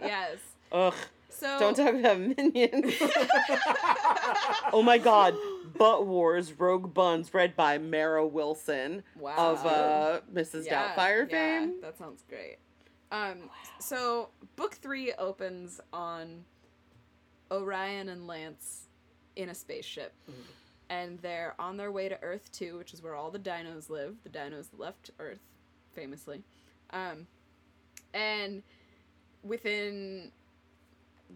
[0.00, 0.38] yes.
[0.72, 0.94] Ugh!
[1.28, 2.94] So Don't talk about minions.
[4.72, 5.34] oh my God!
[5.76, 9.34] Butt Wars Rogue Buns, read by Mara Wilson wow.
[9.36, 10.66] of uh, Mrs.
[10.66, 11.80] Yeah, Doubtfire yeah, fame.
[11.80, 12.58] That sounds great.
[13.12, 16.44] Um, so book three opens on
[17.50, 18.86] Orion and Lance
[19.36, 20.34] in a spaceship, Mhm.
[20.90, 24.22] and they're on their way to Earth two, which is where all the dinos live.
[24.22, 25.40] The dinos that left Earth,
[25.92, 26.44] famously,
[26.90, 27.26] um,
[28.14, 28.62] and
[29.42, 30.30] within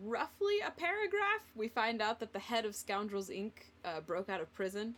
[0.02, 3.52] roughly a paragraph, we find out that the head of Scoundrels Inc.
[3.84, 4.94] Uh, broke out of prison,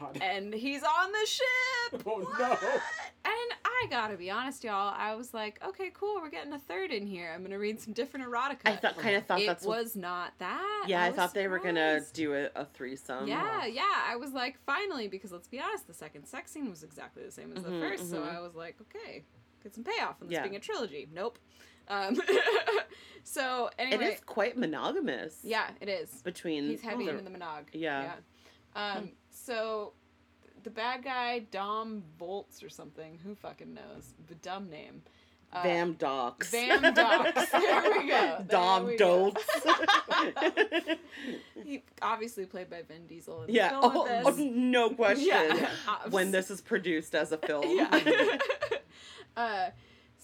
[0.00, 0.18] god.
[0.22, 2.02] and he's on the ship.
[2.06, 2.38] Oh, What?
[2.38, 2.50] no.
[3.22, 4.94] And I gotta be honest, y'all.
[4.96, 6.20] I was like, okay, cool.
[6.22, 7.32] We're getting a third in here.
[7.34, 8.60] I'm gonna read some different erotica.
[8.64, 9.78] I thought, kind of thought it that's what.
[9.78, 10.84] was not that.
[10.88, 13.26] Yeah, I, was thought they were gonna do a, a threesome.
[13.28, 13.82] Yeah, yeah.
[14.06, 17.30] I was like, finally, because let's be honest, the second sex scene was exactly the
[17.32, 18.10] same as the Mhm, first.
[18.10, 18.22] So.
[18.22, 19.24] I was like, okay,
[19.62, 20.42] get some payoff on this Yeah.
[20.42, 21.08] being a trilogy.
[21.12, 21.38] Nope.
[21.88, 22.18] Um,
[23.24, 25.38] so It anyway, is quite monogamous.
[25.42, 26.10] yeah, it is.
[26.22, 27.64] Between He's heavy the- into the monog.
[27.72, 28.12] Yeah.
[28.74, 28.92] Yeah.
[28.96, 29.10] Um,
[29.50, 29.92] so
[30.62, 34.14] the bad guy, Dom Volts or something, who fucking knows?
[34.28, 35.02] The dumb name.
[35.52, 36.52] Uh, Vam Docs.
[36.52, 37.50] Vam Docs.
[37.52, 38.44] There we go.
[38.48, 38.96] Dom we.
[38.96, 39.44] Dolts.
[41.64, 43.44] He obviously played by Vin Diesel.
[43.48, 43.78] Yeah.
[43.82, 45.26] Oh, oh, no question.
[45.26, 45.68] Yeah.
[46.10, 47.64] When this is produced as a film.
[47.68, 48.38] yeah.
[49.36, 49.66] uh,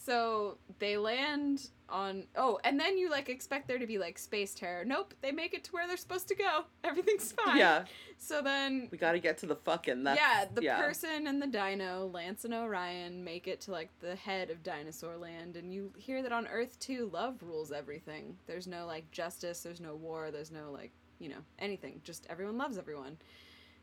[0.06, 2.24] so they land on.
[2.36, 4.84] Oh, and then you like expect there to be like space terror.
[4.84, 6.64] Nope, they make it to where they're supposed to go.
[6.84, 7.58] Everything's fine.
[7.58, 7.84] Yeah.
[8.16, 8.88] So then.
[8.92, 10.04] We got to get to the fucking.
[10.04, 10.80] That's, yeah, the yeah.
[10.80, 15.16] person and the dino, Lance and Orion, make it to like the head of Dinosaur
[15.16, 18.36] Land, and you hear that on Earth too, love rules everything.
[18.46, 22.00] There's no like justice, there's no war, there's no like you know anything.
[22.04, 23.16] Just everyone loves everyone.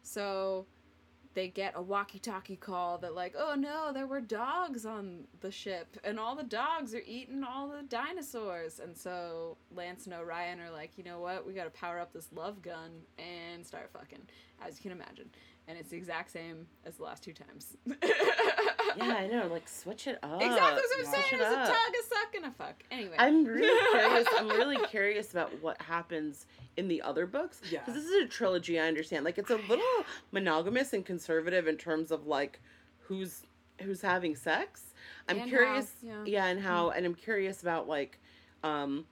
[0.03, 0.67] So
[1.33, 5.97] they get a walkie-talkie call that like, oh no, there were dogs on the ship,
[6.03, 8.79] and all the dogs are eating all the dinosaurs.
[8.79, 12.13] And so Lance and Orion are like, you know what, we got to power up
[12.13, 14.21] this love gun and start fucking,
[14.65, 15.29] as you can imagine.
[15.67, 17.77] And it's the exact same as the last two times.
[18.97, 19.47] Yeah, I know.
[19.47, 20.41] Like, switch it up.
[20.41, 21.11] Exactly what I'm Yeah.
[21.11, 21.23] saying.
[21.31, 22.83] It's it a tug, a suck, and a fuck.
[22.91, 23.15] Anyway.
[23.17, 24.27] I'm really curious.
[24.37, 26.45] I'm really curious about what happens
[26.77, 27.61] in the other books.
[27.69, 27.79] Yeah.
[27.85, 29.25] Because this is a trilogy, I understand.
[29.25, 32.59] Like, it's a little monogamous and conservative in terms of like
[32.99, 33.43] who's
[33.81, 34.93] who's having sex.
[35.27, 35.91] I'm And curious.
[36.07, 36.45] how, yeah.
[36.45, 38.19] and how, and I'm curious about like,
[38.63, 39.05] um,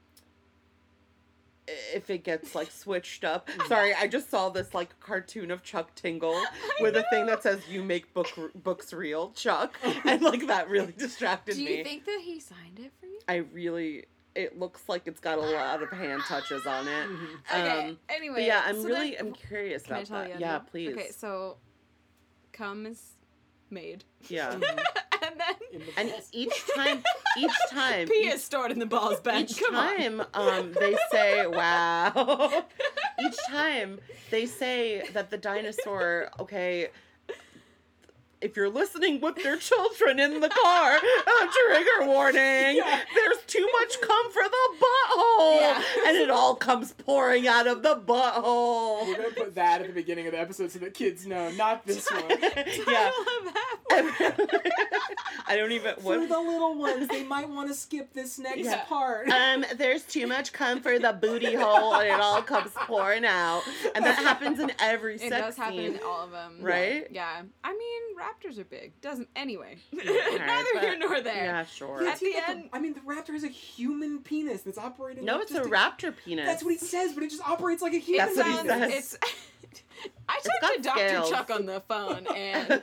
[1.93, 3.49] if it gets like switched up.
[3.68, 6.41] Sorry, I just saw this like cartoon of Chuck Tingle
[6.81, 10.93] with a thing that says "You make book books real, Chuck," and like that really
[10.98, 11.64] distracted me.
[11.65, 11.77] Do me.
[11.80, 13.19] you think that he signed it for you?
[13.27, 17.07] I really it looks like it's got a lot of hand touches on it.
[17.53, 17.89] Okay.
[17.89, 18.45] Um, anyway.
[18.45, 20.39] Yeah, I'm so really then- I'm curious I about that.
[20.39, 20.93] Yeah, please.
[20.93, 21.57] Okay, so
[22.53, 23.18] cum is
[23.69, 24.53] made, Yeah.
[24.53, 24.85] Mhm.
[25.27, 26.30] and then the And balls.
[26.31, 27.03] each time
[27.38, 29.49] each time pee each, is stored in the balls bank.
[29.52, 29.98] each Come on.
[29.98, 32.64] time um they say wow.
[33.19, 33.99] each time
[34.30, 36.89] they say that the dinosaur okay
[38.41, 42.76] if you're listening with your children in the car, a trigger warning.
[42.77, 42.99] Yeah.
[43.15, 45.84] There's too much cum for the butthole, Yeah.
[46.07, 49.07] and it all comes pouring out of the butthole.
[49.07, 51.85] We're gonna put that at the beginning of the episode so that kids know, not
[51.85, 52.23] this one.
[52.30, 53.11] yeah.
[53.13, 54.61] I love that.
[55.47, 58.84] I don't even For the little ones, they might want to skip this next Yeah.
[58.85, 59.27] part.
[59.30, 63.63] Um, there's too much cum for the booty hole, and it all comes pouring out,
[63.95, 65.93] and that happens in every It sex does happen scene.
[65.95, 67.07] in all of them, Right?
[67.11, 67.41] Yeah.
[67.63, 68.01] I mean,
[68.32, 68.99] raptors are big.
[69.02, 69.78] Doesn't anyway.
[69.94, 70.06] Alright,
[70.40, 71.45] Neither but- here nor there.
[71.45, 72.03] Yeah, sure.
[72.03, 74.78] Yeah, At see, the but end- I mean, the raptor has a human penis that's
[74.78, 75.26] operating.
[75.26, 76.45] No, like it's a just raptor penis.
[76.45, 78.26] That's what he says, but it just operates like a human.
[78.26, 78.91] That's what he says.
[78.94, 79.18] It's.
[80.28, 81.30] I It's talked to Dr.
[81.30, 82.82] Chuck on the phone, and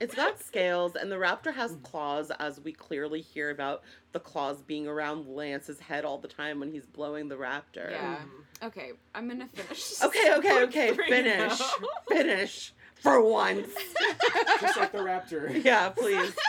[0.00, 4.62] It's got scales, and the raptor has claws, as we clearly hear about the claws
[4.62, 7.90] being around Lance's head all the time when he's blowing the raptor.
[7.90, 8.16] Yeah.
[8.62, 8.66] Mhm.
[8.66, 10.00] okay, I'm gonna finish.
[10.02, 10.94] Okay, okay, okay.
[10.94, 11.58] Finish.
[11.58, 11.66] now.
[12.08, 12.72] Finish.
[13.02, 13.68] For once.
[14.60, 15.62] Just like the raptor.
[15.64, 16.34] yeah, please.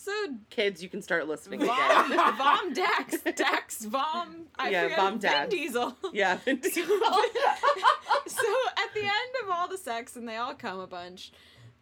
[0.00, 0.12] So
[0.48, 2.18] Kids, you can start listening Vom, again.
[2.38, 4.46] Vom Dax, Dax Vom.
[4.58, 5.50] I Yeah, forget Vom Vin Dax.
[5.50, 5.96] Diesel.
[6.14, 6.36] yeah.
[6.36, 6.86] Vin So, Diesel.
[6.88, 8.46] so
[8.78, 11.30] at the end of all the sex, and they all come a bunch,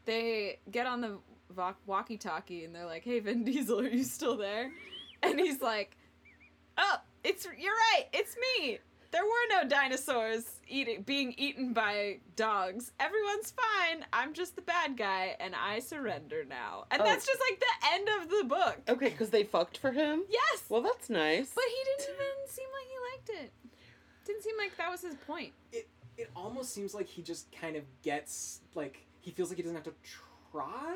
[0.06, 1.18] they get on the
[1.86, 4.72] walkie-talkie and they're like, "Hey, Vin Diesel, are you still there?"
[5.22, 5.96] And he's like,
[6.78, 8.78] "Oh, it's you're right, it's me.
[9.16, 12.92] There were no dinosaurs eating being eaten by dogs.
[13.00, 14.04] Everyone's fine.
[14.12, 17.04] I'm just the bad guy, and I surrender now." And Oh.
[17.06, 18.76] that's just like the end of the book.
[18.86, 20.24] Okay, because they fucked for him?
[20.28, 20.64] Yes.
[20.68, 21.50] Well, that's nice.
[21.54, 23.52] But he didn't even seem like he liked it.
[24.26, 25.54] Didn't seem like that was his point.
[25.72, 25.88] It
[26.18, 29.76] it almost seems like he just kind of gets like he feels like he doesn't
[29.76, 30.26] have to try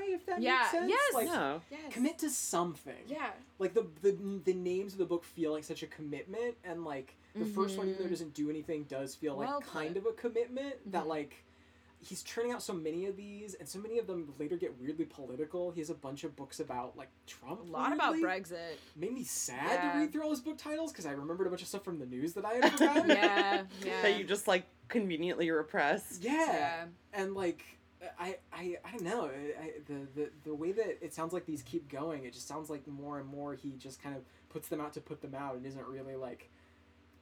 [0.02, 0.88] if that Yeah, makes sense.
[0.90, 1.14] yes.
[1.14, 1.60] Like no.
[1.70, 1.92] Yes.
[1.92, 2.94] commit to something.
[3.06, 3.30] Yeah.
[3.58, 4.12] Like the the
[4.44, 7.88] the names of the book feel like such a commitment, and like the first one,
[7.88, 8.10] even though Mhm.
[8.10, 9.98] doesn't do anything, does feel like Well kind put.
[9.98, 10.90] of a commitment.
[10.92, 11.08] That Mhm.
[11.08, 11.34] like
[12.02, 15.04] he's churning out so many of these, and so many of them later get weirdly
[15.04, 15.70] political.
[15.70, 17.60] He has a bunch of books about like Trump.
[17.60, 18.14] A lot about.
[18.16, 18.76] Brexit.
[18.96, 19.92] Made me sad Yeah.
[19.92, 21.98] to read through all his book titles because I remembered a bunch of stuff from
[21.98, 23.10] the news that I had forgotten.
[23.10, 23.64] Yeah.
[23.84, 24.02] Yeah.
[24.02, 26.22] That you just like conveniently repressed.
[26.24, 26.32] yeah.
[26.32, 26.86] yeah.
[27.12, 27.62] and like
[28.18, 31.44] I, I I don't know I, I, the, the the way that it sounds like
[31.46, 34.68] these keep going it just sounds like more and more he just kind of puts
[34.68, 36.48] them out to put them out and isn't really like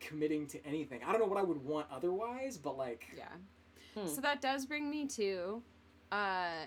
[0.01, 3.25] committing to anything I don't know what I would want otherwise but like Yeah.
[4.01, 4.07] Hmm.
[4.09, 5.63] So that does bring me to
[6.13, 6.67] uh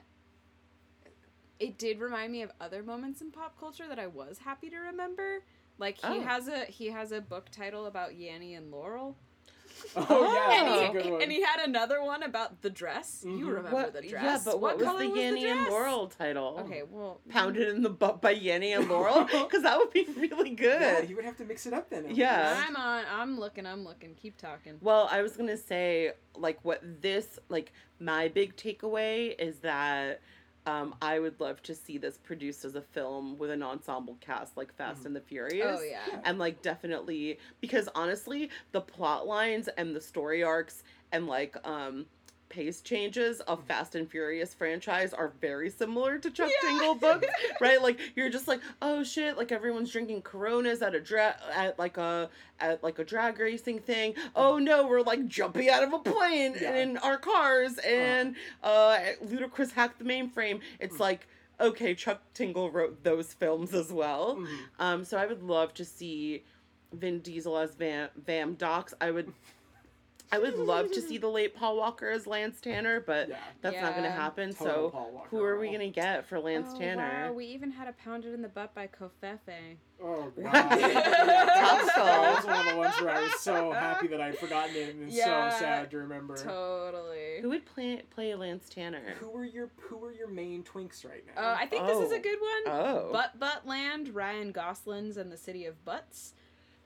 [1.59, 4.77] it did remind me of other moments in pop culture that I was happy to
[4.77, 5.43] remember.
[5.77, 6.21] Like he Oh.
[6.21, 9.15] has a he has a book title about Yanny and Laurel.
[9.95, 12.69] oh yeah and, that's he, a good one and he had another one about the
[12.69, 13.23] dress.
[13.25, 13.47] You Mhm.
[13.47, 14.23] remember What, the dress.
[14.23, 15.69] yeah, but what, was color the Yanny and dress?
[15.71, 16.57] Laurel title?
[16.61, 19.23] Okay, well Pounded in the butt by Yanny and Laurel?
[19.31, 20.55] Because that would be really yeah
[20.99, 21.05] good.
[21.05, 22.63] he would have to mix it up then Yeah.
[22.67, 24.15] I'm on I'm looking, I'm looking.
[24.15, 24.77] Keep talking.
[24.81, 30.21] Well, I was gonna say, like, what this, like, my big takeaway is that
[30.65, 34.55] um, I would love to see this produced as a film with an ensemble cast
[34.57, 35.05] like Fast Mhm.
[35.07, 35.79] and the Furious.
[35.79, 36.21] Oh yeah.
[36.23, 42.05] And like definitely because honestly, the plot lines and the story arcs and like um
[42.51, 46.69] pace changes of Fast and Furious franchise are very similar to Chuck Yeah.
[46.69, 47.27] Tingle books,
[47.61, 47.81] right?
[47.81, 51.97] Like you're just like, oh shit, like everyone's drinking Coronas at a dra- at like
[51.97, 52.29] a
[52.59, 54.13] at like a drag racing thing.
[54.35, 56.75] Oh no, we're like jumping out of a plane Yeah.
[56.75, 60.59] in our cars and uh Ludacris hacked the mainframe.
[60.79, 60.99] It's Mm.
[60.99, 61.27] like
[61.59, 64.35] okay, Chuck Tingle wrote those films as well.
[64.37, 64.47] Mhm.
[64.79, 66.43] Um, so I would love to see
[66.91, 68.95] Vin Diesel as Vam Vam Docs.
[68.99, 69.31] I would,
[70.33, 73.37] I would love to see the late Paul Walker as Lance Tanner, but Yeah.
[73.61, 74.53] that's not going to happen.
[74.53, 77.27] Total so who are we going to get for Lance oh, Tanner?
[77.27, 79.75] Wow, we even had a pounded in the butt by Covfefe.
[80.01, 80.51] Oh god.
[80.53, 82.05] Tough call.
[82.05, 84.95] that was one of the ones where I was so happy that I'd forgotten it
[84.95, 85.49] and Yeah.
[85.51, 86.37] so sad to remember.
[86.37, 87.41] Totally.
[87.41, 89.15] Who would play play Lance Tanner?
[89.19, 91.41] Who are your who are your main twinks right now?
[91.41, 92.15] Uh, I think this is Oh.
[92.15, 92.73] a good one.
[92.73, 96.33] Oh, Butt Butt Land, Ryan Gosling's and the City of Butts.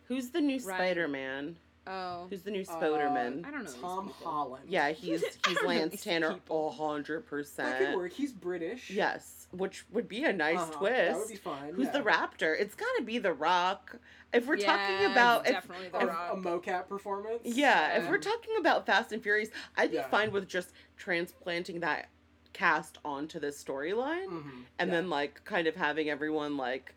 [0.07, 1.55] who's the new Spider Man?
[1.87, 3.45] Oh, Who's the new Uh, Spoderman?
[3.45, 3.71] I don't know.
[3.81, 4.09] Tom.
[4.23, 4.65] Holland.
[4.67, 6.69] yeah, he's he's Lance Tanner people.
[6.69, 7.95] a hundred that could percent.
[7.97, 8.11] work.
[8.13, 8.89] He's British.
[8.89, 10.71] Yes, which would be a nice Uh-huh.
[10.79, 11.11] twist.
[11.11, 11.73] That would be fun.
[11.75, 11.91] Who's yeah.
[11.91, 12.55] the Raptor?
[12.59, 13.97] It's got to be The Rock.
[14.33, 16.33] If we're Yeah, talking about it's if, definitely the A, Rock.
[16.33, 17.41] a mocap performance?
[17.43, 20.07] yeah, if we're talking about Fast and Furious, I'd be Yeah.
[20.09, 22.09] fine with just transplanting that
[22.53, 24.63] cast onto this storyline Mhm.
[24.79, 24.95] and Yeah.
[24.95, 26.95] then like kind of having everyone like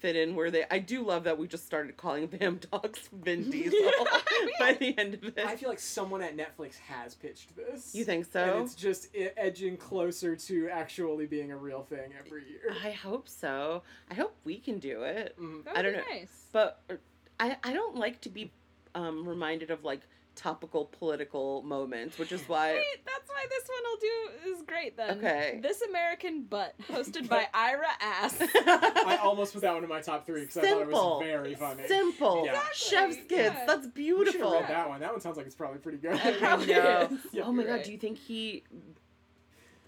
[0.00, 3.50] fit in where they I do love that we just started calling them dogs Vin
[3.50, 3.78] Diesel
[4.58, 5.38] by the end of it.
[5.46, 7.94] I feel like someone at Netflix has pitched this.
[7.94, 8.42] You think so?
[8.42, 12.74] And it's just edging closer to actually being a real thing every year.
[12.84, 13.82] I hope so.
[14.10, 15.36] I hope we can do it.
[15.38, 15.64] Mhm.
[15.64, 16.04] That I don't be know.
[16.10, 16.46] Nice.
[16.52, 16.94] But uh,
[17.38, 18.52] I I don't like to be
[18.94, 20.00] um reminded of like
[20.40, 24.96] topical political moments, which is why Wait, that's why this one will do is great
[24.96, 25.18] then.
[25.18, 25.60] Okay.
[25.62, 28.36] This American Butt, hosted by Ira Ass.
[28.40, 31.54] I almost put that one in my top three because I thought it was very
[31.54, 31.86] funny.
[31.86, 32.44] Simple.
[32.46, 32.60] Yeah.
[32.74, 33.30] Chef's kids.
[33.30, 33.64] yeah.
[33.66, 34.52] That's We should have beautiful.
[34.52, 35.00] read that one.
[35.00, 36.14] That one sounds like it's probably pretty good.
[36.14, 37.08] It probably know.
[37.10, 37.18] is.
[37.32, 37.42] Yeah.
[37.44, 37.84] oh my god, right.
[37.84, 38.64] do you think he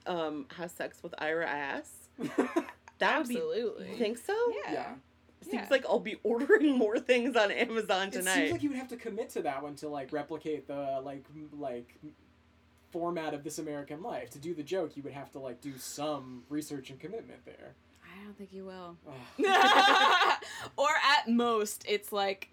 [0.07, 1.91] um has sex with Ira ass?
[2.99, 3.85] That would Absolutely.
[3.87, 4.35] be You think so?
[4.65, 4.73] Yeah.
[4.73, 4.93] yeah.
[5.43, 5.67] Seems Yeah.
[5.71, 8.15] like I'll be ordering more things on Amazon tonight.
[8.15, 8.35] It tonight.
[8.35, 11.25] seems like you would have to commit to that one to like replicate the like
[11.59, 11.95] like
[12.91, 14.31] format of this American life.
[14.31, 17.75] To do the joke, you would have to like do some research and commitment there.
[18.05, 18.97] I don't think you will.
[20.77, 20.89] Or
[21.19, 22.51] at most, it's like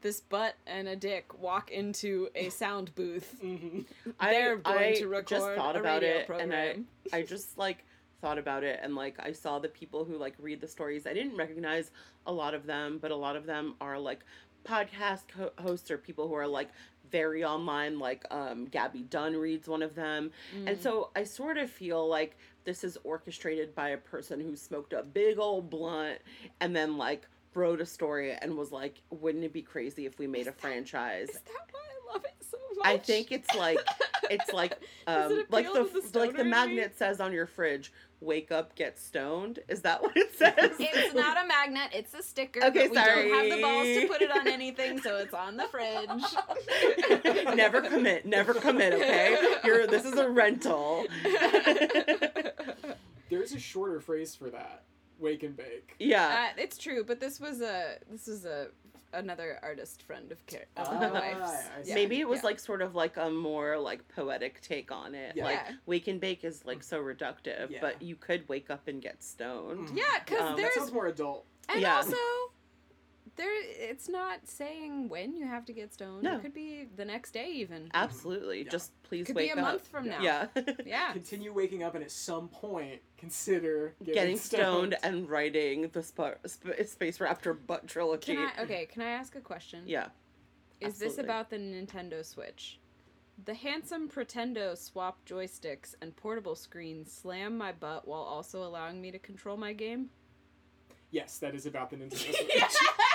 [0.00, 3.36] this butt and a dick walk into a sound booth.
[3.42, 3.84] Mhm.
[4.18, 6.54] I- They're going I to record just thought a about radio it, and.
[6.54, 6.76] I
[7.12, 7.84] I just like
[8.20, 11.06] thought about it and like I saw the people who like read the stories.
[11.06, 11.90] I didn't recognize
[12.26, 14.20] a lot of them, but a lot of them are like
[14.64, 16.68] podcast ho- hosts or people who are like
[17.10, 20.30] very online like um Gabby Dunn reads one of them.
[20.66, 20.82] And Mm.
[20.82, 25.02] so I sort of feel like this is orchestrated by a person who smoked a
[25.02, 26.18] big old blunt
[26.60, 30.26] and then like wrote a story and was like wouldn't it be crazy if we
[30.26, 31.30] made a franchise?
[31.30, 32.86] Is that why I love it so much?
[32.86, 33.80] I think it's like
[34.30, 34.72] it's like
[35.08, 36.50] um it like the, the like the in me?
[36.50, 41.14] magnet says on your fridge wake up get stoned is that what it says It's
[41.14, 42.62] not a magnet, it's a sticker.
[42.64, 45.56] Okay, but we don't have the balls to put it on anything, so it's on
[45.56, 47.54] the fridge.
[47.56, 51.06] never commit never commit okay you're this is a rental
[53.30, 54.82] There's a shorter phrase for that.
[55.20, 55.94] Wake and bake.
[55.98, 58.68] yeah Uh, it's true, but this was a this was a
[59.12, 61.52] another artist friend of, Car- of Ah, my wife's.
[61.78, 61.94] I see.
[61.94, 62.46] maybe it was yeah.
[62.46, 65.44] like sort of like a more like poetic take on it Yeah.
[65.44, 65.74] like Yeah.
[65.86, 67.78] wake and bake is like so reductive Yeah.
[67.80, 69.90] but you could wake up and get stoned.
[69.94, 71.46] Yeah, because Um, That there's sounds more adult.
[71.68, 71.96] and Yeah.
[71.96, 72.16] also
[73.40, 73.50] there
[73.90, 76.22] it's not saying when you have to get stoned.
[76.22, 76.36] No.
[76.36, 77.90] It could be the next day even.
[77.94, 78.70] absolutely Yeah.
[78.70, 80.20] just please Could wake be a up month from now.
[80.20, 80.46] yeah
[80.86, 81.12] Yeah.
[81.12, 86.38] Continue waking up and at some point consider getting, getting stoned and writing the sp-
[86.46, 89.84] sp- space raptor butt trilogy Can I okay, can I ask a question?
[89.86, 90.08] yeah
[90.80, 92.78] Is this about the Nintendo Switch?
[93.46, 99.10] The handsome Pretendo swap joysticks and portable screen slam my butt while also allowing me
[99.12, 100.10] to control my game?
[101.10, 102.76] Yes, that is about the Nintendo Switch.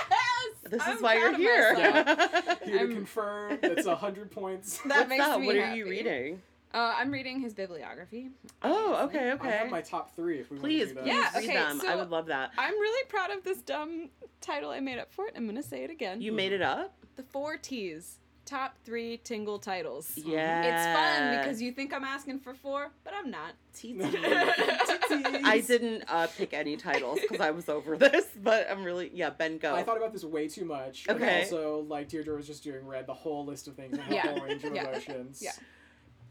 [0.70, 0.70] yes!
[0.70, 1.74] This I'm is why you're here.
[1.74, 2.62] myself.
[2.62, 4.78] Here I'm- to confirm, that's a hundred points.
[4.86, 5.40] That What's makes that?
[5.40, 5.78] me What are happy.
[5.78, 6.42] you reading?
[6.74, 8.28] Uh, I'm reading his bibliography.
[8.62, 9.18] Oh, obviously.
[9.20, 9.58] okay, I okay.
[9.58, 11.32] have my top three if we please, want to do please that.
[11.34, 11.80] Yeah, read okay, them.
[11.88, 12.50] I would love that.
[12.58, 14.10] I'm really proud of this dumb
[14.40, 15.34] title I made up for it.
[15.36, 16.20] I'm gonna say it again.
[16.20, 16.92] You made it up?
[17.16, 18.18] the four T's.
[18.46, 20.12] Top three Tingle titles.
[20.16, 20.62] Yeah.
[20.62, 23.52] It's fun because you think I'm asking for four, but I'm not.
[23.84, 29.30] I didn't uh, pick any titles because I was over this, but I'm really yeah.
[29.30, 29.74] Ben, go.
[29.74, 31.06] I thought about this way too much.
[31.08, 31.42] Okay.
[31.42, 34.14] And also, like Deirdre was just doing, red the whole list of things and the
[34.14, 34.22] Yeah.
[34.28, 34.88] whole range of Yeah.
[34.88, 35.40] emotions.
[35.42, 35.50] Yeah.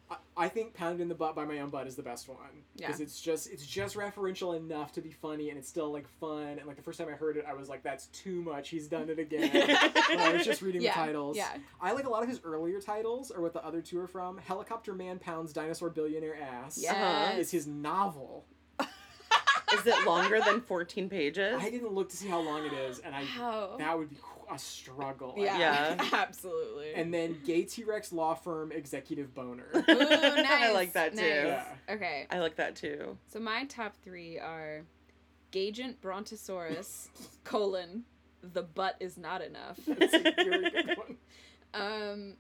[0.09, 2.37] I, I think "Pounded in the Butt" by my own butt is the best one
[2.75, 2.87] Yeah.
[2.87, 6.57] because it's just it's just referential enough to be funny and it's still like fun
[6.59, 8.87] and like the first time I heard it I was like that's too much he's
[8.87, 9.49] done it again
[10.19, 10.93] I was just reading yeah.
[10.93, 11.37] the titles.
[11.37, 11.55] Yeah.
[11.81, 14.37] I like a lot of his earlier titles or what the other two are from.
[14.37, 16.77] Helicopter Man pounds dinosaur billionaire ass.
[16.81, 16.93] Yes.
[16.95, 17.39] Uh-huh.
[17.39, 18.45] Is his novel.
[19.73, 21.59] Is it longer than 14 pages?
[21.59, 23.75] I didn't look to see how long it is, and I Wow.
[23.79, 25.35] that would be qu- a struggle.
[25.37, 25.57] Yeah.
[25.57, 26.09] Yeah.
[26.13, 26.93] Absolutely.
[26.93, 29.67] And then Gay T Rex Law Firm Executive Boner.
[29.73, 30.47] Ooh, nice.
[30.49, 31.21] I like that too.
[31.21, 31.25] nice.
[31.27, 31.65] Yeah.
[31.89, 32.27] Okay.
[32.29, 33.17] I like that too.
[33.27, 34.83] So my top three are
[35.51, 37.09] Gagent Brontosaurus,
[37.43, 38.03] colon,
[38.41, 39.79] the butt is not enough.
[39.87, 41.17] That's a very good one.
[41.73, 42.33] Um,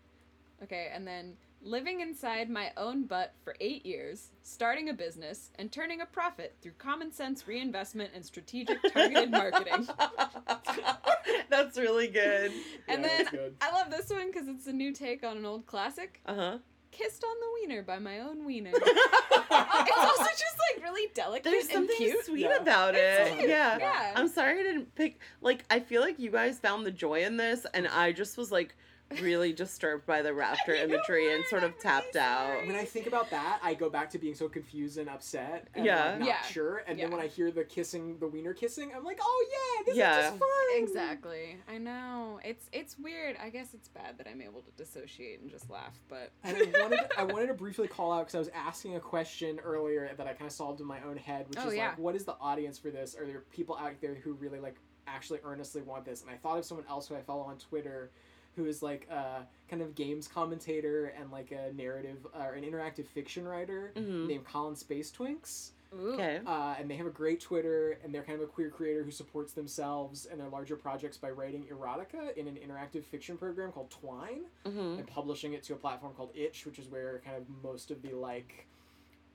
[0.63, 1.35] okay, and then
[1.65, 6.55] living inside my own butt for eight years, starting a business, and turning a profit
[6.61, 9.87] through common sense reinvestment and strategic targeted marketing.
[11.49, 12.51] That's really good.
[12.87, 13.55] And Yeah, then that's good.
[13.61, 16.21] I love this one because it's a new take on an old classic.
[16.25, 16.57] Uh huh.
[16.91, 18.71] Kissed on the wiener by my own wiener.
[18.75, 22.25] it's also just like really delicate There's and something cute.
[22.25, 22.57] sweet Yeah.
[22.57, 23.37] about It's it.
[23.37, 23.49] cute.
[23.49, 23.77] Yeah.
[23.79, 24.13] Yeah.
[24.15, 25.19] I'm sorry I didn't pick.
[25.41, 28.51] Like, I feel like you guys found the joy in this, and I just was
[28.51, 28.75] like
[29.21, 32.65] really disturbed by the raptor imagery and sort of tapped out.
[32.65, 35.85] When I think about that, I go back to being so confused and upset and
[35.85, 36.11] Yeah.
[36.11, 36.41] like, not Yeah.
[36.43, 36.83] sure.
[36.87, 39.97] And then when I hear the kissing, the wiener kissing, I'm like, oh yeah, this
[39.97, 40.17] Yeah.
[40.19, 40.49] is just fun.
[40.83, 41.57] Exactly.
[41.67, 42.39] I know.
[42.43, 43.37] It's it's weird.
[43.41, 46.79] I guess it's bad that I'm able to dissociate and just laugh, but And I
[46.81, 50.27] wanted, I wanted to briefly call out because I was asking a question earlier that
[50.27, 51.89] I kind of solved in my own head, which Oh, is yeah.
[51.89, 53.15] like, what is the audience for this?
[53.15, 54.75] Are there people out there who really like
[55.07, 56.21] actually earnestly want this?
[56.21, 58.11] And I thought of someone else who I follow on Twitter,
[58.55, 63.05] who is like a kind of games commentator and like a narrative or an interactive
[63.07, 64.27] fiction writer Mhm.
[64.27, 65.71] named Colin Space Twinks.
[65.93, 66.41] Okay.
[66.45, 69.11] Uh, and they have a great Twitter, and they're kind of a queer creator who
[69.11, 73.89] supports themselves and their larger projects by writing erotica in an interactive fiction program called
[73.91, 77.43] Twine hmm and publishing it to a platform called Itch, which is where kind of
[77.63, 78.67] most of the like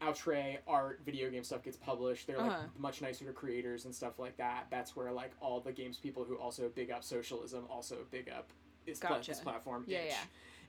[0.03, 2.27] outre art video game stuff gets published.
[2.27, 2.67] They're like Uh-huh.
[2.79, 4.67] much nicer to creators and stuff like that.
[4.71, 8.49] That's where like all the games people who also big up socialism also big up
[8.91, 9.31] is Gotcha.
[9.31, 10.11] this platform Yeah, Itch.
[10.11, 10.17] yeah.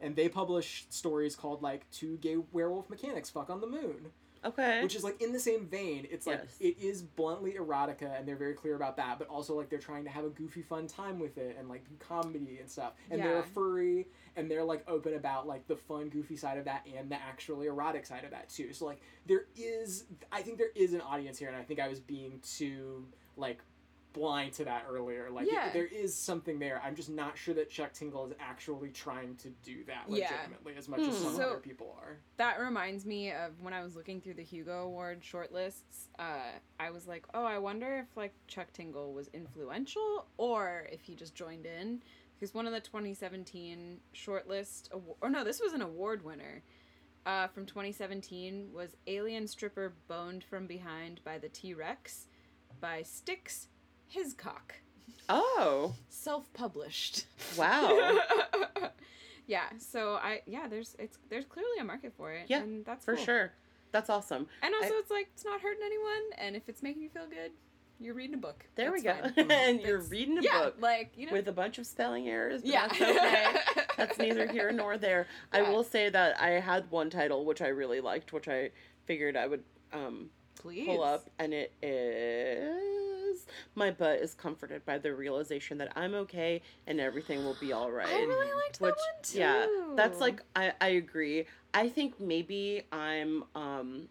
[0.05, 4.11] And they publish stories called like Two Gay Werewolf Mechanics Fuck on the Moon
[4.43, 4.81] Okay.
[4.81, 6.07] which is like in the same vein.
[6.09, 6.57] It's like Yes.
[6.59, 9.19] it is bluntly erotica, and they're very clear about that.
[9.19, 11.87] But also like they're trying to have a goofy, fun time with it, and like
[11.87, 12.93] do comedy and stuff.
[13.11, 16.87] And they're furry, and they're like open about like the fun, goofy side of that,
[16.97, 18.73] and the actually erotic side of that too.
[18.73, 21.87] So like there is, I think there is an audience here, and I think I
[21.87, 23.05] was being too
[23.37, 23.59] like
[24.13, 25.29] blind to that earlier.
[25.29, 25.71] Like it- Yeah.
[25.71, 26.81] there is something there.
[26.83, 30.29] I'm just not sure that Chuck Tingle is actually trying to do that Yeah.
[30.31, 31.23] legitimately as much as Hmm.
[31.23, 32.19] some So- other people are.
[32.37, 36.07] That reminds me of when I was looking through the Hugo Award shortlists.
[36.19, 41.01] Uh, I was like, oh, I wonder if like Chuck Tingle was influential or if
[41.03, 42.03] he just joined in.
[42.33, 44.89] Because one of the 2017 shortlist,
[45.21, 46.63] or no, this was an award winner.
[47.23, 52.27] Uh, from 2017 was Alien Stripper Boned from Behind by the T Rex
[52.79, 53.67] by Stix
[54.11, 54.75] Hiscock.
[55.29, 55.95] oh.
[56.09, 57.25] Self published.
[57.57, 58.19] Wow.
[59.47, 62.45] yeah, so I yeah, there's it's there's clearly a market for it.
[62.47, 63.25] Yeah, and that's For cool.
[63.25, 63.53] sure.
[63.91, 64.47] That's awesome.
[64.61, 67.27] And also, I- it's like it's not hurting anyone, and if it's making you feel
[67.27, 67.51] good,
[67.99, 68.65] you're reading a book.
[68.75, 69.15] There we go.
[69.35, 72.27] That's and you're reading a yeah, book like you know, with a bunch of spelling
[72.29, 72.61] errors.
[72.61, 73.45] But yeah, That's okay.
[73.97, 75.27] That's neither here nor there.
[75.51, 78.71] I will say that I had one title which I really liked, which I
[79.05, 79.63] figured I would
[79.93, 83.10] um, Please pull up, and it is
[83.75, 87.91] My Butt is Comforted by the Realization that I'm okay and everything will be all
[87.91, 88.07] right.
[88.07, 88.93] I really liked that one
[89.23, 89.39] too.
[89.39, 91.45] yeah, that's like, I, I agree.
[91.73, 94.07] I think maybe I'm, um,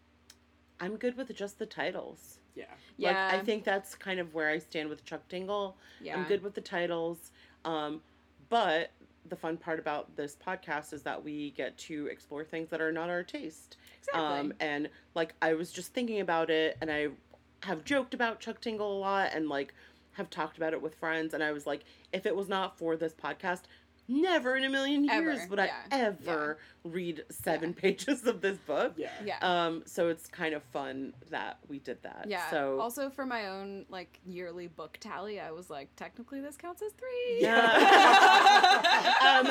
[0.80, 2.38] I'm good with just the titles.
[2.54, 2.64] Yeah.
[2.96, 3.26] yeah.
[3.26, 5.76] Like, I think that's kind of where I stand with Chuck Tingle.
[6.00, 6.16] yeah.
[6.16, 7.30] I'm good with the titles.
[7.64, 8.00] Um,
[8.48, 8.90] but
[9.28, 12.92] the fun part about this podcast is that we get to explore things that are
[12.92, 13.76] not our taste.
[13.98, 14.22] Exactly.
[14.22, 17.08] Um, and like I was just thinking about it, and I
[17.64, 19.74] have joked about Chuck Tingle a lot, and like
[20.12, 21.34] have talked about it with friends.
[21.34, 23.62] And I was like, if it was not for this podcast,
[24.10, 28.58] never in a million years Ever, would yeah, I ever read seven pages of this
[28.58, 28.94] book.
[28.96, 29.10] Yeah.
[29.24, 29.38] yeah.
[29.40, 32.26] Um, so it's kind of fun that we did that.
[32.28, 32.50] yeah.
[32.50, 36.82] So also for my own like yearly book tally, I was like, technically this counts
[36.82, 37.38] as three.
[37.40, 37.64] Yeah.
[39.22, 39.46] um,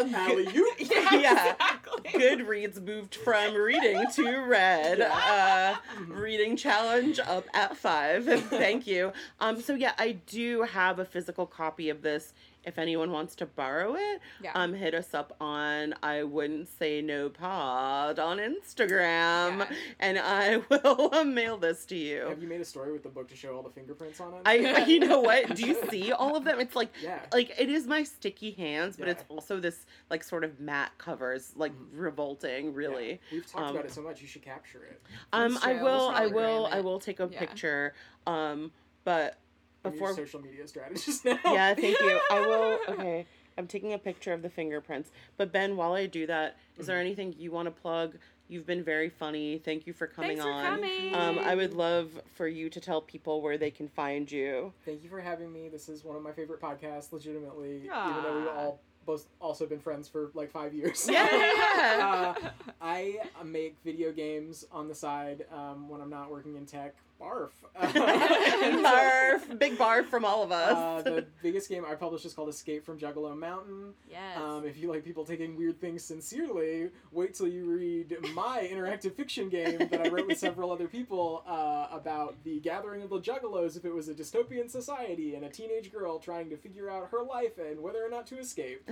[0.00, 0.74] a good, Alley-oop.
[0.78, 1.14] yeah.
[1.14, 1.52] Yeah.
[1.52, 2.20] Exactly.
[2.20, 5.00] Goodreads moved from reading to read.
[5.00, 5.76] Uh,
[6.08, 8.24] reading challenge up at five.
[8.44, 9.12] Thank you.
[9.40, 12.32] Um, so yeah, I do have a physical copy of this
[12.64, 14.52] if anyone wants to borrow it, Yeah.
[14.54, 19.66] um, hit us up on I wouldn't say no pod on Instagram, Yeah.
[20.00, 22.26] and I will uh, mail this to you.
[22.28, 24.40] Have you made a story with the book to show all the fingerprints on it?
[24.46, 25.54] I, you know what?
[25.56, 26.60] Do you see all of them?
[26.60, 27.20] It's like yeah.
[27.32, 29.12] like it is my sticky hands, but Yeah.
[29.12, 31.86] it's also this like sort of matte covers, like Mhm.
[31.94, 33.20] revolting, really.
[33.30, 34.20] We've talked Um, about it so much.
[34.20, 35.00] You should capture it.
[35.32, 37.94] Um, I will, I will, I will take a picture.
[38.26, 38.72] Um,
[39.04, 39.36] but
[39.82, 41.38] before, social media strategist now.
[41.46, 42.20] yeah, thank you.
[42.30, 42.78] I will.
[42.88, 43.26] Okay,
[43.58, 45.10] I'm taking a picture of the fingerprints.
[45.36, 47.00] But Ben, while I do that, is there Mhm.
[47.00, 48.16] anything you want to plug?
[48.48, 49.58] You've been very funny.
[49.58, 50.64] Thank you for coming Thanks for on.
[50.76, 51.14] coming.
[51.14, 54.72] Um, I would love for you to tell people where they can find you.
[54.84, 55.68] Thank you for having me.
[55.70, 57.76] This is one of my favorite podcasts, legitimately.
[57.84, 61.08] Even though we've all both also been friends for like five years.
[61.10, 61.26] Yeah.
[62.02, 62.34] Uh,
[62.80, 66.94] I uh, make video games on the side um, when I'm not working in tech.
[67.22, 67.50] Barf.
[67.82, 70.72] barf, big barf from all of us.
[70.72, 73.94] Uh, the biggest game I published is called Escape from Juggalo Mountain.
[74.10, 74.36] yes.
[74.36, 79.14] Um, if you like people taking weird things sincerely, wait till you read my interactive
[79.14, 83.20] fiction game that I wrote with several other people uh, about the gathering of the
[83.20, 87.08] Juggalos if it was a dystopian society and a teenage girl trying to figure out
[87.10, 88.88] her life and whether or not to escape.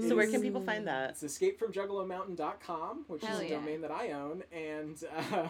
[0.00, 1.10] so where can people find that?
[1.10, 3.56] It's escapefromjuggalomountain.com, which Hell is a yeah.
[3.56, 5.48] domain that I own, and uh,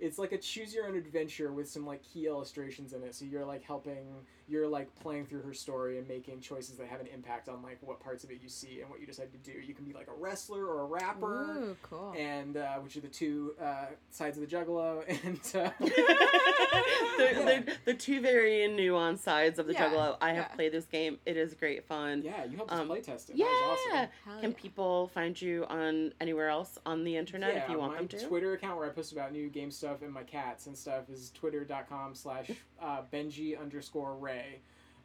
[0.00, 3.14] it's like a choose your own adventure with some like key illustrations in it.
[3.14, 4.06] So you're like helping,
[4.46, 7.78] you're like playing through her story and making choices that have an impact on like
[7.80, 9.58] what parts of it you see and what you decide to do.
[9.58, 11.42] You can be like a wrestler or a rapper.
[11.58, 12.14] Ooh, cool.
[12.16, 17.76] And uh, which are the two uh, sides of the juggalo, and uh, the, the,
[17.86, 20.16] the two very nuanced sides of the Yeah, Juggalo.
[20.20, 20.54] I have yeah.
[20.54, 21.18] played this game.
[21.26, 22.22] It is great fun.
[22.22, 23.36] yeah, you helped us Um, play test it.
[23.36, 23.46] Yeah.
[23.46, 24.08] That was awesome.
[24.24, 24.56] Hell Can yeah.
[24.56, 28.08] people find you on anywhere else on the internet yeah, if you want my them
[28.08, 28.26] to?
[28.26, 31.30] Twitter account where I post about new game stuff and my cats and stuff is
[31.30, 32.50] twitter.com slash
[32.80, 34.60] uh, Benji underscore Ray,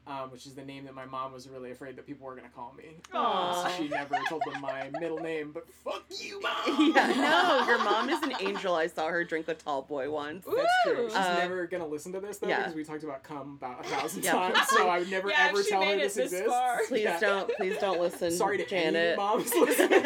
[0.06, 2.48] um, which is the name that my mom was really afraid that people were going
[2.48, 2.98] to call me.
[3.14, 3.64] Aw.
[3.64, 6.92] So she never told them my middle name, but fuck you, mom!
[6.96, 8.76] yeah, no, your mom is an angel.
[8.76, 10.46] I saw her drink a tall boy once.
[10.46, 10.56] Ooh.
[10.58, 11.08] That's true.
[11.08, 12.60] She's Uh, never gonna listen to this though yeah.
[12.60, 14.34] because we talked about cum about a thousand Yeah.
[14.34, 16.48] times, so I would never Yeah, ever she tell her this, this exists.
[16.50, 16.80] far.
[16.88, 17.20] Please Yeah.
[17.22, 19.18] don't, please don't listen, Sorry to any Janet.
[19.18, 20.02] moms listening.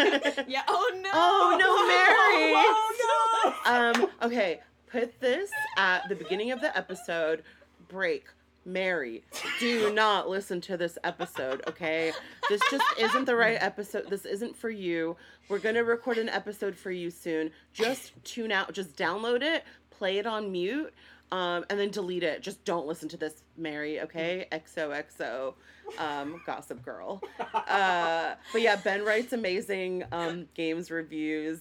[0.47, 0.61] yeah.
[0.67, 1.09] Oh no.
[1.13, 2.53] Oh, no, Mary.
[2.55, 4.03] Oh, no!
[4.03, 4.59] um, okay,
[4.89, 7.43] put this at the beginning of the episode.
[7.87, 8.25] Break.
[8.67, 9.23] Mary,
[9.61, 12.11] do not listen to this episode, okay?
[12.49, 14.09] This just isn't the right episode.
[14.09, 15.15] This isn't for you.
[15.47, 17.51] We're going to record an episode for you soon.
[17.73, 20.93] Just tune out, just download it, play it on mute,
[21.31, 22.41] um, and then delete it.
[22.41, 24.47] Just don't listen to this, Mary, okay?
[24.51, 25.53] XOXO,
[25.97, 27.21] um, Gossip Girl.
[27.53, 31.59] Uh, but yeah, Ben writes amazing um, games reviews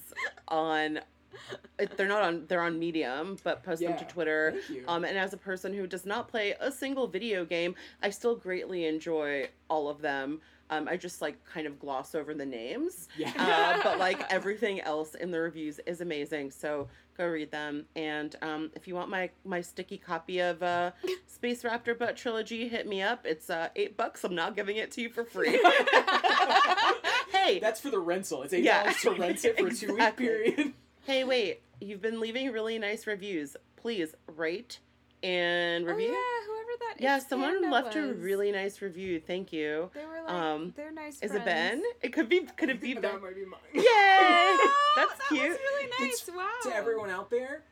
[0.48, 1.00] on.
[1.78, 2.44] it- They're not on.
[2.48, 4.54] They're on Medium, but post them to Twitter.
[4.88, 8.36] Um, and as a person who does not play a single video game, I still
[8.36, 10.40] greatly enjoy all of them.
[10.68, 13.30] Um, I just like kind of gloss over the names, yeah.
[13.38, 16.50] uh, but like everything else in the reviews is amazing.
[16.50, 17.84] So go read them.
[17.94, 20.90] And um, if you want my my sticky copy of uh,
[21.28, 23.24] Space Raptor Butt Trilogy, hit me up.
[23.24, 24.24] It's uh, eight bucks.
[24.24, 25.50] I'm not giving it to you for free.
[27.32, 28.42] hey, That's for the rental.
[28.42, 30.72] It's eight Yeah, dollars to rent it for a two week period.
[31.06, 31.62] Hey, wait!
[31.80, 33.56] You've been leaving really nice reviews.
[33.76, 34.80] Please rate
[35.22, 36.06] and review.
[36.08, 36.12] Oh, review.
[36.14, 37.26] yeah, whoever that Yeah, is.
[37.26, 39.20] someone Panda left a really nice review.
[39.20, 39.90] Thank you.
[39.94, 41.14] They were like, um, they're nice.
[41.22, 41.36] Is friends.
[41.36, 41.82] it Ben?
[42.02, 42.40] It could be.
[42.56, 43.02] Could it be Ben?
[43.02, 43.60] that might be mine.
[43.74, 43.82] Yay!
[44.98, 45.48] Oh, That's that cute.
[45.50, 46.22] Was really nice.
[46.22, 46.48] It's- wow.
[46.70, 47.62] to everyone out there,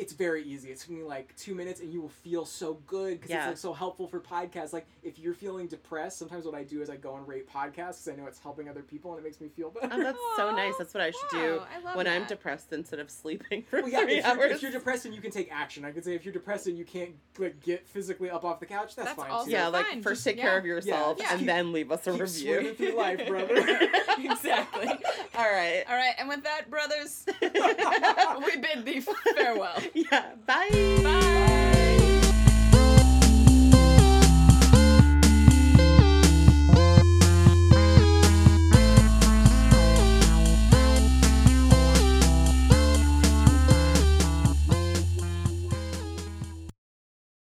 [0.00, 0.70] it's very easy.
[0.70, 3.38] It's me like two minutes, and you will feel so good because Yeah.
[3.42, 4.72] it's like so helpful for podcasts.
[4.72, 7.72] Like if you're feeling depressed, sometimes what I do is I go and rate podcasts
[8.04, 9.88] because I know it's helping other people and it makes me feel better.
[9.92, 10.74] Oh, that's so nice.
[10.78, 13.90] That's what I should do I love when I'm depressed instead of sleeping for Well,
[13.90, 14.52] yeah, three if you're, hours.
[14.52, 16.78] if you're depressed and you can take action, I could say if you're depressed and
[16.78, 19.52] you can't like get physically up off the couch, that's, That's fine also too.
[19.52, 20.58] yeah, like fine, first just- take care yeah.
[20.58, 22.54] of yourself Yeah, and keep- then leave us a keep review.
[22.54, 23.54] swimming through life, brother.
[24.18, 24.88] exactly.
[25.36, 25.84] All right.
[25.88, 29.00] All right, and with that, brothers, we bid thee
[29.36, 29.78] farewell.
[29.94, 30.34] yeah.
[30.46, 30.68] Bye.
[31.02, 31.39] Bye.